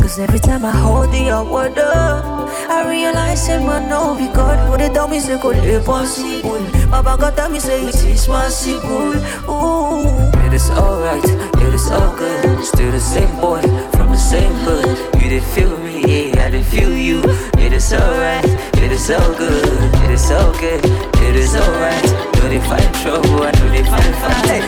Cause 0.00 0.18
every 0.18 0.38
time 0.38 0.64
I 0.64 0.70
hold 0.70 1.12
the 1.12 1.28
word 1.52 1.78
up, 1.78 2.24
I 2.70 2.88
realize 2.88 3.46
that 3.48 3.60
man 3.60 3.90
no 3.90 4.16
be 4.16 4.32
God. 4.32 4.56
But 4.70 4.78
they 4.78 4.88
tell 4.88 5.08
me 5.08 5.20
say 5.20 5.36
go 5.36 5.52
possible. 5.84 6.64
Baba 6.88 7.18
God 7.20 7.36
tell 7.36 7.50
me 7.50 7.60
say 7.60 7.84
it 7.84 7.94
is 8.06 8.26
possible. 8.26 9.12
Ooh. 9.44 10.08
It 10.46 10.54
is 10.54 10.70
alright, 10.70 11.22
it 11.22 11.74
is 11.74 11.90
all 11.90 12.16
good. 12.16 12.64
Still 12.64 12.92
the 12.92 13.00
same 13.00 13.36
boy 13.42 13.60
from 13.92 14.08
the 14.08 14.16
same 14.16 14.54
hood. 14.64 15.22
You 15.22 15.28
did 15.28 15.44
feel 15.52 15.76
me, 15.80 16.00
yeah, 16.32 16.46
I 16.46 16.50
did 16.50 16.64
feel 16.64 16.96
you. 16.96 17.20
It 17.58 17.74
is 17.74 17.92
alright, 17.92 18.48
it 18.80 18.90
is 18.90 19.10
all 19.10 19.34
good, 19.34 19.94
it 20.04 20.10
is 20.12 20.28
good, 20.30 20.82
it 21.20 21.36
is 21.36 21.54
alright. 21.54 22.33
Know 22.44 22.50
they 22.50 22.60
find 22.60 22.94
trouble, 22.96 23.40
I 23.40 23.50
know 23.56 23.68
they 23.72 23.82
fight. 23.84 24.04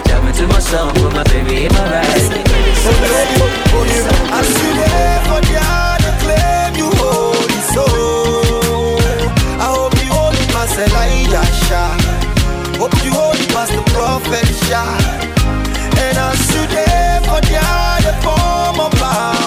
Jamming 0.07 0.33
to 0.33 0.47
my 0.49 0.61
song 0.61 0.95
with 0.95 1.13
my 1.13 1.23
baby 1.25 1.67
in 1.67 1.73
my 1.75 1.85
ride. 1.93 2.09
I 2.09 2.17
see 4.41 4.73
there 4.81 5.21
for 5.29 5.41
the 5.45 5.61
other 5.61 6.15
claim 6.25 6.73
you 6.81 6.89
holy 6.97 7.61
soul. 7.77 8.97
I 9.61 9.69
hope 9.77 9.93
you 10.01 10.09
hold 10.09 10.33
it 10.33 10.49
past 10.57 10.79
Elijah 10.81 11.45
Shah. 11.69 11.93
Hope 12.81 12.97
you 13.05 13.13
hold 13.13 13.37
it 13.37 13.51
past 13.53 13.73
the 13.77 13.83
prophet 13.93 14.49
Shah. 14.65 14.97
And 16.01 16.17
I 16.17 16.33
see 16.49 16.65
there 16.73 17.21
for 17.29 17.45
the 17.45 17.61
other 17.61 18.17
form 18.25 18.81
of 18.81 18.93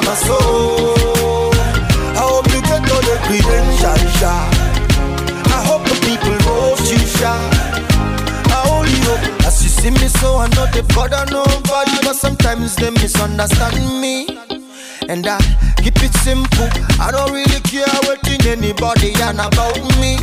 my 0.06 0.14
soul. 0.14 1.50
I 2.14 2.22
hope 2.30 2.46
you 2.54 2.62
get 2.62 2.86
all 2.94 3.02
the 3.02 3.18
credentials 3.26 4.06
Shah. 4.20 4.59
See 9.80 9.92
me 9.92 10.08
so 10.20 10.38
I 10.38 10.48
know 10.50 10.66
they 10.74 10.82
bother 10.94 11.26
nobody 11.32 11.92
But 12.04 12.16
sometimes 12.16 12.76
they 12.76 12.92
misunderstand 12.92 14.02
me. 14.02 14.28
And 15.08 15.26
I 15.26 15.40
keep 15.78 15.96
it 16.04 16.14
simple 16.22 16.70
I 17.00 17.10
don't 17.12 17.32
really 17.32 17.62
care 17.62 17.88
what 18.06 18.22
in 18.28 18.46
anybody 18.46 19.14
and 19.22 19.40
about 19.40 19.80
me 20.00 20.18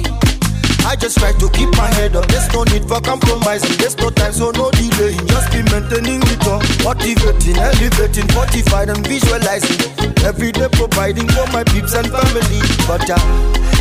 I 0.86 0.94
just 0.94 1.18
try 1.18 1.32
to 1.32 1.50
keep 1.50 1.74
my 1.74 1.90
head 1.98 2.14
up. 2.14 2.30
There's 2.30 2.46
no 2.54 2.62
need 2.62 2.86
for 2.86 3.00
compromising. 3.00 3.74
There's 3.76 3.98
no 3.98 4.08
time 4.08 4.32
so 4.32 4.52
no 4.54 4.70
delay. 4.70 5.18
Just 5.26 5.50
be 5.50 5.66
maintaining 5.74 6.22
it 6.22 6.46
up. 6.46 6.62
Motivating, 6.86 7.58
elevating, 7.58 8.28
fortified 8.30 8.94
and 8.94 9.02
visualizing. 9.02 9.82
Every 10.22 10.52
day 10.52 10.70
providing 10.70 11.26
for 11.34 11.42
my 11.50 11.64
peeps 11.64 11.92
and 11.98 12.06
family. 12.06 12.62
But 12.86 13.02
uh, 13.10 13.18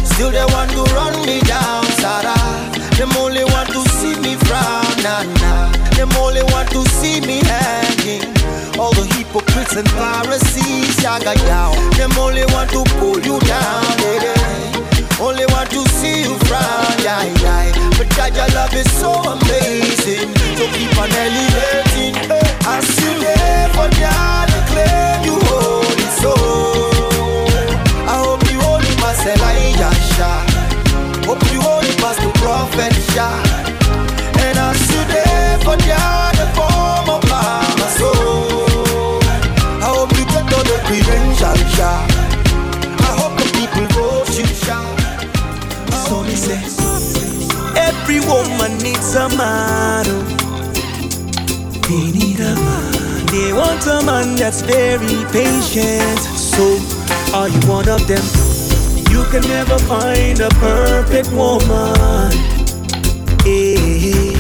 still 0.01 0.33
they 0.33 0.49
want 0.49 0.73
to 0.73 0.81
run 0.97 1.13
me 1.29 1.45
down 1.45 1.85
Sarah. 2.01 2.41
Them 2.97 3.13
only 3.21 3.45
want 3.53 3.69
to 3.69 3.85
see 4.01 4.17
me 4.25 4.33
frown 4.49 4.89
nah, 5.05 5.21
nah. 5.45 5.69
Them 5.93 6.09
only 6.17 6.41
want 6.49 6.73
to 6.73 6.81
see 6.89 7.21
me 7.21 7.45
hanging. 7.45 8.25
All 8.81 8.91
the 8.97 9.05
hypocrites 9.13 9.75
and 9.75 9.87
Pharisees 9.91 11.01
Yaga 11.01 11.35
down 11.45 11.75
Them 11.91 12.11
only 12.17 12.43
want 12.51 12.69
to 12.71 12.83
pull 12.99 13.19
you 13.21 13.39
down 13.39 13.99
yeah. 13.99 14.64
Only 15.19 15.45
want 15.47 15.69
to 15.71 15.81
see 15.89 16.21
you 16.23 16.37
frown 16.45 16.85
yeah, 16.99 17.23
yeah. 17.41 17.71
But 17.97 18.09
God, 18.17 18.35
your 18.35 18.49
love 18.55 18.73
is 18.75 18.91
so 18.99 19.11
amazing. 19.13 20.33
So 20.57 20.65
keep 20.75 20.97
on 20.99 21.09
elevating. 21.11 22.15
I 22.67 22.81
see 22.81 23.13
there 23.21 23.69
for 23.69 23.87
God 24.01 24.49
to 24.49 24.59
claim 24.73 25.23
you 25.23 25.37
holy 25.45 26.09
soul 26.19 27.45
I 28.09 28.17
hope 28.25 28.43
you 28.51 28.59
hold 28.59 28.83
it 28.83 28.97
past 28.97 29.25
Elijah 29.25 29.93
Hope 31.29 31.43
you 31.53 31.61
hold 31.61 31.85
it 31.85 31.97
past 31.99 32.19
the 32.19 32.31
prophet 32.41 32.93
Shah 33.13 33.39
And 34.41 34.57
I 34.57 34.73
see 34.73 35.05
there 35.13 35.59
for 35.59 35.77
God 35.87 36.33
the 36.41 36.47
form 36.57 37.07
of 37.15 37.21
my 37.29 37.87
soul 38.01 39.21
I 39.79 39.87
hope 39.93 40.11
you 40.17 40.25
get 40.25 40.51
all 40.51 40.63
the 40.65 40.81
credentials 40.89 41.61
Shah 41.75 42.14
woman 48.27 48.77
needs 48.79 49.15
a 49.15 49.29
man. 49.37 50.05
They 51.87 52.11
need 52.11 52.39
a 52.39 52.55
man. 52.55 53.25
They 53.31 53.53
want 53.53 53.85
a 53.87 54.03
man 54.05 54.35
that's 54.35 54.61
very 54.61 55.23
patient. 55.31 56.19
So, 56.19 56.63
are 57.33 57.49
you 57.49 57.59
one 57.67 57.87
of 57.89 58.05
them? 58.07 58.23
You 59.11 59.23
can 59.31 59.43
never 59.47 59.77
find 59.79 60.39
a 60.39 60.49
perfect 60.59 61.31
woman. 61.31 62.31
Eh, 63.45 64.33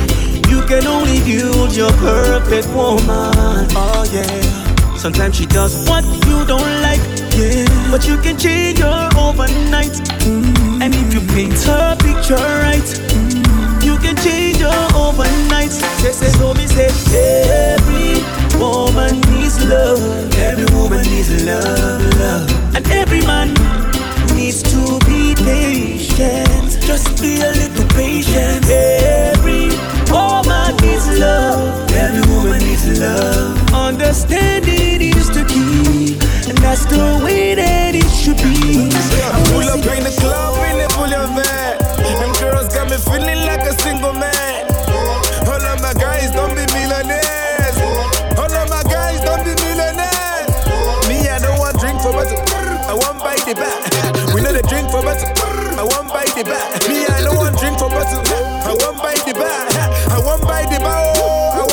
You 0.49 0.61
can 0.67 0.87
only 0.87 1.19
build 1.21 1.75
your 1.75 1.91
perfect 1.93 2.67
woman. 2.73 3.67
Oh 3.75 4.03
yeah. 4.11 4.97
Sometimes 4.97 5.35
she 5.37 5.45
does 5.45 5.87
what 5.87 6.03
you 6.25 6.45
don't 6.45 6.81
like. 6.81 6.99
Yeah. 7.37 7.65
But 7.91 8.07
you 8.07 8.17
can 8.17 8.37
change 8.37 8.79
her 8.79 9.09
overnight. 9.17 9.93
Mm. 10.25 10.81
And 10.81 10.95
if 10.95 11.13
you 11.13 11.21
paint 11.35 11.53
her 11.69 11.95
picture 11.99 12.35
right, 12.65 12.81
mm, 12.81 13.34
you 13.95 14.01
can 14.01 14.15
change 14.17 14.57
her 14.57 14.87
overnight. 14.95 15.71
Say, 15.71 16.11
say, 16.11 16.29
so 16.37 16.53
me 16.53 16.67
say, 16.67 16.89
every 17.71 18.19
woman 18.59 19.21
needs 19.31 19.63
love. 19.65 19.99
Every 20.35 20.67
woman 20.75 21.03
needs 21.03 21.31
love, 21.45 22.01
love. 22.19 22.75
And 22.75 22.85
every 22.91 23.21
man 23.21 23.53
needs 24.35 24.63
to 24.63 24.99
be 25.07 25.35
patient. 25.35 26.77
Just 26.81 27.21
be 27.21 27.39
a 27.41 27.51
little 27.51 27.87
patient. 27.95 28.65
Every 28.67 29.71
woman 30.11 30.75
needs 30.83 31.07
love. 31.17 31.91
Every 31.91 32.23
woman 32.35 32.59
needs 32.59 32.99
love. 32.99 33.73
Understanding 33.73 35.01
is 35.01 35.29
the 35.29 35.45
key, 35.45 36.17
and 36.49 36.57
that's 36.57 36.85
the 36.85 37.21
way 37.23 37.55
that 37.55 37.95
it 37.95 38.09
should 38.11 38.37
be. 38.37 38.89
I 38.91 39.39
pull 39.51 39.67
up 39.69 39.79
in 39.97 40.03
the 40.03 40.15
club 40.19 40.55
in 40.69 40.77
the 40.83 40.87
bullion 40.95 41.31
van. 41.35 41.85
Them 42.19 42.31
girls 42.39 42.73
got 42.73 42.89
me 42.89 42.97
feeling 42.97 43.45
like 43.45 43.64
the. 56.43 56.89
Me, 56.89 57.05
I 57.05 57.21
don't 57.23 57.37
want 57.37 57.57
drink 57.59 57.79
for 57.79 57.89
but 57.89 58.03
I 58.03 58.75
the 59.25 59.33
back. 59.33 59.71
I 60.11 60.19
the 60.69 60.79
bar. 60.79 61.15
I 61.55 61.65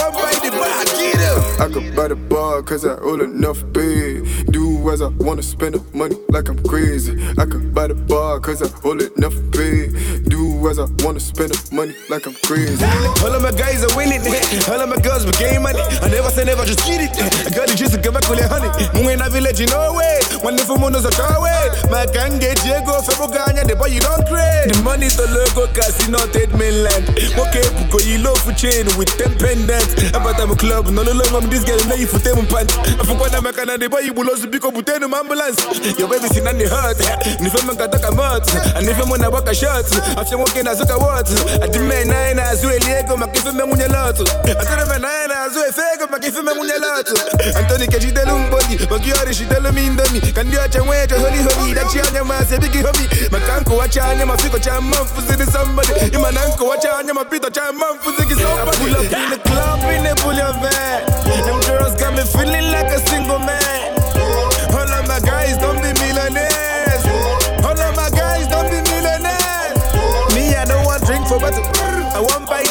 the 0.43 0.51
back. 0.51 0.87
Get 0.97 1.21
up. 1.21 1.61
I 1.61 1.73
could 1.73 1.95
buy 1.97 2.09
the 2.09 2.17
bar 2.17 2.63
cause 2.63 2.85
I 2.85 2.97
owe 3.01 3.21
enough 3.21 3.63
pay. 3.73 4.23
Do 4.51 4.91
as 4.91 5.03
I 5.03 5.09
wanna 5.19 5.43
spend 5.43 5.75
the 5.75 5.97
money 5.97 6.17
like 6.29 6.49
I'm 6.49 6.63
crazy. 6.65 7.13
I 7.39 7.47
could 7.47 7.75
buy 7.75 7.89
the 7.89 7.95
bar 7.95 8.41
cause 8.41 8.63
I 8.63 8.71
owe 8.85 8.93
enough 8.93 9.35
pay. 9.53 9.89
Do 10.73 10.83
as 10.83 10.91
I 10.91 11.05
wanna 11.05 11.21
spend 11.21 11.53
the 11.53 11.75
money 11.75 11.93
like 12.09 12.25
I'm 12.27 12.35
crazy. 12.49 12.81
All 13.21 13.35
of 13.35 13.43
my 13.43 13.53
guys 13.53 13.85
are 13.85 13.93
winning. 13.97 14.25
All 14.73 14.81
of 14.81 14.89
my 14.89 14.97
girls 15.05 15.25
became 15.27 15.63
money. 15.63 15.81
I 16.01 16.09
never 16.09 16.31
say 16.31 16.45
never, 16.45 16.65
just 16.65 16.81
get 16.89 17.05
it. 17.05 17.13
I 17.45 17.51
got 17.53 17.69
the 17.69 17.77
juice 17.77 17.93
to 17.93 18.01
give 18.01 18.15
back 18.15 18.25
with 18.29 18.41
the 18.41 18.49
honey. 18.49 18.73
Mungu 18.97 19.13
in 19.13 19.21
a 19.21 19.29
village, 19.29 19.61
you 19.61 19.69
know 19.69 19.93
way. 19.93 20.21
One 20.41 20.57
day 20.57 20.65
for 20.65 20.79
monos 20.81 21.05
a 21.05 21.13
car 21.13 21.37
way. 21.45 21.69
My 21.93 22.09
gang 22.09 22.41
get 22.41 22.57
Diego, 22.65 23.05
Febo 23.05 23.29
Ganya, 23.29 23.69
the 23.69 23.77
boy 23.77 23.93
you 23.93 24.01
don't 24.01 24.25
crave. 24.25 24.73
The 24.73 24.81
money 24.81 25.13
to 25.13 25.25
logo 25.29 25.69
casino, 25.77 26.25
Ted 26.33 26.51
mainland. 26.57 27.05
Okay, 27.37 27.67
Puko, 27.77 28.01
you 28.01 28.25
love 28.25 28.41
for 28.41 28.57
chain 28.57 28.89
with 28.97 29.13
10 29.21 29.37
pendants. 29.37 29.93
About 30.17 30.41
I'm 30.41 30.51
a 30.51 30.57
club, 30.57 30.89
no, 30.89 31.05
no, 31.05 31.13
no, 31.13 31.25
I'm 31.37 31.53
this 31.53 31.69
girl, 31.69 31.79
no, 31.85 31.95
you 32.01 32.09
for 32.09 32.19
them 32.19 32.49
pants. 32.49 32.75
I 32.81 33.05
forgot 33.05 33.37
I'm 33.37 33.45
a 33.45 33.53
can 33.53 33.69
the 33.77 33.89
boy 33.93 34.09
you 34.09 34.17
will 34.17 34.29
also 34.31 34.49
pick 34.49 34.65
up 34.65 34.73
with 34.73 34.89
10 34.89 35.05
ambulance. 35.05 35.61
Your 36.01 36.09
baby 36.09 36.33
seen 36.33 36.49
on 36.49 36.57
the 36.57 36.65
hurt. 36.65 36.97
And 37.39 37.45
if 37.45 37.55
I'm 37.61 37.69
a 37.69 37.77
got 37.77 37.93
a 37.93 38.11
mouth, 38.17 38.49
and 38.77 38.89
if 38.89 38.97
I'm 38.97 39.13
on 39.13 39.21
a 39.21 39.31
walk 39.31 39.49
a 39.49 39.55
shirt, 39.55 39.87
after 40.17 40.39
walking 40.39 40.62
as 40.69 40.81
a 40.81 40.99
what? 40.99 41.27
I 41.63 41.67
demand 41.67 42.09
nine 42.09 42.39
as 42.39 42.63
well, 42.65 42.79
Diego, 42.79 43.17
my 43.17 43.27
give 43.33 43.47
him 43.47 43.59
a 43.59 43.65
munyalato. 43.67 44.23
I 44.47 44.63
tell 44.63 44.79
him 44.79 44.93
a 44.95 44.99
nine 44.99 45.31
as 45.31 45.55
well, 45.55 45.73
Fego, 45.73 46.11
my 46.11 46.19
give 46.19 46.37
him 46.37 46.49
a 46.49 46.55
munyalato. 46.55 47.19
Anthony, 47.59 47.87
can 47.91 48.03
you 48.03 48.13
tell 48.15 48.31
him 48.31 48.51
body? 48.51 48.79
But 48.87 49.03
you 49.03 49.15
are 49.19 49.33
she 49.33 49.45
tell 49.47 49.65
me 49.73 49.87
in 49.87 49.97
dummy. 49.97 50.21
Can 50.21 50.51
you 50.51 50.59
watch 50.59 50.77
and 50.77 50.87
wait 50.87 51.09
to 51.11 51.19
holy 51.19 51.43
holy? 51.43 51.75
That 51.75 51.91
you 51.91 52.03
and 52.07 52.15
your 52.15 52.25
man 52.25 52.47
say 52.47 52.63
biggie 52.63 52.87
hobby. 52.87 53.11
My 53.35 53.43
canko 53.43 53.77
watch 53.77 53.99
and 53.99 54.21
your 54.23 54.37
fico 54.39 54.59
cham 54.63 54.87
man 54.87 55.05
for 55.05 55.23
the 55.27 55.47
somebody. 55.51 55.93
You 56.15 56.23
man 56.23 56.39
uncle 56.39 56.71
watch 56.71 56.87
and 56.87 57.09
your 57.11 57.25
pito 57.27 57.51
cham 57.51 57.75
man 57.79 57.99
for 57.99 58.15
the 58.15 58.23
somebody. 58.39 58.79
Pull 58.79 58.95
up 58.95 59.11
in 59.11 59.29
the 59.35 59.39
club 59.43 59.83
in 59.91 60.03
the 60.07 60.15
bullion 60.23 60.55
van. 60.63 61.03
Them 61.43 61.59
girls 61.67 61.99
got 61.99 62.15
me 62.15 62.23
feeling 62.23 62.71
like 62.71 62.93
a 62.95 63.01
single 63.11 63.43
man. 63.43 63.99
All 64.71 64.89
of 64.89 65.05
my 65.11 65.19
guys 65.21 65.59
don't 65.59 65.82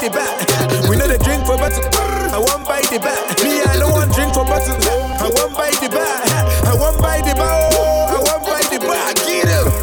the 0.02 0.10
back. 0.10 0.90
We 0.90 0.96
know 0.96 1.08
the 1.08 1.20
drink 1.20 1.46
for 1.46 1.58
but 1.58 1.74
I 2.34 2.40
want 2.40 2.68
bite 2.68 2.90
the 2.90 3.00
back. 3.00 3.41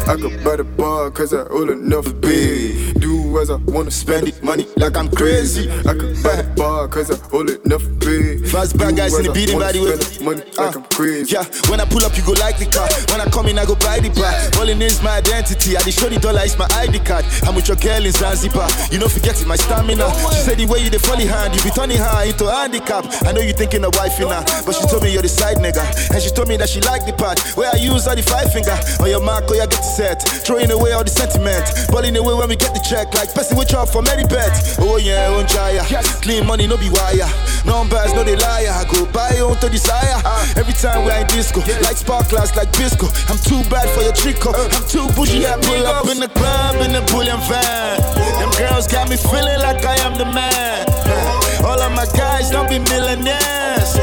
I 0.09 0.15
could 0.15 0.43
buy 0.43 0.55
the 0.55 0.63
bar 0.63 1.11
cause 1.11 1.35
I 1.35 1.45
owe 1.51 1.69
enough 1.69 2.09
pay. 2.19 2.93
Do 2.93 3.37
as 3.37 3.51
I 3.51 3.61
wanna 3.69 3.91
spend 3.91 4.27
it 4.27 4.41
money 4.41 4.65
like 4.75 4.97
I'm 4.97 5.07
crazy. 5.07 5.69
I 5.85 5.93
could 5.93 6.17
buy 6.25 6.41
the 6.41 6.49
bar 6.57 6.87
cause 6.87 7.13
I 7.13 7.17
owe 7.29 7.45
enough 7.45 7.85
pay. 8.01 8.41
Fast 8.49 8.73
bad 8.75 8.97
guys 8.97 9.13
in 9.13 9.29
the 9.29 9.31
beating 9.31 9.59
body 9.59 9.79
with 9.79 10.01
money 10.25 10.41
like 10.57 10.73
I'm 10.75 10.81
ah, 10.81 10.87
crazy. 10.89 11.37
Yeah, 11.37 11.45
when 11.69 11.77
I 11.77 11.85
pull 11.85 12.01
up, 12.01 12.17
you 12.17 12.25
go 12.25 12.33
like 12.41 12.57
the 12.57 12.65
car. 12.65 12.89
When 13.13 13.21
I 13.21 13.29
come 13.29 13.53
in, 13.53 13.61
I 13.61 13.69
go 13.69 13.77
buy 13.77 14.01
the 14.01 14.09
bar. 14.09 14.33
Balling 14.57 14.81
is 14.81 14.97
my 15.05 15.21
identity. 15.21 15.77
I 15.77 15.85
show 15.93 16.09
the 16.09 16.17
dollar 16.17 16.41
it's 16.41 16.57
my 16.57 16.65
ID 16.73 17.05
card. 17.05 17.21
I'm 17.45 17.53
with 17.53 17.69
your 17.69 17.77
girl 17.77 18.01
in 18.01 18.09
Zanzibar. 18.09 18.65
You 18.89 18.97
know, 18.97 19.13
forgetting 19.13 19.45
my 19.45 19.61
stamina. 19.61 20.09
She 20.33 20.41
said 20.41 20.57
the 20.57 20.65
way 20.65 20.81
you 20.81 20.89
the 20.89 20.97
folly 20.97 21.29
hand, 21.29 21.53
you 21.53 21.61
be 21.61 21.69
turning 21.69 22.01
her 22.01 22.25
into 22.25 22.49
a 22.49 22.53
handicap. 22.65 23.05
I 23.29 23.31
know 23.31 23.45
you 23.45 23.53
thinking 23.53 23.85
of 23.85 23.93
wife 23.93 24.17
now, 24.17 24.41
but 24.65 24.73
she 24.73 24.89
told 24.89 25.05
me 25.05 25.13
you're 25.13 25.21
the 25.21 25.29
side 25.29 25.61
nigga. 25.61 25.85
And 26.09 26.17
she 26.17 26.33
told 26.33 26.49
me 26.49 26.57
that 26.57 26.69
she 26.73 26.81
like 26.81 27.05
the 27.05 27.13
part 27.13 27.37
where 27.53 27.69
I 27.69 27.77
use 27.77 28.09
all 28.09 28.17
the 28.17 28.25
five 28.25 28.49
finger. 28.49 28.73
On 28.97 29.05
your 29.05 29.21
mark, 29.21 29.45
oh 29.45 29.53
yeah, 29.53 29.69
get 29.69 29.85
set. 29.99 30.23
Throwing 30.47 30.71
away 30.71 30.95
all 30.95 31.03
the 31.03 31.11
sentiment. 31.11 31.67
Balling 31.91 32.15
away 32.15 32.33
when 32.39 32.47
we 32.47 32.55
get 32.55 32.71
the 32.71 32.79
check. 32.79 33.11
Like 33.13 33.35
person 33.35 33.59
with 33.59 33.67
chop 33.67 33.89
for 33.91 34.01
many 34.01 34.23
bets. 34.23 34.79
Oh 34.79 34.95
yeah, 34.95 35.35
on 35.35 35.45
jaya. 35.45 35.83
Clean 36.23 36.45
money, 36.47 36.67
no 36.67 36.77
be 36.79 36.87
wire. 36.89 37.27
Numbers, 37.67 38.15
no 38.15 38.23
they 38.23 38.39
liar. 38.39 38.71
I 38.71 38.87
go 38.87 39.03
buy 39.11 39.35
on 39.43 39.59
to 39.59 39.67
desire. 39.67 40.15
Every 40.55 40.73
time 40.73 41.03
we're 41.03 41.19
in 41.19 41.27
disco, 41.27 41.59
like 41.83 41.99
sparklers, 41.99 42.55
like 42.55 42.71
Bisco. 42.79 43.11
I'm 43.27 43.39
too 43.43 43.59
bad 43.67 43.91
for 43.91 44.01
your 44.01 44.15
trick 44.15 44.39
trico. 44.39 44.55
Uh. 44.55 44.71
I'm 44.71 44.85
too 44.87 45.07
bougie. 45.15 45.43
I 45.45 45.59
pull 45.59 45.83
up 45.85 46.07
in 46.07 46.19
the 46.23 46.31
club 46.31 46.79
in 46.79 46.95
the 46.95 47.03
bullion 47.11 47.39
van. 47.51 47.99
Them 48.39 48.51
girls 48.55 48.87
got 48.87 49.09
me 49.09 49.17
feeling 49.17 49.59
like 49.59 49.83
I 49.83 49.95
am 50.07 50.17
the 50.17 50.25
man. 50.25 51.28
All 51.63 51.79
of 51.79 51.91
my 51.93 52.05
guys 52.15 52.49
don't 52.49 52.69
be 52.69 52.79
millionaires. 52.79 53.97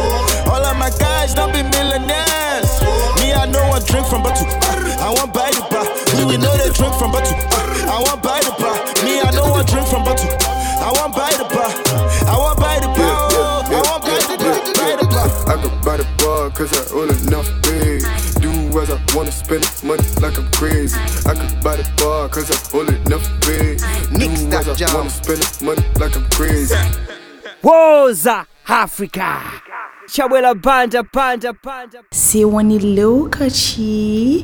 All 0.46 0.62
of 0.62 0.76
my 0.76 0.90
guys 0.98 1.34
don't 1.34 1.52
be 1.52 1.62
millionaires. 1.62 2.70
Me, 3.20 3.32
I 3.32 3.46
know 3.50 3.64
I 3.72 3.80
drink 3.80 4.06
from 4.06 4.22
bottle. 4.22 4.46
I 5.00 5.10
want 5.16 5.32
buy 5.32 5.50
the 5.50 5.64
bar. 5.70 5.86
We 6.16 6.24
we 6.24 6.36
know 6.36 6.54
they 6.56 6.70
drink 6.70 6.94
from 6.94 7.12
bottle. 7.12 7.36
I 7.88 7.98
want 8.04 8.22
buy 8.22 8.40
the 8.40 8.52
bar. 8.60 8.76
Me, 9.04 9.20
I 9.20 9.30
know 9.32 9.54
I 9.54 9.62
drink 9.64 9.86
from 9.88 10.04
bottle. 10.04 10.28
I 10.80 10.92
want 10.94 11.14
buy 11.14 11.32
the 11.32 11.44
bar. 11.48 11.70
I 12.28 12.36
want 12.36 12.58
buy 12.58 12.78
the 12.78 12.88
bar. 12.88 13.16
I 13.66 13.80
want 13.82 14.02
buy 14.04 14.20
the 14.20 14.36
bar. 14.38 14.56
Buy 14.76 14.96
the 15.00 15.06
bar. 15.08 15.28
I 15.48 15.62
could 15.62 15.76
buy 15.84 15.96
the 15.96 16.06
bar 16.18 16.50
cause 16.50 16.72
I 16.76 16.82
own 16.94 17.10
enough 17.10 17.48
big. 17.62 18.02
Do 18.40 18.80
as 18.80 18.90
I 18.90 19.00
wanna 19.14 19.32
spend 19.32 19.64
the 19.64 19.86
money 19.86 20.04
like 20.20 20.38
I'm 20.38 20.50
crazy. 20.52 20.96
I 21.26 21.34
could 21.34 21.62
buy 21.64 21.76
the 21.76 21.88
bar 21.96 22.28
cause 22.28 22.50
I 22.50 22.58
own 22.76 22.94
enough 22.94 23.26
pay. 23.40 23.76
Do 24.14 24.28
as 24.54 24.68
I 24.82 24.94
wanna 24.94 25.10
spend 25.10 25.42
the 25.42 25.64
money 25.64 25.84
like 25.98 26.16
I'm 26.16 26.28
crazy. 26.30 26.76
Woza 27.66 28.46
Africa. 28.68 29.42
Chabwela 30.08 30.54
banja 30.54 31.02
banja 31.02 31.52
banja. 31.52 32.02
Sai 32.12 32.44
wani 32.44 32.78
lokaci. 32.78 34.34